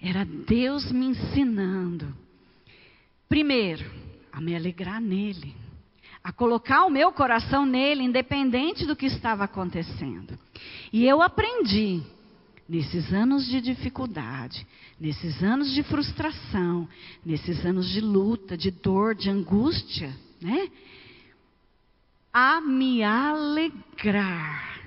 Era 0.00 0.24
Deus 0.24 0.92
me 0.92 1.06
ensinando. 1.06 2.16
Primeiro, 3.28 3.84
a 4.32 4.40
me 4.40 4.54
alegrar 4.54 5.00
nele. 5.00 5.65
A 6.26 6.32
colocar 6.32 6.84
o 6.84 6.90
meu 6.90 7.12
coração 7.12 7.64
nele, 7.64 8.02
independente 8.02 8.84
do 8.84 8.96
que 8.96 9.06
estava 9.06 9.44
acontecendo. 9.44 10.36
E 10.92 11.06
eu 11.06 11.22
aprendi 11.22 12.02
nesses 12.68 13.12
anos 13.12 13.46
de 13.46 13.60
dificuldade, 13.60 14.66
nesses 14.98 15.40
anos 15.40 15.70
de 15.70 15.84
frustração, 15.84 16.88
nesses 17.24 17.64
anos 17.64 17.88
de 17.88 18.00
luta, 18.00 18.56
de 18.56 18.72
dor, 18.72 19.14
de 19.14 19.30
angústia, 19.30 20.12
né? 20.42 20.68
A 22.32 22.60
me 22.60 23.04
alegrar, 23.04 24.80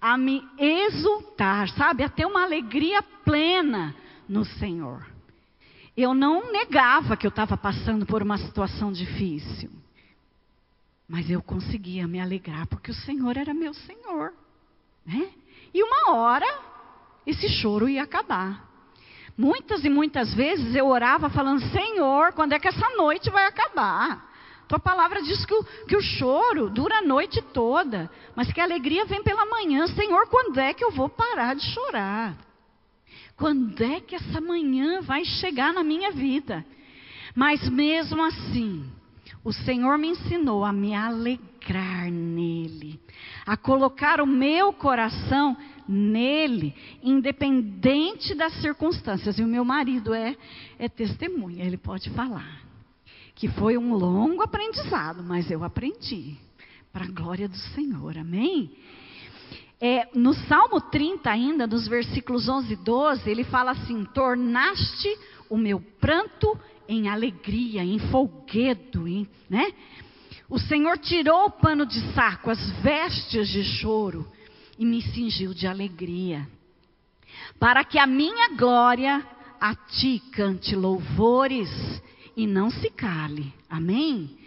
a 0.00 0.16
me 0.16 0.42
exultar, 0.58 1.68
sabe? 1.68 2.02
A 2.02 2.08
ter 2.08 2.24
uma 2.24 2.44
alegria 2.44 3.02
plena 3.02 3.94
no 4.26 4.42
Senhor. 4.42 5.06
Eu 5.94 6.14
não 6.14 6.50
negava 6.50 7.14
que 7.14 7.26
eu 7.26 7.30
estava 7.30 7.58
passando 7.58 8.06
por 8.06 8.22
uma 8.22 8.38
situação 8.38 8.90
difícil, 8.90 9.70
mas 11.08 11.30
eu 11.30 11.42
conseguia 11.42 12.06
me 12.06 12.20
alegrar 12.20 12.66
porque 12.66 12.90
o 12.90 12.94
Senhor 12.94 13.36
era 13.36 13.54
meu 13.54 13.72
Senhor, 13.72 14.34
né? 15.06 15.30
E 15.72 15.82
uma 15.82 16.14
hora 16.14 16.46
esse 17.26 17.48
choro 17.48 17.88
ia 17.88 18.02
acabar. 18.02 18.68
Muitas 19.36 19.84
e 19.84 19.88
muitas 19.88 20.34
vezes 20.34 20.74
eu 20.74 20.86
orava 20.86 21.30
falando: 21.30 21.62
Senhor, 21.70 22.32
quando 22.32 22.52
é 22.52 22.58
que 22.58 22.68
essa 22.68 22.90
noite 22.96 23.30
vai 23.30 23.46
acabar? 23.46 24.28
Tua 24.66 24.78
palavra 24.78 25.22
diz 25.22 25.46
que 25.46 25.54
o, 25.54 25.64
que 25.86 25.96
o 25.96 26.02
choro 26.02 26.68
dura 26.68 26.98
a 26.98 27.02
noite 27.02 27.40
toda, 27.40 28.10
mas 28.36 28.52
que 28.52 28.60
a 28.60 28.64
alegria 28.64 29.06
vem 29.06 29.22
pela 29.22 29.46
manhã. 29.46 29.86
Senhor, 29.86 30.28
quando 30.28 30.58
é 30.58 30.74
que 30.74 30.84
eu 30.84 30.90
vou 30.90 31.08
parar 31.08 31.54
de 31.54 31.62
chorar? 31.72 32.36
Quando 33.34 33.82
é 33.82 34.00
que 34.00 34.14
essa 34.14 34.40
manhã 34.40 35.00
vai 35.00 35.24
chegar 35.24 35.72
na 35.72 35.82
minha 35.82 36.10
vida? 36.10 36.66
Mas 37.34 37.66
mesmo 37.68 38.22
assim, 38.22 38.84
o 39.44 39.52
Senhor 39.52 39.96
me 39.98 40.08
ensinou 40.08 40.64
a 40.64 40.72
me 40.72 40.94
alegrar 40.94 42.10
nele, 42.10 43.00
a 43.46 43.56
colocar 43.56 44.20
o 44.20 44.26
meu 44.26 44.72
coração 44.72 45.56
nele, 45.88 46.74
independente 47.02 48.34
das 48.34 48.52
circunstâncias. 48.60 49.38
E 49.38 49.42
o 49.42 49.48
meu 49.48 49.64
marido 49.64 50.12
é, 50.12 50.36
é 50.78 50.88
testemunha, 50.88 51.64
ele 51.64 51.76
pode 51.78 52.10
falar. 52.10 52.62
Que 53.34 53.48
foi 53.48 53.78
um 53.78 53.94
longo 53.94 54.42
aprendizado, 54.42 55.22
mas 55.22 55.50
eu 55.50 55.64
aprendi. 55.64 56.36
Para 56.92 57.04
a 57.04 57.10
glória 57.10 57.48
do 57.48 57.56
Senhor, 57.56 58.18
amém? 58.18 58.72
É, 59.80 60.08
no 60.12 60.34
Salmo 60.34 60.80
30, 60.80 61.30
ainda, 61.30 61.66
nos 61.66 61.86
versículos 61.86 62.48
11 62.48 62.72
e 62.72 62.76
12, 62.76 63.30
ele 63.30 63.44
fala 63.44 63.70
assim: 63.70 64.04
Tornaste 64.06 65.08
o 65.48 65.56
meu 65.56 65.80
pranto 66.00 66.58
em 66.88 67.08
alegria, 67.08 67.84
em 67.84 67.98
folguedo, 67.98 69.06
em, 69.06 69.28
né? 69.48 69.72
O 70.48 70.58
Senhor 70.58 70.96
tirou 70.98 71.44
o 71.44 71.50
pano 71.50 71.84
de 71.84 72.00
saco, 72.14 72.50
as 72.50 72.70
vestes 72.80 73.48
de 73.48 73.62
choro, 73.62 74.26
e 74.78 74.86
me 74.86 75.02
cingiu 75.02 75.52
de 75.52 75.66
alegria, 75.66 76.48
para 77.58 77.84
que 77.84 77.98
a 77.98 78.06
minha 78.06 78.56
glória 78.56 79.24
a 79.60 79.74
ti 79.74 80.22
cante 80.32 80.74
louvores 80.74 81.68
e 82.36 82.46
não 82.46 82.70
se 82.70 82.88
cale. 82.90 83.52
Amém? 83.68 84.38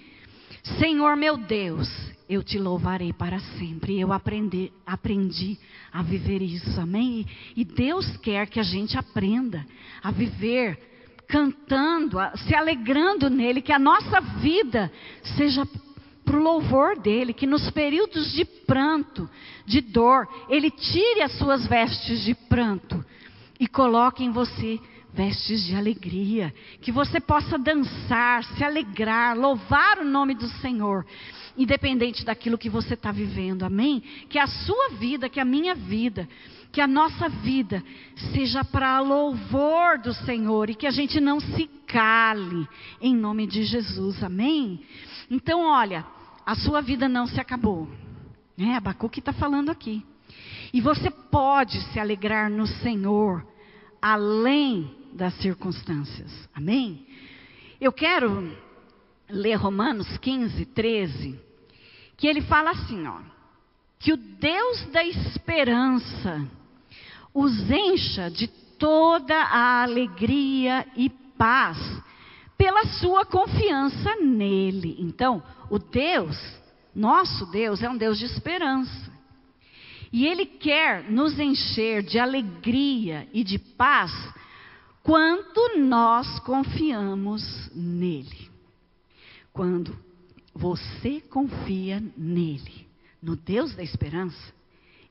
Senhor 0.79 1.15
meu 1.17 1.37
Deus, 1.37 1.89
eu 2.29 2.41
te 2.41 2.57
louvarei 2.57 3.11
para 3.11 3.39
sempre. 3.39 3.99
Eu 3.99 4.13
aprendi, 4.13 4.71
aprendi 4.85 5.59
a 5.91 6.01
viver 6.01 6.41
isso, 6.41 6.79
amém? 6.79 7.27
E 7.55 7.65
Deus 7.65 8.17
quer 8.17 8.47
que 8.47 8.59
a 8.59 8.63
gente 8.63 8.97
aprenda 8.97 9.65
a 10.01 10.11
viver 10.11 10.90
cantando, 11.32 12.17
se 12.45 12.53
alegrando 12.53 13.29
nele, 13.29 13.61
que 13.61 13.71
a 13.71 13.79
nossa 13.79 14.19
vida 14.19 14.91
seja 15.38 15.65
para 16.25 16.36
o 16.36 16.43
louvor 16.43 16.99
dele, 16.99 17.34
que 17.34 17.47
nos 17.47 17.71
períodos 17.71 18.34
de 18.34 18.43
pranto, 18.43 19.29
de 19.65 19.79
dor, 19.79 20.27
ele 20.49 20.69
tire 20.69 21.21
as 21.21 21.32
suas 21.38 21.65
vestes 21.65 22.21
de 22.25 22.36
pranto 22.36 23.03
e 23.57 23.65
coloque 23.65 24.25
em 24.25 24.29
você 24.29 24.77
vestes 25.13 25.63
de 25.65 25.73
alegria, 25.73 26.53
que 26.82 26.91
você 26.91 27.19
possa 27.19 27.57
dançar, 27.57 28.43
se 28.43 28.63
alegrar, 28.63 29.38
louvar 29.38 29.99
o 29.99 30.05
nome 30.05 30.36
do 30.36 30.47
Senhor, 30.59 31.05
independente 31.57 32.25
daquilo 32.25 32.57
que 32.57 32.69
você 32.69 32.93
está 32.93 33.11
vivendo, 33.11 33.63
amém? 33.63 34.01
Que 34.29 34.38
a 34.38 34.47
sua 34.47 34.89
vida, 34.99 35.29
que 35.29 35.39
a 35.39 35.45
minha 35.45 35.75
vida, 35.75 36.27
que 36.72 36.80
a 36.80 36.88
nossa 36.88 37.28
vida 37.28 37.84
seja 38.34 38.63
para 38.63 38.99
louvor 38.99 39.97
do 39.99 40.13
Senhor 40.13 40.69
e 40.69 40.76
que 40.76 40.88
a 40.88 40.91
gente 40.91 41.19
não 41.19 41.39
se 41.39 41.67
cale, 41.86 42.67
em 43.01 43.15
nome 43.15 43.45
de 43.45 43.63
Jesus, 43.63 44.24
amém? 44.24 44.82
Então, 45.30 45.65
olha, 45.65 46.05
a 46.45 46.55
sua 46.55 46.82
vida 46.82 47.09
não 47.09 47.28
se 47.28 47.39
acabou, 47.39 47.89
né? 48.57 48.76
Abacuque 48.76 49.19
está 49.19 49.34
falando 49.34 49.69
aqui. 49.69 50.05
E 50.74 50.80
você 50.80 51.11
pode 51.11 51.82
se 51.91 51.99
alegrar 51.99 52.49
no 52.49 52.65
Senhor, 52.65 53.45
além 54.01 54.95
das 55.13 55.34
circunstâncias. 55.36 56.32
Amém? 56.55 57.05
Eu 57.80 57.91
quero 57.91 58.55
ler 59.30 59.55
Romanos 59.55 60.17
15, 60.19 60.65
13, 60.67 61.39
que 62.15 62.28
ele 62.28 62.41
fala 62.41 62.72
assim, 62.72 63.05
ó, 63.07 63.19
que 63.99 64.13
o 64.13 64.17
Deus 64.17 64.86
da 64.91 65.03
esperança 65.03 66.47
os 67.34 67.69
encha 67.69 68.29
de 68.29 68.47
toda 68.47 69.36
a 69.36 69.84
alegria 69.84 70.86
e 70.95 71.09
paz 71.09 71.77
pela 72.57 72.86
sua 72.86 73.25
confiança 73.25 74.15
nele. 74.17 74.95
Então, 74.99 75.41
o 75.69 75.79
Deus, 75.79 76.38
nosso 76.93 77.45
Deus, 77.47 77.82
é 77.82 77.89
um 77.89 77.97
Deus 77.97 78.19
de 78.19 78.25
esperança. 78.25 79.11
E 80.11 80.27
ele 80.27 80.45
quer 80.45 81.09
nos 81.09 81.39
encher 81.39 82.03
de 82.03 82.19
alegria 82.19 83.27
e 83.34 83.43
de 83.43 83.57
paz 83.57 84.11
quando 85.01 85.79
nós 85.79 86.39
confiamos 86.39 87.71
nele. 87.73 88.49
Quando 89.53 89.97
você 90.53 91.21
confia 91.21 92.03
nele, 92.17 92.88
no 93.21 93.36
Deus 93.36 93.73
da 93.75 93.84
esperança, 93.84 94.53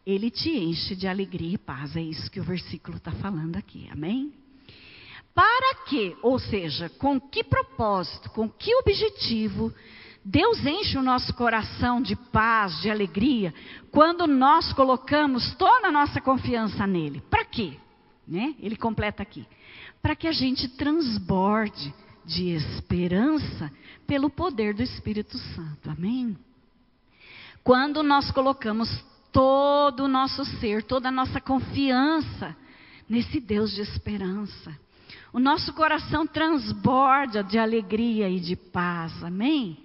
ele 0.06 0.30
te 0.30 0.50
enche 0.50 0.96
de 0.96 1.06
alegria 1.06 1.54
e 1.54 1.58
paz. 1.58 1.96
É 1.96 2.00
isso 2.00 2.30
que 2.30 2.40
o 2.40 2.44
versículo 2.44 2.96
está 2.96 3.12
falando 3.12 3.56
aqui. 3.56 3.88
Amém? 3.90 4.32
Para 5.34 5.84
que, 5.86 6.16
ou 6.22 6.38
seja, 6.38 6.88
com 6.88 7.20
que 7.20 7.44
propósito, 7.44 8.30
com 8.30 8.48
que 8.48 8.74
objetivo, 8.76 9.72
Deus 10.24 10.64
enche 10.66 10.98
o 10.98 11.02
nosso 11.02 11.32
coração 11.34 12.02
de 12.02 12.16
paz, 12.16 12.80
de 12.82 12.90
alegria, 12.90 13.54
quando 13.90 14.26
nós 14.26 14.72
colocamos 14.72 15.54
toda 15.54 15.88
a 15.88 15.92
nossa 15.92 16.20
confiança 16.20 16.86
nele. 16.86 17.22
Para 17.30 17.44
quê? 17.44 17.74
Né? 18.26 18.54
Ele 18.60 18.76
completa 18.76 19.22
aqui 19.22 19.46
para 20.02 20.16
que 20.16 20.26
a 20.26 20.32
gente 20.32 20.68
transborde 20.68 21.94
de 22.24 22.50
esperança 22.50 23.70
pelo 24.06 24.30
poder 24.30 24.74
do 24.74 24.82
Espírito 24.82 25.36
Santo. 25.38 25.90
Amém? 25.90 26.36
Quando 27.62 28.02
nós 28.02 28.30
colocamos 28.30 28.88
todo 29.32 30.04
o 30.04 30.08
nosso 30.08 30.44
ser, 30.44 30.82
toda 30.82 31.08
a 31.08 31.12
nossa 31.12 31.40
confiança 31.40 32.56
nesse 33.08 33.40
Deus 33.40 33.72
de 33.72 33.80
esperança, 33.80 34.76
o 35.32 35.38
nosso 35.38 35.72
coração 35.72 36.26
transborda 36.26 37.42
de 37.42 37.58
alegria 37.58 38.28
e 38.28 38.40
de 38.40 38.56
paz. 38.56 39.22
Amém? 39.22 39.78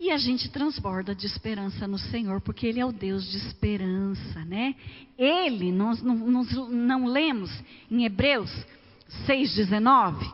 E 0.00 0.12
a 0.12 0.16
gente 0.16 0.48
transborda 0.48 1.14
de 1.14 1.26
esperança 1.26 1.88
no 1.88 1.98
Senhor, 1.98 2.40
porque 2.40 2.66
Ele 2.66 2.78
é 2.78 2.86
o 2.86 2.92
Deus 2.92 3.28
de 3.30 3.36
esperança, 3.36 4.44
né? 4.44 4.76
Ele, 5.18 5.72
nós 5.72 6.00
não, 6.00 6.14
não 6.14 7.06
lemos 7.06 7.50
em 7.90 8.04
Hebreus 8.04 8.50
6,19, 9.26 10.32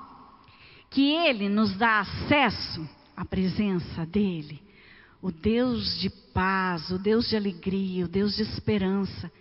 que 0.90 1.12
Ele 1.12 1.48
nos 1.48 1.74
dá 1.76 2.00
acesso 2.00 2.86
à 3.16 3.24
presença 3.24 4.04
dEle, 4.04 4.60
o 5.24 5.32
Deus 5.32 5.98
de 6.00 6.10
paz, 6.10 6.90
o 6.90 6.98
Deus 6.98 7.30
de 7.30 7.34
alegria, 7.34 8.04
o 8.04 8.08
Deus 8.08 8.36
de 8.36 8.42
esperança. 8.42 9.32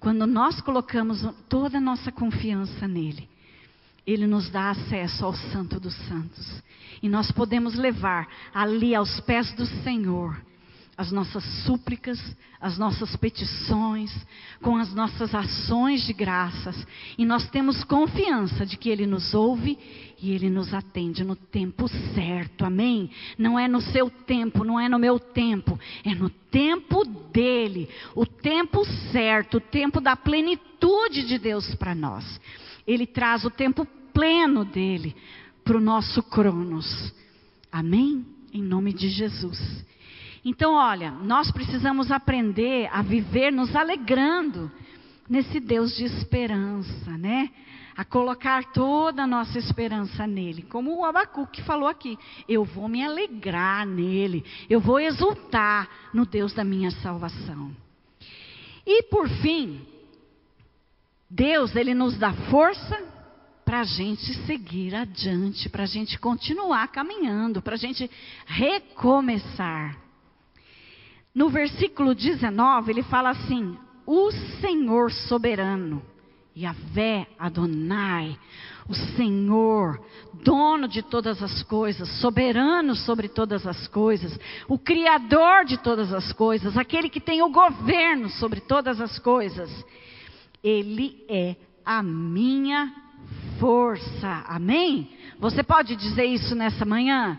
Quando 0.00 0.26
nós 0.26 0.62
colocamos 0.62 1.22
toda 1.46 1.76
a 1.76 1.80
nossa 1.80 2.10
confiança 2.10 2.88
nele, 2.88 3.28
ele 4.06 4.26
nos 4.26 4.48
dá 4.48 4.70
acesso 4.70 5.26
ao 5.26 5.34
Santo 5.34 5.78
dos 5.78 5.94
Santos. 6.08 6.62
E 7.02 7.08
nós 7.10 7.30
podemos 7.30 7.74
levar 7.74 8.26
ali 8.54 8.94
aos 8.94 9.20
pés 9.20 9.52
do 9.52 9.66
Senhor 9.66 10.40
as 10.96 11.12
nossas 11.12 11.44
súplicas, 11.64 12.18
as 12.58 12.78
nossas 12.78 13.14
petições, 13.16 14.10
com 14.62 14.76
as 14.76 14.94
nossas 14.94 15.34
ações 15.34 16.06
de 16.06 16.12
graças, 16.14 16.86
e 17.18 17.24
nós 17.26 17.48
temos 17.50 17.84
confiança 17.84 18.64
de 18.64 18.78
que 18.78 18.88
Ele 18.88 19.06
nos 19.06 19.34
ouve 19.34 19.78
e 20.20 20.30
Ele 20.30 20.48
nos 20.48 20.72
atende 20.72 21.22
no 21.22 21.36
tempo 21.36 21.86
certo, 22.14 22.64
amém? 22.64 23.10
Não 23.36 23.58
é 23.58 23.68
no 23.68 23.82
seu 23.82 24.08
tempo, 24.08 24.64
não 24.64 24.80
é 24.80 24.88
no 24.88 24.98
meu 24.98 25.18
tempo, 25.18 25.78
é 26.02 26.14
no 26.14 26.30
tempo 26.30 27.04
dele, 27.04 27.90
o 28.14 28.24
tempo 28.24 28.82
certo, 29.12 29.58
o 29.58 29.60
tempo 29.60 30.00
da 30.00 30.16
plenitude 30.16 31.26
de 31.26 31.38
Deus 31.38 31.74
para 31.74 31.94
nós. 31.94 32.40
Ele 32.86 33.06
traz 33.06 33.44
o 33.44 33.50
tempo 33.50 33.86
pleno 34.14 34.64
dele 34.64 35.14
para 35.62 35.76
o 35.76 35.80
nosso 35.80 36.22
Cronos, 36.22 37.12
amém? 37.70 38.24
Em 38.50 38.62
nome 38.62 38.94
de 38.94 39.10
Jesus. 39.10 39.84
Então, 40.48 40.74
olha, 40.74 41.10
nós 41.10 41.50
precisamos 41.50 42.12
aprender 42.12 42.88
a 42.92 43.02
viver 43.02 43.50
nos 43.50 43.74
alegrando 43.74 44.70
nesse 45.28 45.58
Deus 45.58 45.96
de 45.96 46.04
esperança, 46.04 47.18
né? 47.18 47.50
A 47.96 48.04
colocar 48.04 48.70
toda 48.70 49.24
a 49.24 49.26
nossa 49.26 49.58
esperança 49.58 50.24
nele. 50.24 50.62
Como 50.62 50.96
o 50.96 51.04
Abacuque 51.04 51.64
falou 51.64 51.88
aqui, 51.88 52.16
eu 52.48 52.64
vou 52.64 52.86
me 52.86 53.04
alegrar 53.04 53.84
nele, 53.84 54.44
eu 54.70 54.78
vou 54.78 55.00
exultar 55.00 55.90
no 56.14 56.24
Deus 56.24 56.52
da 56.52 56.62
minha 56.62 56.92
salvação. 56.92 57.74
E 58.86 59.02
por 59.02 59.28
fim, 59.28 59.84
Deus, 61.28 61.74
ele 61.74 61.92
nos 61.92 62.16
dá 62.16 62.32
força 62.32 62.96
para 63.64 63.80
a 63.80 63.84
gente 63.84 64.32
seguir 64.46 64.94
adiante, 64.94 65.68
para 65.68 65.82
a 65.82 65.86
gente 65.86 66.20
continuar 66.20 66.86
caminhando, 66.86 67.60
para 67.60 67.74
a 67.74 67.78
gente 67.78 68.08
recomeçar. 68.46 70.05
No 71.36 71.50
versículo 71.50 72.14
19, 72.14 72.90
ele 72.90 73.02
fala 73.02 73.28
assim: 73.28 73.76
O 74.06 74.30
Senhor 74.58 75.12
soberano, 75.12 76.02
Yahvé 76.56 77.26
Adonai, 77.38 78.38
o 78.88 78.94
Senhor, 78.94 80.00
dono 80.42 80.88
de 80.88 81.02
todas 81.02 81.42
as 81.42 81.62
coisas, 81.64 82.08
soberano 82.22 82.94
sobre 82.94 83.28
todas 83.28 83.66
as 83.66 83.86
coisas, 83.86 84.40
o 84.66 84.78
Criador 84.78 85.66
de 85.66 85.76
todas 85.76 86.10
as 86.10 86.32
coisas, 86.32 86.74
aquele 86.74 87.10
que 87.10 87.20
tem 87.20 87.42
o 87.42 87.50
governo 87.50 88.30
sobre 88.30 88.60
todas 88.60 88.98
as 88.98 89.18
coisas, 89.18 89.70
Ele 90.64 91.22
é 91.28 91.54
a 91.84 92.02
minha 92.02 92.94
força. 93.60 94.42
Amém? 94.48 95.10
Você 95.38 95.62
pode 95.62 95.96
dizer 95.96 96.24
isso 96.24 96.54
nessa 96.54 96.86
manhã? 96.86 97.38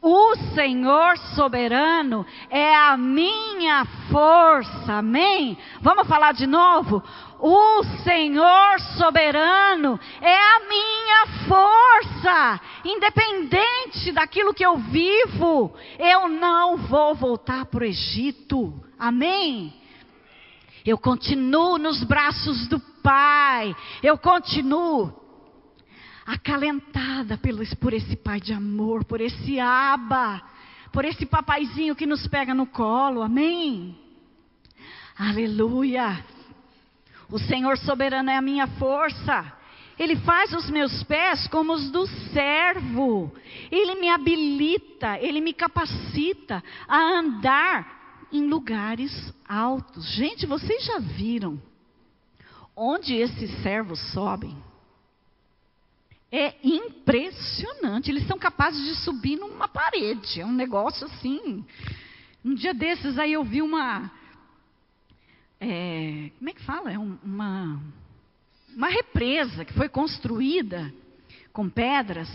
O 0.00 0.36
Senhor 0.54 1.18
soberano 1.34 2.24
é 2.48 2.74
a 2.74 2.96
minha 2.96 3.84
força, 4.10 4.94
amém? 4.94 5.58
Vamos 5.80 6.06
falar 6.06 6.32
de 6.32 6.46
novo? 6.46 7.02
O 7.40 7.82
Senhor 8.04 8.80
soberano 8.96 9.98
é 10.20 10.36
a 10.36 10.60
minha 10.68 11.26
força, 11.48 12.60
independente 12.84 14.12
daquilo 14.12 14.54
que 14.54 14.64
eu 14.64 14.76
vivo, 14.76 15.74
eu 15.98 16.28
não 16.28 16.76
vou 16.76 17.14
voltar 17.16 17.66
para 17.66 17.82
o 17.82 17.86
Egito, 17.86 18.72
amém? 18.96 19.74
Eu 20.86 20.96
continuo 20.96 21.76
nos 21.76 22.04
braços 22.04 22.68
do 22.68 22.78
Pai, 23.02 23.74
eu 24.02 24.16
continuo 24.16 25.27
acalentada 26.28 27.40
por 27.80 27.94
esse 27.94 28.14
pai 28.14 28.38
de 28.38 28.52
amor, 28.52 29.02
por 29.02 29.18
esse 29.18 29.58
aba, 29.58 30.42
por 30.92 31.06
esse 31.06 31.24
papaizinho 31.24 31.96
que 31.96 32.04
nos 32.04 32.26
pega 32.26 32.52
no 32.52 32.66
colo, 32.66 33.22
amém? 33.22 33.98
Aleluia! 35.18 36.22
O 37.30 37.38
Senhor 37.38 37.78
soberano 37.78 38.28
é 38.28 38.36
a 38.36 38.42
minha 38.42 38.66
força. 38.66 39.54
Ele 39.98 40.16
faz 40.16 40.52
os 40.52 40.68
meus 40.68 41.02
pés 41.04 41.46
como 41.48 41.72
os 41.72 41.90
do 41.90 42.06
servo. 42.06 43.34
Ele 43.70 43.94
me 43.94 44.10
habilita, 44.10 45.18
ele 45.18 45.40
me 45.40 45.54
capacita 45.54 46.62
a 46.86 46.98
andar 46.98 48.26
em 48.30 48.46
lugares 48.46 49.32
altos. 49.48 50.06
Gente, 50.14 50.44
vocês 50.44 50.84
já 50.84 50.98
viram 50.98 51.60
onde 52.76 53.14
esses 53.14 53.50
servos 53.62 53.98
sobem? 54.12 54.67
É 56.30 56.54
impressionante. 56.62 58.10
Eles 58.10 58.26
são 58.26 58.38
capazes 58.38 58.84
de 58.84 58.94
subir 59.02 59.36
numa 59.36 59.68
parede. 59.68 60.40
É 60.40 60.46
um 60.46 60.52
negócio 60.52 61.06
assim. 61.06 61.64
Um 62.44 62.54
dia 62.54 62.74
desses 62.74 63.18
aí 63.18 63.32
eu 63.32 63.44
vi 63.44 63.62
uma. 63.62 64.10
É, 65.60 66.30
como 66.38 66.50
é 66.50 66.52
que 66.52 66.62
fala? 66.62 66.92
É 66.92 66.98
uma. 66.98 67.80
uma 68.76 68.88
represa 68.88 69.64
que 69.64 69.72
foi 69.72 69.88
construída 69.88 70.92
com 71.52 71.68
pedras, 71.68 72.30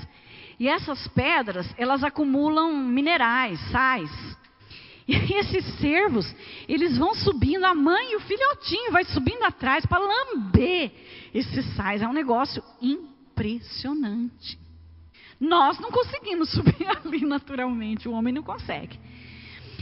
e 0.59 0.67
essas 0.67 1.07
pedras, 1.07 1.65
elas 1.77 2.03
acumulam 2.03 2.75
minerais, 2.75 3.59
sais. 3.71 4.11
E 5.07 5.15
esses 5.33 5.65
cervos, 5.79 6.33
eles 6.67 6.97
vão 6.97 7.13
subindo, 7.13 7.65
a 7.65 7.73
mãe 7.73 8.11
e 8.11 8.15
o 8.15 8.21
filhotinho 8.21 8.91
vai 8.91 9.03
subindo 9.03 9.43
atrás 9.43 9.85
para 9.85 9.99
lamber 9.99 10.91
esses 11.33 11.65
sais. 11.75 12.01
É 12.01 12.07
um 12.07 12.13
negócio 12.13 12.63
impressionante. 13.33 14.59
Nós 15.39 15.79
não 15.79 15.91
conseguimos 15.91 16.49
subir 16.53 16.87
ali 16.87 17.25
naturalmente, 17.25 18.07
o 18.07 18.13
homem 18.13 18.33
não 18.33 18.43
consegue. 18.43 18.99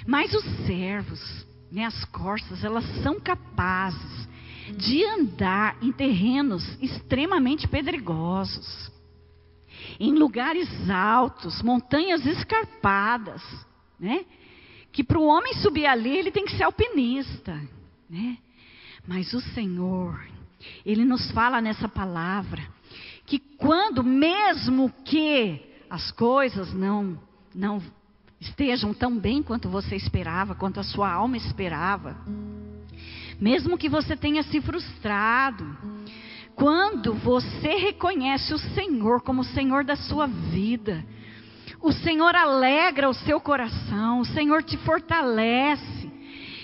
Mas 0.08 0.34
os 0.34 0.44
servos, 0.66 1.46
né, 1.72 1.86
as 1.86 2.06
corças, 2.06 2.64
elas 2.64 2.86
são 3.04 3.20
capazes 3.20 4.30
de 4.78 5.04
andar 5.04 5.78
em 5.82 5.92
terrenos 5.92 6.64
extremamente 6.82 7.68
pedregosos, 7.68 8.90
em 10.00 10.14
lugares 10.14 10.90
altos, 10.90 11.62
montanhas 11.62 12.26
escarpadas, 12.26 13.42
né? 14.00 14.26
Que 14.92 15.04
para 15.04 15.20
o 15.20 15.26
homem 15.26 15.54
subir 15.56 15.86
ali, 15.86 16.16
ele 16.16 16.32
tem 16.32 16.46
que 16.46 16.56
ser 16.56 16.64
alpinista, 16.64 17.60
né? 18.10 18.38
Mas 19.08 19.34
o 19.34 19.42
Senhor, 19.42 20.24
Ele 20.86 21.04
nos 21.04 21.32
fala 21.32 21.60
nessa 21.60 21.90
palavra 21.90 22.62
que 23.32 23.40
quando, 23.40 24.04
mesmo 24.04 24.92
que 25.06 25.62
as 25.90 26.12
coisas 26.12 26.74
não, 26.74 27.18
não 27.56 27.82
estejam 28.42 28.94
tão 28.94 29.18
bem 29.18 29.42
quanto 29.42 29.70
você 29.70 29.96
esperava, 29.96 30.54
quanto 30.54 30.82
a 30.82 30.84
sua 30.84 31.10
alma 31.10 31.38
esperava, 31.38 32.18
mesmo 33.40 33.78
que 33.78 33.88
você 33.88 34.18
tenha 34.18 34.44
se 34.44 34.60
frustrado, 34.60 35.66
quando 36.56 37.14
você 37.14 37.70
reconhece 37.78 38.54
o 38.54 38.58
Senhor 38.58 39.22
como 39.22 39.44
o 39.44 39.46
Senhor 39.46 39.86
da 39.86 39.96
sua 39.96 40.28
vida, 40.28 41.02
o 41.80 41.94
Senhor 41.94 42.36
alegra 42.36 43.10
o 43.10 43.14
seu 43.14 43.40
coração, 43.40 44.20
o 44.20 44.26
Senhor 44.26 44.62
te 44.62 44.76
fortalece, 44.80 46.12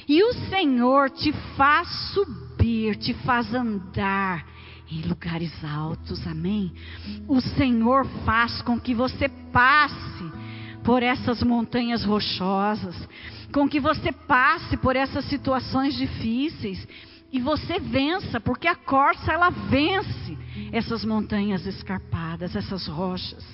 e 0.06 0.22
o 0.22 0.34
Senhor 0.50 1.12
te 1.12 1.32
faz 1.56 1.88
subir, 2.14 2.98
te 2.98 3.14
faz 3.14 3.54
andar 3.54 4.57
em 4.90 5.02
lugares 5.02 5.52
altos, 5.64 6.26
amém? 6.26 6.72
O 7.28 7.42
Senhor 7.42 8.06
faz 8.26 8.62
com 8.62 8.80
que 8.80 8.94
você 8.94 9.28
passe 9.52 10.32
por 10.84 11.04
essas 11.04 11.44
montanhas 11.44 12.06
rochosas, 12.06 12.96
com 13.52 13.68
que 13.68 13.80
você 13.80 14.12
passe 14.12 14.78
por 14.78 14.96
essas 14.96 15.26
situações 15.26 15.96
difíceis 15.96 16.88
e 17.32 17.40
você 17.40 17.80
vença, 17.80 18.40
porque 18.40 18.68
a 18.68 18.76
corça 18.76 19.32
ela 19.32 19.50
vence 19.50 20.38
essas 20.72 21.04
montanhas 21.04 21.66
escarpadas, 21.66 22.56
essas 22.56 22.88
rochas. 22.88 23.46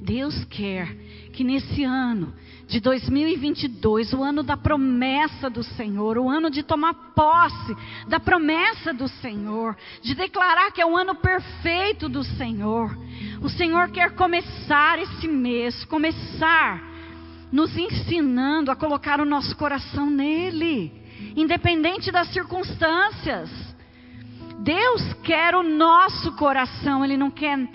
Deus 0.00 0.44
quer 0.44 0.94
que 1.32 1.44
nesse 1.44 1.84
ano 1.84 2.32
de 2.70 2.78
2022, 2.78 4.12
o 4.12 4.22
ano 4.22 4.44
da 4.44 4.56
promessa 4.56 5.50
do 5.50 5.60
Senhor, 5.60 6.16
o 6.16 6.30
ano 6.30 6.48
de 6.48 6.62
tomar 6.62 6.94
posse 7.16 7.76
da 8.06 8.20
promessa 8.20 8.94
do 8.94 9.08
Senhor, 9.08 9.76
de 10.00 10.14
declarar 10.14 10.70
que 10.70 10.80
é 10.80 10.86
o 10.86 10.96
ano 10.96 11.16
perfeito 11.16 12.08
do 12.08 12.22
Senhor. 12.22 12.96
O 13.42 13.48
Senhor 13.48 13.90
quer 13.90 14.14
começar 14.14 15.00
esse 15.00 15.26
mês, 15.26 15.84
começar 15.86 16.80
nos 17.50 17.76
ensinando 17.76 18.70
a 18.70 18.76
colocar 18.76 19.20
o 19.20 19.24
nosso 19.24 19.56
coração 19.56 20.08
nele, 20.08 20.92
independente 21.34 22.12
das 22.12 22.32
circunstâncias. 22.32 23.50
Deus 24.60 25.12
quer 25.24 25.56
o 25.56 25.64
nosso 25.64 26.36
coração, 26.36 27.04
Ele 27.04 27.16
não 27.16 27.32
quer 27.32 27.68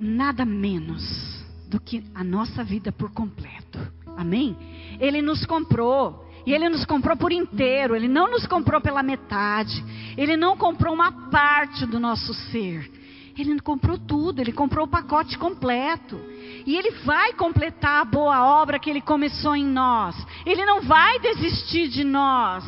nada 0.00 0.44
menos 0.44 1.37
do 1.68 1.78
que 1.78 2.02
a 2.14 2.24
nossa 2.24 2.64
vida 2.64 2.90
por 2.90 3.10
completo. 3.12 3.78
Amém? 4.16 4.56
Ele 4.98 5.22
nos 5.22 5.44
comprou. 5.44 6.26
E 6.46 6.52
Ele 6.52 6.68
nos 6.68 6.84
comprou 6.86 7.16
por 7.16 7.30
inteiro. 7.30 7.94
Ele 7.94 8.08
não 8.08 8.30
nos 8.30 8.46
comprou 8.46 8.80
pela 8.80 9.02
metade. 9.02 9.84
Ele 10.16 10.36
não 10.36 10.56
comprou 10.56 10.94
uma 10.94 11.12
parte 11.30 11.84
do 11.86 12.00
nosso 12.00 12.32
ser. 12.32 12.90
Ele 13.38 13.60
comprou 13.60 13.98
tudo. 13.98 14.40
Ele 14.40 14.52
comprou 14.52 14.86
o 14.86 14.90
pacote 14.90 15.38
completo. 15.38 16.18
E 16.66 16.74
Ele 16.74 16.90
vai 17.04 17.34
completar 17.34 18.00
a 18.00 18.04
boa 18.04 18.60
obra 18.60 18.78
que 18.78 18.88
Ele 18.88 19.02
começou 19.02 19.54
em 19.54 19.66
nós. 19.66 20.16
Ele 20.46 20.64
não 20.64 20.80
vai 20.80 21.18
desistir 21.20 21.88
de 21.88 22.02
nós 22.02 22.64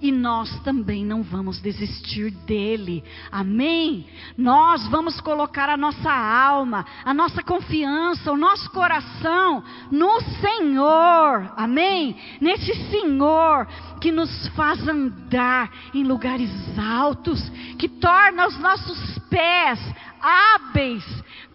e 0.00 0.10
nós 0.10 0.50
também 0.60 1.04
não 1.04 1.22
vamos 1.22 1.60
desistir 1.60 2.30
dele. 2.30 3.04
Amém? 3.30 4.06
Nós 4.36 4.86
vamos 4.88 5.20
colocar 5.20 5.68
a 5.68 5.76
nossa 5.76 6.10
alma, 6.10 6.86
a 7.04 7.12
nossa 7.12 7.42
confiança, 7.42 8.32
o 8.32 8.36
nosso 8.36 8.70
coração 8.70 9.62
no 9.90 10.20
Senhor. 10.40 11.52
Amém? 11.56 12.16
Nesse 12.40 12.74
Senhor 12.90 13.66
que 14.00 14.10
nos 14.10 14.48
faz 14.48 14.86
andar 14.88 15.70
em 15.94 16.04
lugares 16.04 16.50
altos, 16.78 17.40
que 17.78 17.88
torna 17.88 18.46
os 18.46 18.58
nossos 18.58 19.18
pés 19.28 19.78
hábeis 20.20 21.04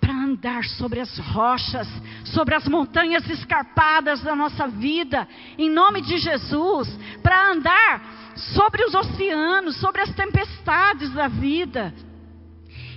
para 0.06 0.14
andar 0.14 0.64
sobre 0.66 1.00
as 1.00 1.18
rochas, 1.18 1.88
sobre 2.26 2.54
as 2.54 2.68
montanhas 2.68 3.28
escarpadas 3.28 4.22
da 4.22 4.36
nossa 4.36 4.68
vida, 4.68 5.28
em 5.58 5.68
nome 5.68 6.00
de 6.00 6.20
Jesus, 6.20 6.88
para 7.24 7.52
andar 7.52 8.36
sobre 8.54 8.86
os 8.86 8.94
oceanos, 8.94 9.78
sobre 9.78 10.02
as 10.02 10.14
tempestades 10.14 11.12
da 11.12 11.28
vida. 11.28 11.92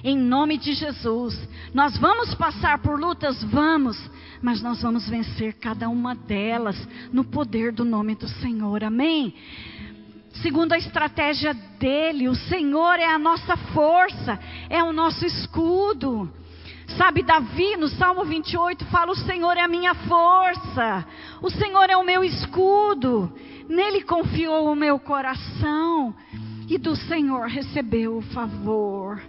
Em 0.04 0.18
nome 0.18 0.58
de 0.58 0.74
Jesus, 0.74 1.48
nós 1.72 1.96
vamos 1.96 2.34
passar 2.34 2.78
por 2.80 3.00
lutas, 3.00 3.42
vamos, 3.44 3.98
mas 4.42 4.60
nós 4.60 4.82
vamos 4.82 5.08
vencer 5.08 5.54
cada 5.54 5.88
uma 5.88 6.14
delas 6.14 6.76
no 7.10 7.24
poder 7.24 7.72
do 7.72 7.86
nome 7.86 8.16
do 8.16 8.28
Senhor. 8.28 8.84
Amém? 8.84 9.34
Segundo 10.42 10.74
a 10.74 10.78
estratégia 10.78 11.54
dele, 11.54 12.28
o 12.28 12.34
Senhor 12.34 12.98
é 12.98 13.06
a 13.06 13.18
nossa 13.18 13.56
força, 13.56 14.38
é 14.68 14.84
o 14.84 14.92
nosso 14.92 15.24
escudo. 15.24 16.30
Sabe, 16.96 17.22
Davi, 17.22 17.76
no 17.76 17.88
Salmo 17.88 18.24
28, 18.24 18.84
fala: 18.86 19.12
O 19.12 19.16
Senhor 19.16 19.56
é 19.56 19.60
a 19.60 19.68
minha 19.68 19.94
força, 19.94 21.06
o 21.42 21.50
Senhor 21.50 21.90
é 21.90 21.96
o 21.96 22.04
meu 22.04 22.24
escudo. 22.24 23.32
Nele 23.68 24.02
confiou 24.02 24.72
o 24.72 24.76
meu 24.76 24.98
coração 24.98 26.14
e 26.68 26.78
do 26.78 26.96
Senhor 26.96 27.46
recebeu 27.46 28.16
o 28.16 28.22
favor. 28.22 29.20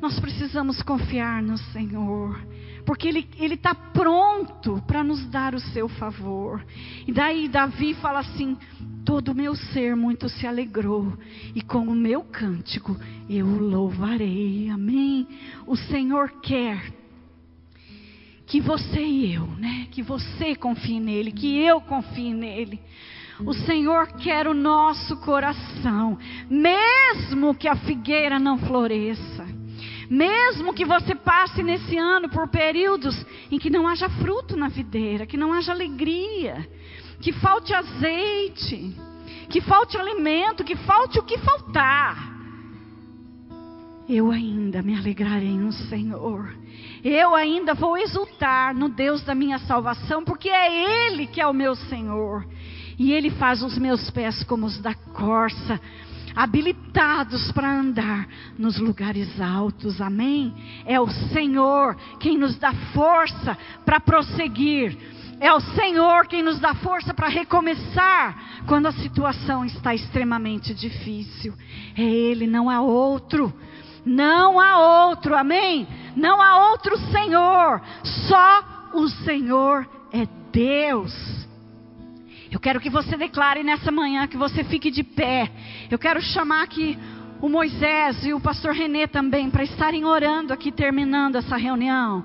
Nós 0.00 0.18
precisamos 0.18 0.80
confiar 0.82 1.42
no 1.42 1.58
Senhor, 1.58 2.40
porque 2.88 3.06
Ele 3.06 3.28
está 3.52 3.74
pronto 3.74 4.82
para 4.86 5.04
nos 5.04 5.22
dar 5.26 5.54
o 5.54 5.60
seu 5.60 5.90
favor. 5.90 6.64
E 7.06 7.12
daí 7.12 7.46
Davi 7.46 7.92
fala 7.92 8.20
assim: 8.20 8.56
todo 9.04 9.32
o 9.32 9.34
meu 9.34 9.54
ser 9.54 9.94
muito 9.94 10.26
se 10.26 10.46
alegrou, 10.46 11.12
e 11.54 11.60
com 11.60 11.80
o 11.80 11.94
meu 11.94 12.22
cântico 12.22 12.96
eu 13.28 13.44
o 13.44 13.58
louvarei. 13.58 14.70
Amém. 14.70 15.28
O 15.66 15.76
Senhor 15.76 16.40
quer 16.40 16.90
que 18.46 18.58
você 18.58 19.02
e 19.02 19.34
eu, 19.34 19.46
né? 19.46 19.86
Que 19.90 20.02
você 20.02 20.56
confie 20.56 20.98
nele, 20.98 21.30
que 21.30 21.58
eu 21.58 21.82
confie 21.82 22.32
nele. 22.32 22.80
O 23.44 23.52
Senhor 23.52 24.06
quer 24.14 24.48
o 24.48 24.54
nosso 24.54 25.14
coração, 25.18 26.18
mesmo 26.48 27.54
que 27.54 27.68
a 27.68 27.76
figueira 27.76 28.38
não 28.38 28.56
floresça, 28.56 29.46
mesmo 30.08 30.72
que 30.72 30.84
você 30.84 31.14
passe 31.14 31.62
nesse 31.62 31.96
ano 31.96 32.28
por 32.28 32.48
períodos 32.48 33.24
em 33.50 33.58
que 33.58 33.70
não 33.70 33.86
haja 33.86 34.08
fruto 34.08 34.56
na 34.56 34.68
videira, 34.68 35.26
que 35.26 35.36
não 35.36 35.52
haja 35.52 35.72
alegria, 35.72 36.68
que 37.20 37.32
falte 37.32 37.74
azeite, 37.74 38.94
que 39.48 39.60
falte 39.60 39.98
alimento, 39.98 40.64
que 40.64 40.76
falte 40.76 41.18
o 41.18 41.22
que 41.22 41.38
faltar. 41.38 42.36
Eu 44.08 44.30
ainda 44.30 44.82
me 44.82 44.96
alegrarei 44.96 45.58
no 45.58 45.70
Senhor. 45.70 46.56
Eu 47.04 47.34
ainda 47.34 47.74
vou 47.74 47.98
exultar 47.98 48.74
no 48.74 48.88
Deus 48.88 49.22
da 49.22 49.34
minha 49.34 49.58
salvação, 49.58 50.24
porque 50.24 50.48
é 50.48 51.08
Ele 51.08 51.26
que 51.26 51.40
é 51.40 51.46
o 51.46 51.52
meu 51.52 51.74
Senhor. 51.74 52.46
E 52.98 53.12
Ele 53.12 53.30
faz 53.30 53.62
os 53.62 53.76
meus 53.76 54.10
pés 54.10 54.42
como 54.44 54.64
os 54.64 54.78
da 54.80 54.94
corça, 54.94 55.78
habilitados 56.38 57.50
para 57.50 57.68
andar 57.68 58.28
nos 58.56 58.78
lugares 58.78 59.40
altos. 59.40 60.00
Amém? 60.00 60.54
É 60.86 61.00
o 61.00 61.08
Senhor 61.32 61.96
quem 62.20 62.38
nos 62.38 62.56
dá 62.56 62.72
força 62.94 63.58
para 63.84 63.98
prosseguir. 63.98 64.96
É 65.40 65.52
o 65.52 65.60
Senhor 65.60 66.28
quem 66.28 66.40
nos 66.40 66.60
dá 66.60 66.74
força 66.74 67.12
para 67.12 67.26
recomeçar 67.26 68.62
quando 68.68 68.86
a 68.86 68.92
situação 68.92 69.64
está 69.64 69.92
extremamente 69.92 70.72
difícil. 70.72 71.54
É 71.96 72.02
Ele, 72.02 72.46
não 72.46 72.70
há 72.70 72.80
outro. 72.80 73.52
Não 74.06 74.60
há 74.60 75.08
outro, 75.08 75.34
amém? 75.34 75.88
Não 76.14 76.40
há 76.40 76.70
outro 76.70 76.96
Senhor. 77.10 77.82
Só 78.28 78.90
o 78.94 79.08
Senhor 79.08 79.88
é 80.12 80.24
Deus. 80.52 81.47
Eu 82.50 82.58
quero 82.58 82.80
que 82.80 82.88
você 82.88 83.16
declare 83.16 83.62
nessa 83.62 83.90
manhã, 83.90 84.26
que 84.26 84.36
você 84.36 84.64
fique 84.64 84.90
de 84.90 85.02
pé. 85.02 85.50
Eu 85.90 85.98
quero 85.98 86.20
chamar 86.20 86.62
aqui 86.62 86.98
o 87.40 87.48
Moisés 87.48 88.24
e 88.24 88.32
o 88.32 88.40
pastor 88.40 88.72
Renê 88.72 89.06
também 89.06 89.50
para 89.50 89.62
estarem 89.62 90.04
orando 90.04 90.52
aqui 90.52 90.72
terminando 90.72 91.36
essa 91.36 91.56
reunião. 91.56 92.24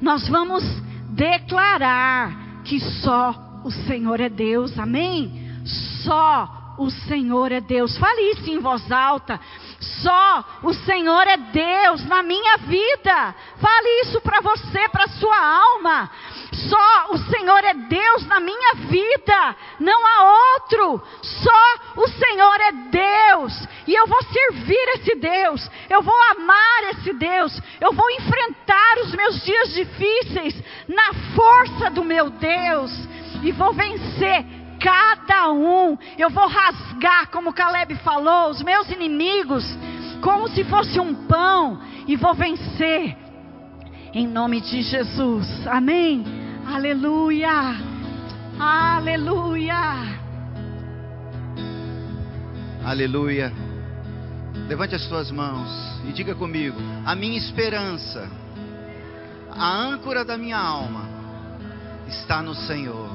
Nós 0.00 0.28
vamos 0.28 0.62
declarar 1.10 2.62
que 2.64 2.78
só 2.78 3.34
o 3.64 3.70
Senhor 3.70 4.20
é 4.20 4.28
Deus. 4.28 4.78
Amém? 4.78 5.50
Só 6.04 6.74
o 6.78 6.90
Senhor 6.90 7.50
é 7.50 7.60
Deus. 7.60 7.96
Fale 7.96 8.32
isso 8.32 8.50
em 8.50 8.58
voz 8.58 8.90
alta. 8.92 9.40
Só 9.80 10.44
o 10.62 10.72
Senhor 10.72 11.26
é 11.26 11.36
Deus 11.36 12.04
na 12.06 12.22
minha 12.22 12.58
vida. 12.58 13.34
Fale 13.58 14.02
isso 14.02 14.20
para 14.20 14.40
você, 14.40 14.88
para 14.90 15.08
sua 15.08 15.38
alma. 15.38 16.10
Só 16.56 17.12
o 17.12 17.18
Senhor 17.18 17.64
é 17.64 17.74
Deus 17.74 18.26
na 18.26 18.40
minha 18.40 18.74
vida, 18.74 19.56
não 19.78 20.06
há 20.06 20.54
outro. 20.54 21.02
Só 21.22 22.02
o 22.02 22.08
Senhor 22.08 22.60
é 22.60 22.72
Deus, 22.90 23.68
e 23.86 23.94
eu 23.94 24.06
vou 24.06 24.22
servir 24.24 24.88
esse 24.94 25.14
Deus, 25.16 25.70
eu 25.90 26.02
vou 26.02 26.14
amar 26.30 26.84
esse 26.92 27.12
Deus, 27.12 27.60
eu 27.80 27.92
vou 27.92 28.10
enfrentar 28.10 28.98
os 29.04 29.12
meus 29.14 29.42
dias 29.44 29.74
difíceis 29.74 30.54
na 30.88 31.12
força 31.34 31.90
do 31.90 32.02
meu 32.02 32.30
Deus, 32.30 32.90
e 33.42 33.52
vou 33.52 33.74
vencer 33.74 34.46
cada 34.80 35.50
um. 35.50 35.98
Eu 36.16 36.30
vou 36.30 36.46
rasgar, 36.46 37.28
como 37.30 37.52
Caleb 37.52 37.96
falou, 37.96 38.50
os 38.50 38.62
meus 38.62 38.90
inimigos, 38.90 39.64
como 40.22 40.48
se 40.48 40.64
fosse 40.64 40.98
um 40.98 41.26
pão, 41.26 41.80
e 42.06 42.16
vou 42.16 42.34
vencer. 42.34 43.16
Em 44.14 44.26
nome 44.26 44.62
de 44.62 44.80
Jesus. 44.80 45.66
Amém. 45.66 46.45
Aleluia. 46.66 47.76
Aleluia. 48.58 50.18
Aleluia. 52.84 53.52
Levante 54.68 54.96
as 54.96 55.02
suas 55.02 55.30
mãos 55.30 55.70
e 56.08 56.12
diga 56.12 56.34
comigo: 56.34 56.76
a 57.04 57.14
minha 57.14 57.38
esperança, 57.38 58.28
a 59.50 59.76
âncora 59.76 60.24
da 60.24 60.36
minha 60.36 60.58
alma, 60.58 61.08
está 62.08 62.42
no 62.42 62.54
Senhor. 62.54 63.10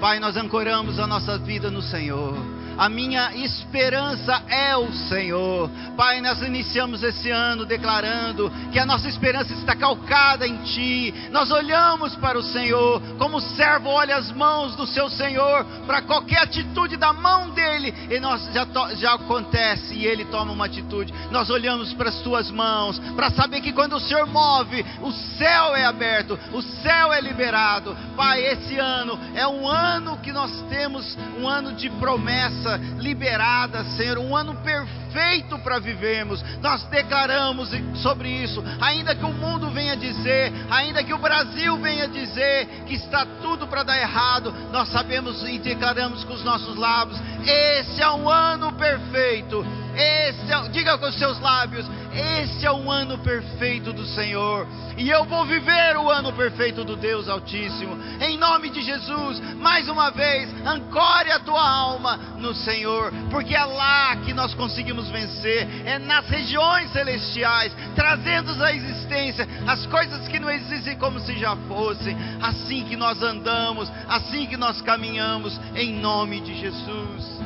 Pai, 0.00 0.20
nós 0.20 0.36
ancoramos 0.36 1.00
a 1.00 1.08
nossa 1.08 1.38
vida 1.38 1.72
no 1.72 1.82
Senhor. 1.82 2.34
A 2.80 2.88
minha 2.88 3.36
esperança 3.36 4.42
é 4.48 4.74
o 4.74 4.90
Senhor. 4.90 5.70
Pai, 5.98 6.22
nós 6.22 6.40
iniciamos 6.40 7.02
esse 7.02 7.30
ano 7.30 7.66
declarando 7.66 8.50
que 8.72 8.78
a 8.78 8.86
nossa 8.86 9.06
esperança 9.06 9.52
está 9.52 9.76
calcada 9.76 10.48
em 10.48 10.56
Ti. 10.62 11.12
Nós 11.30 11.50
olhamos 11.50 12.16
para 12.16 12.38
o 12.38 12.42
Senhor, 12.42 13.02
como 13.18 13.36
o 13.36 13.40
servo 13.42 13.90
olha 13.90 14.16
as 14.16 14.32
mãos 14.32 14.74
do 14.76 14.86
seu 14.86 15.10
Senhor, 15.10 15.62
para 15.86 16.00
qualquer 16.00 16.38
atitude 16.38 16.96
da 16.96 17.12
mão 17.12 17.50
dele, 17.50 17.92
e 18.08 18.18
nós 18.18 18.50
já, 18.54 18.66
já 18.94 19.12
acontece 19.12 19.94
e 19.94 20.06
ele 20.06 20.24
toma 20.24 20.52
uma 20.52 20.64
atitude. 20.64 21.12
Nós 21.30 21.50
olhamos 21.50 21.92
para 21.92 22.08
as 22.08 22.20
Tuas 22.20 22.50
mãos, 22.50 22.98
para 23.14 23.28
saber 23.28 23.60
que 23.60 23.74
quando 23.74 23.96
o 23.96 24.00
Senhor 24.00 24.26
move, 24.26 24.86
o 25.02 25.12
céu 25.36 25.76
é 25.76 25.84
aberto, 25.84 26.38
o 26.50 26.62
céu 26.62 27.12
é 27.12 27.20
liberado. 27.20 27.94
Pai, 28.16 28.40
esse 28.42 28.78
ano 28.78 29.20
é 29.34 29.46
um 29.46 29.68
ano 29.68 30.16
que 30.16 30.32
nós 30.32 30.50
temos, 30.70 31.18
um 31.38 31.46
ano 31.46 31.74
de 31.74 31.90
promessa 31.90 32.69
graça 32.70 32.80
liberada, 32.98 33.84
Senhor, 33.96 34.18
um 34.18 34.36
ano 34.36 34.54
perfeito 34.56 35.58
para 35.60 35.78
vivermos. 35.78 36.42
Nós 36.60 36.84
declaramos 36.84 37.70
sobre 38.02 38.28
isso, 38.28 38.62
ainda 38.80 39.14
que 39.14 39.24
o 39.24 39.32
mundo 39.32 39.70
venha 39.70 39.96
dizer, 39.96 40.52
ainda 40.70 41.02
que 41.02 41.12
o 41.12 41.18
Brasil 41.18 41.76
venha 41.78 42.06
dizer 42.06 42.66
que 42.86 42.94
está 42.94 43.26
tudo 43.42 43.66
para 43.66 43.82
dar 43.82 43.98
errado, 43.98 44.52
nós 44.70 44.88
sabemos 44.90 45.42
e 45.48 45.58
declaramos 45.58 46.22
com 46.24 46.34
os 46.34 46.44
nossos 46.44 46.76
lábios: 46.76 47.20
esse 47.44 48.02
é 48.02 48.10
um 48.10 48.28
ano 48.28 48.72
perfeito. 48.72 49.64
Esse 49.92 50.52
é, 50.52 50.68
diga 50.68 50.96
com 50.98 51.06
os 51.06 51.18
seus 51.18 51.40
lábios: 51.40 51.86
esse 52.12 52.66
é 52.66 52.72
um 52.72 52.90
ano 52.90 53.18
perfeito 53.18 53.92
do 53.92 54.04
Senhor. 54.04 54.66
E 54.96 55.08
eu 55.08 55.24
vou 55.24 55.46
viver 55.46 55.96
o 55.96 56.10
ano 56.10 56.32
perfeito 56.32 56.84
do 56.84 56.96
Deus 56.96 57.28
Altíssimo. 57.28 57.96
Em 58.20 58.36
nome 58.36 58.70
de 58.70 58.82
Jesus, 58.82 59.40
mais 59.56 59.88
uma 59.88 60.10
vez, 60.10 60.50
ancore 60.66 61.30
a 61.32 61.38
tua 61.38 61.66
alma 61.66 62.16
no 62.38 62.54
Senhor, 62.54 63.12
porque 63.30 63.54
é 63.54 63.64
lá 63.64 64.16
que 64.16 64.34
nós 64.34 64.52
conseguimos 64.54 65.08
vencer, 65.08 65.66
é 65.86 65.98
nas 65.98 66.28
regiões 66.28 66.90
celestiais, 66.92 67.72
trazendo 67.94 68.62
à 68.62 68.74
existência 68.74 69.48
as 69.66 69.86
coisas 69.86 70.26
que 70.28 70.38
não 70.38 70.50
existem 70.50 70.98
como 70.98 71.20
se 71.20 71.38
já 71.38 71.56
fossem. 71.68 72.16
Assim 72.42 72.84
que 72.84 72.96
nós 72.96 73.22
andamos, 73.22 73.90
assim 74.08 74.46
que 74.46 74.56
nós 74.56 74.82
caminhamos, 74.82 75.58
em 75.74 75.94
nome 75.94 76.40
de 76.40 76.54
Jesus. 76.58 77.40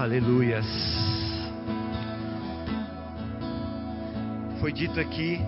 Aleluias. 0.00 0.64
Foi 4.58 4.72
dito 4.72 4.98
aqui 4.98 5.38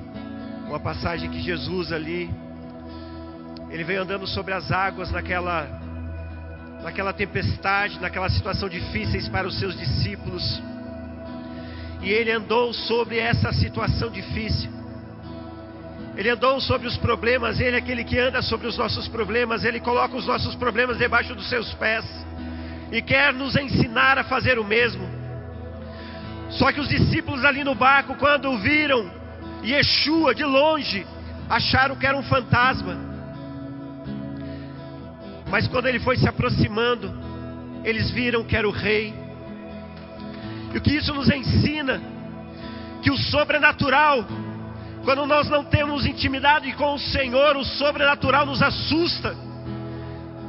uma 0.68 0.78
passagem 0.78 1.30
que 1.30 1.40
Jesus 1.40 1.90
ali 1.90 2.28
ele 3.70 3.82
veio 3.82 4.03
andando 4.03 4.26
sobre 4.26 4.53
as 4.53 4.70
águas 4.70 5.11
naquela 5.11 5.66
naquela 6.82 7.14
tempestade, 7.14 7.98
naquela 7.98 8.28
situação 8.28 8.68
difíceis 8.68 9.26
para 9.26 9.48
os 9.48 9.59
seus 9.59 9.74
discípulos. 9.74 10.62
E 12.03 12.11
ele 12.11 12.30
andou 12.30 12.74
sobre 12.74 13.18
essa 13.20 13.55
situação 13.55 14.11
difícil. 14.11 14.70
Ele 16.14 16.28
andou 16.28 16.61
sobre 16.61 16.86
os 16.86 16.98
problemas, 16.98 17.59
ele 17.59 17.76
é 17.76 17.78
aquele 17.78 18.05
que 18.05 18.18
anda 18.18 18.42
sobre 18.42 18.66
os 18.66 18.76
nossos 18.76 19.09
problemas, 19.09 19.64
ele 19.64 19.80
coloca 19.80 20.14
os 20.14 20.26
nossos 20.26 20.55
problemas 20.57 20.98
debaixo 20.98 21.34
dos 21.34 21.48
seus 21.48 21.72
pés 21.72 22.05
e 22.93 23.01
quer 23.01 23.32
nos 23.32 23.57
ensinar 23.57 24.18
a 24.18 24.24
fazer 24.24 24.59
o 24.59 24.64
mesmo. 24.64 25.09
Só 26.51 26.70
que 26.70 26.78
os 26.78 26.88
discípulos 26.88 27.43
ali 27.43 27.64
no 27.64 27.74
barco, 27.74 28.14
quando 28.16 28.59
viram 28.59 29.11
Yeshua 29.64 30.34
de 30.34 30.45
longe, 30.45 31.07
acharam 31.49 31.97
que 31.97 32.07
era 32.07 32.16
um 32.16 32.22
fantasma. 32.22 32.95
Mas 35.51 35.66
quando 35.66 35.86
ele 35.86 36.01
foi 36.01 36.18
se 36.18 36.28
aproximando, 36.28 37.11
eles 37.82 38.11
viram 38.11 38.45
que 38.45 38.55
era 38.55 38.68
o 38.68 38.70
rei. 38.70 39.14
E 40.74 40.76
o 40.76 40.80
que 40.80 40.95
isso 40.95 41.14
nos 41.14 41.30
ensina? 41.30 42.01
Que 43.03 43.11
o 43.11 43.16
sobrenatural, 43.16 44.24
quando 45.03 45.26
nós 45.26 45.49
não 45.49 45.64
temos 45.64 46.05
intimidade 46.05 46.70
com 46.74 46.95
o 46.95 46.99
Senhor, 46.99 47.57
o 47.57 47.64
sobrenatural 47.64 48.45
nos 48.45 48.62
assusta. 48.62 49.34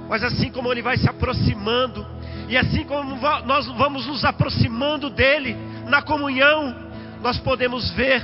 Mas 0.10 0.24
assim 0.24 0.52
como 0.52 0.72
ele 0.72 0.82
vai 0.82 0.98
se 0.98 1.10
aproximando, 1.10 2.06
e 2.48 2.58
assim 2.58 2.84
como 2.84 3.16
nós 3.46 3.68
vamos 3.68 4.06
nos 4.06 4.26
aproximando 4.26 5.10
dele, 5.10 5.56
na 5.88 6.02
comunhão, 6.02 6.76
nós 7.22 7.38
podemos 7.40 7.90
ver 7.92 8.24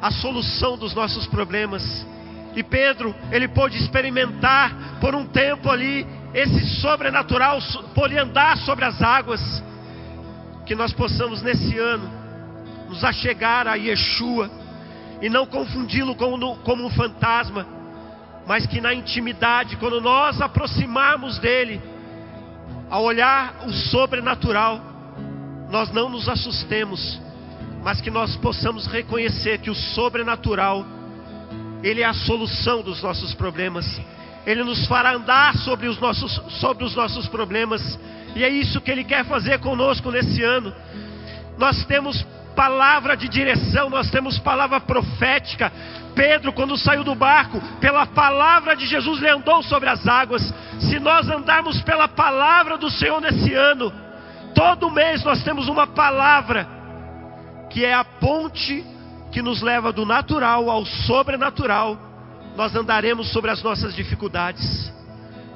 a 0.00 0.10
solução 0.10 0.76
dos 0.76 0.94
nossos 0.94 1.26
problemas. 1.26 2.06
E 2.54 2.62
Pedro, 2.62 3.14
ele 3.30 3.48
pôde 3.48 3.78
experimentar 3.78 4.98
por 5.00 5.14
um 5.14 5.26
tempo 5.26 5.70
ali 5.70 6.06
esse 6.34 6.80
sobrenatural, 6.80 7.58
por 7.94 8.12
andar 8.12 8.56
sobre 8.58 8.84
as 8.84 9.00
águas. 9.00 9.62
Que 10.66 10.74
nós 10.74 10.92
possamos 10.92 11.42
nesse 11.42 11.78
ano 11.78 12.10
nos 12.88 13.02
achegar 13.04 13.66
a 13.66 13.74
Yeshua 13.74 14.50
e 15.20 15.28
não 15.28 15.46
confundi-lo 15.46 16.14
como, 16.14 16.56
como 16.58 16.84
um 16.84 16.90
fantasma, 16.90 17.66
mas 18.46 18.66
que 18.66 18.80
na 18.80 18.92
intimidade, 18.92 19.76
quando 19.76 20.00
nós 20.00 20.40
aproximarmos 20.40 21.38
dele, 21.38 21.80
ao 22.92 23.04
olhar 23.04 23.64
o 23.66 23.72
sobrenatural, 23.72 24.78
nós 25.70 25.90
não 25.90 26.10
nos 26.10 26.28
assustemos, 26.28 27.18
mas 27.82 28.02
que 28.02 28.10
nós 28.10 28.36
possamos 28.36 28.86
reconhecer 28.86 29.60
que 29.60 29.70
o 29.70 29.74
sobrenatural, 29.74 30.84
Ele 31.82 32.02
é 32.02 32.04
a 32.04 32.12
solução 32.12 32.82
dos 32.82 33.02
nossos 33.02 33.32
problemas, 33.32 33.98
Ele 34.44 34.62
nos 34.62 34.86
fará 34.86 35.14
andar 35.14 35.56
sobre 35.56 35.88
os 35.88 35.98
nossos, 35.98 36.38
sobre 36.60 36.84
os 36.84 36.94
nossos 36.94 37.26
problemas, 37.28 37.98
e 38.36 38.44
é 38.44 38.50
isso 38.50 38.78
que 38.78 38.90
Ele 38.90 39.04
quer 39.04 39.24
fazer 39.24 39.58
conosco 39.60 40.10
nesse 40.10 40.42
ano. 40.42 40.70
Nós 41.56 41.86
temos 41.86 42.22
palavra 42.54 43.16
de 43.16 43.28
direção, 43.28 43.90
nós 43.90 44.10
temos 44.10 44.38
palavra 44.38 44.80
profética. 44.80 45.72
Pedro, 46.14 46.52
quando 46.52 46.76
saiu 46.76 47.02
do 47.02 47.14
barco, 47.14 47.60
pela 47.80 48.06
palavra 48.06 48.76
de 48.76 48.86
Jesus, 48.86 49.20
ele 49.20 49.30
andou 49.30 49.62
sobre 49.62 49.88
as 49.88 50.06
águas. 50.06 50.52
Se 50.78 50.98
nós 50.98 51.28
andarmos 51.28 51.80
pela 51.82 52.06
palavra 52.08 52.76
do 52.76 52.90
Senhor 52.90 53.20
nesse 53.20 53.52
ano, 53.54 53.92
Todo 54.54 54.90
mês 54.90 55.24
nós 55.24 55.42
temos 55.42 55.68
uma 55.68 55.86
palavra 55.86 56.68
que 57.70 57.84
é 57.84 57.94
a 57.94 58.04
ponte 58.04 58.84
que 59.30 59.40
nos 59.40 59.62
leva 59.62 59.92
do 59.92 60.04
natural 60.04 60.70
ao 60.70 60.84
sobrenatural. 60.84 61.98
Nós 62.54 62.74
andaremos 62.74 63.32
sobre 63.32 63.50
as 63.50 63.62
nossas 63.62 63.94
dificuldades, 63.94 64.92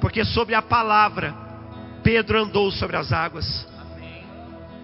porque 0.01 0.25
sobre 0.25 0.55
a 0.55 0.61
palavra 0.61 1.33
Pedro 2.03 2.41
andou 2.41 2.71
sobre 2.71 2.97
as 2.97 3.11
águas. 3.11 3.67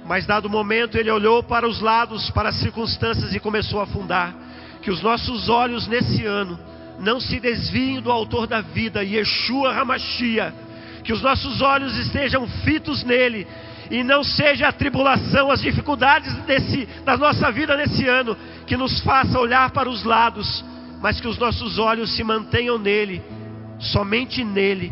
Mas 0.06 0.26
dado 0.26 0.50
momento 0.50 0.98
ele 0.98 1.10
olhou 1.10 1.42
para 1.42 1.68
os 1.68 1.80
lados, 1.80 2.30
para 2.32 2.50
as 2.50 2.56
circunstâncias 2.56 3.34
e 3.34 3.40
começou 3.40 3.80
a 3.80 3.84
afundar. 3.84 4.34
Que 4.82 4.92
os 4.92 5.02
nossos 5.02 5.50
olhos 5.50 5.88
nesse 5.88 6.26
ano 6.26 6.60
não 7.00 7.20
se 7.20 7.40
desviem 7.40 8.02
do 8.02 8.12
autor 8.12 8.46
da 8.46 8.62
vida, 8.62 9.04
Yeshua 9.04 9.74
Hamashia. 9.74 10.54
Que 11.04 11.14
os 11.14 11.22
nossos 11.22 11.62
olhos 11.62 11.98
estejam 11.98 12.48
fitos 12.64 13.04
nele 13.04 13.48
E 13.90 14.04
não 14.04 14.24
seja 14.24 14.68
a 14.70 14.72
tribulação, 14.72 15.52
as 15.52 15.62
dificuldades 15.62 16.34
desse, 16.46 16.86
da 17.06 17.18
nossa 17.18 17.52
vida 17.52 17.76
nesse 17.76 18.08
ano, 18.08 18.36
que 18.66 18.78
nos 18.78 19.02
faça 19.02 19.40
olhar 19.40 19.72
para 19.72 19.90
os 19.90 20.04
lados, 20.04 20.64
mas 21.02 21.20
que 21.20 21.28
os 21.28 21.38
nossos 21.38 21.78
olhos 21.78 22.16
se 22.16 22.24
mantenham 22.24 22.80
nele, 22.80 23.22
somente 23.78 24.44
nele, 24.44 24.92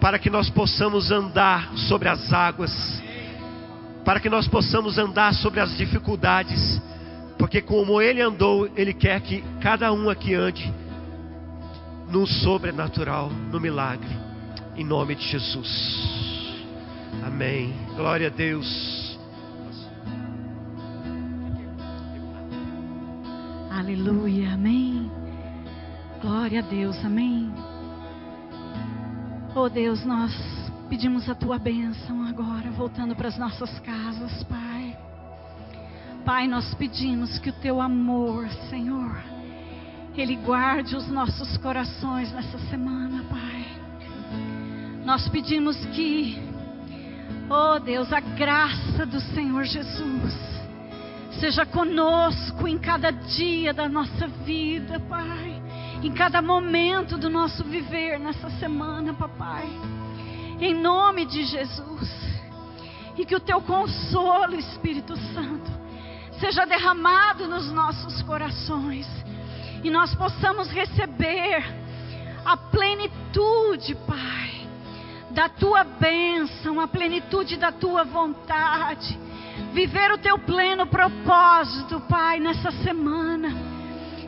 para 0.00 0.18
que 0.18 0.30
nós 0.30 0.48
possamos 0.48 1.10
andar 1.10 1.72
sobre 1.74 2.08
as 2.08 2.32
águas, 2.32 3.02
para 4.08 4.20
que 4.20 4.30
nós 4.30 4.48
possamos 4.48 4.96
andar 4.96 5.34
sobre 5.34 5.60
as 5.60 5.76
dificuldades, 5.76 6.80
porque 7.38 7.60
como 7.60 8.00
ele 8.00 8.22
andou, 8.22 8.66
ele 8.74 8.94
quer 8.94 9.20
que 9.20 9.44
cada 9.60 9.92
um 9.92 10.08
aqui 10.08 10.32
ande 10.32 10.72
no 12.10 12.26
sobrenatural, 12.26 13.28
no 13.28 13.60
milagre, 13.60 14.08
em 14.74 14.82
nome 14.82 15.14
de 15.14 15.24
Jesus. 15.24 15.68
Amém. 17.22 17.74
Glória 17.96 18.28
a 18.28 18.30
Deus. 18.30 19.18
Aleluia, 23.70 24.54
amém. 24.54 25.12
Glória 26.22 26.60
a 26.60 26.62
Deus, 26.62 26.96
amém. 27.04 27.52
Oh 29.54 29.68
Deus, 29.68 30.02
nós 30.06 30.57
pedimos 30.88 31.28
a 31.28 31.34
tua 31.34 31.58
bênção 31.58 32.24
agora, 32.26 32.70
voltando 32.70 33.14
para 33.14 33.28
as 33.28 33.38
nossas 33.38 33.78
casas, 33.80 34.42
Pai. 34.44 34.96
Pai, 36.24 36.48
nós 36.48 36.74
pedimos 36.74 37.38
que 37.38 37.50
o 37.50 37.52
teu 37.52 37.80
amor, 37.80 38.48
Senhor, 38.70 39.16
ele 40.16 40.36
guarde 40.36 40.96
os 40.96 41.08
nossos 41.08 41.56
corações 41.58 42.32
nessa 42.32 42.58
semana, 42.70 43.22
Pai. 43.24 43.66
Nós 45.04 45.28
pedimos 45.28 45.76
que, 45.86 46.38
oh 47.48 47.78
Deus, 47.78 48.12
a 48.12 48.20
graça 48.20 49.06
do 49.06 49.20
Senhor 49.20 49.64
Jesus 49.64 50.34
seja 51.40 51.64
conosco 51.64 52.66
em 52.66 52.78
cada 52.78 53.10
dia 53.10 53.72
da 53.72 53.88
nossa 53.88 54.26
vida, 54.26 54.98
Pai 55.00 55.58
em 56.02 56.12
cada 56.12 56.40
momento 56.40 57.18
do 57.18 57.28
nosso 57.28 57.64
viver 57.64 58.20
nessa 58.20 58.48
semana, 58.50 59.12
papai. 59.12 59.66
Em 60.60 60.74
nome 60.74 61.24
de 61.24 61.44
Jesus. 61.44 62.10
E 63.16 63.24
que 63.24 63.34
o 63.34 63.40
teu 63.40 63.60
consolo, 63.60 64.54
Espírito 64.54 65.16
Santo, 65.32 65.70
seja 66.38 66.64
derramado 66.64 67.48
nos 67.48 67.70
nossos 67.72 68.22
corações. 68.22 69.06
E 69.82 69.90
nós 69.90 70.14
possamos 70.14 70.70
receber 70.70 71.64
a 72.44 72.56
plenitude, 72.56 73.94
Pai, 74.06 74.68
da 75.30 75.48
tua 75.48 75.84
bênção, 75.84 76.80
a 76.80 76.88
plenitude 76.88 77.56
da 77.56 77.72
tua 77.72 78.04
vontade. 78.04 79.18
Viver 79.72 80.12
o 80.12 80.18
teu 80.18 80.38
pleno 80.38 80.86
propósito, 80.86 82.00
Pai, 82.08 82.40
nessa 82.40 82.70
semana 82.70 83.78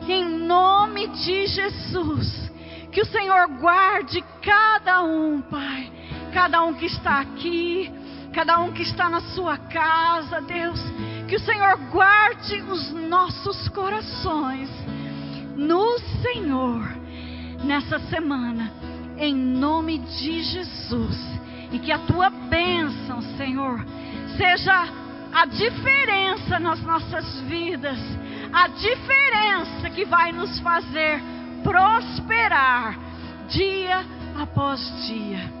em 0.09 0.25
nome 0.25 1.07
de 1.07 1.47
Jesus. 1.47 2.51
Que 2.91 3.01
o 3.01 3.05
Senhor 3.05 3.47
guarde 3.59 4.23
cada 4.41 5.01
um, 5.03 5.41
Pai. 5.41 5.91
Cada 6.33 6.63
um 6.63 6.73
que 6.73 6.85
está 6.85 7.19
aqui, 7.19 7.91
cada 8.33 8.59
um 8.59 8.71
que 8.71 8.83
está 8.83 9.09
na 9.09 9.21
sua 9.21 9.57
casa, 9.57 10.41
Deus. 10.41 10.79
Que 11.27 11.35
o 11.35 11.39
Senhor 11.39 11.77
guarde 11.89 12.61
os 12.63 12.91
nossos 12.91 13.67
corações 13.69 14.69
no 15.55 15.99
Senhor 16.21 16.97
nessa 17.63 17.99
semana, 17.99 18.71
em 19.17 19.35
nome 19.35 19.99
de 19.99 20.43
Jesus. 20.43 21.17
E 21.71 21.79
que 21.79 21.91
a 21.91 21.99
tua 21.99 22.29
bênção, 22.29 23.21
Senhor, 23.37 23.85
seja 24.35 24.87
a 25.33 25.45
diferença 25.45 26.59
nas 26.59 26.81
nossas 26.81 27.39
vidas 27.41 27.97
a 28.53 28.67
diferença 28.67 29.89
que 29.89 30.05
vai 30.05 30.31
nos 30.31 30.59
fazer 30.59 31.21
prosperar 31.63 32.97
dia 33.47 34.05
após 34.37 34.79
dia. 35.07 35.60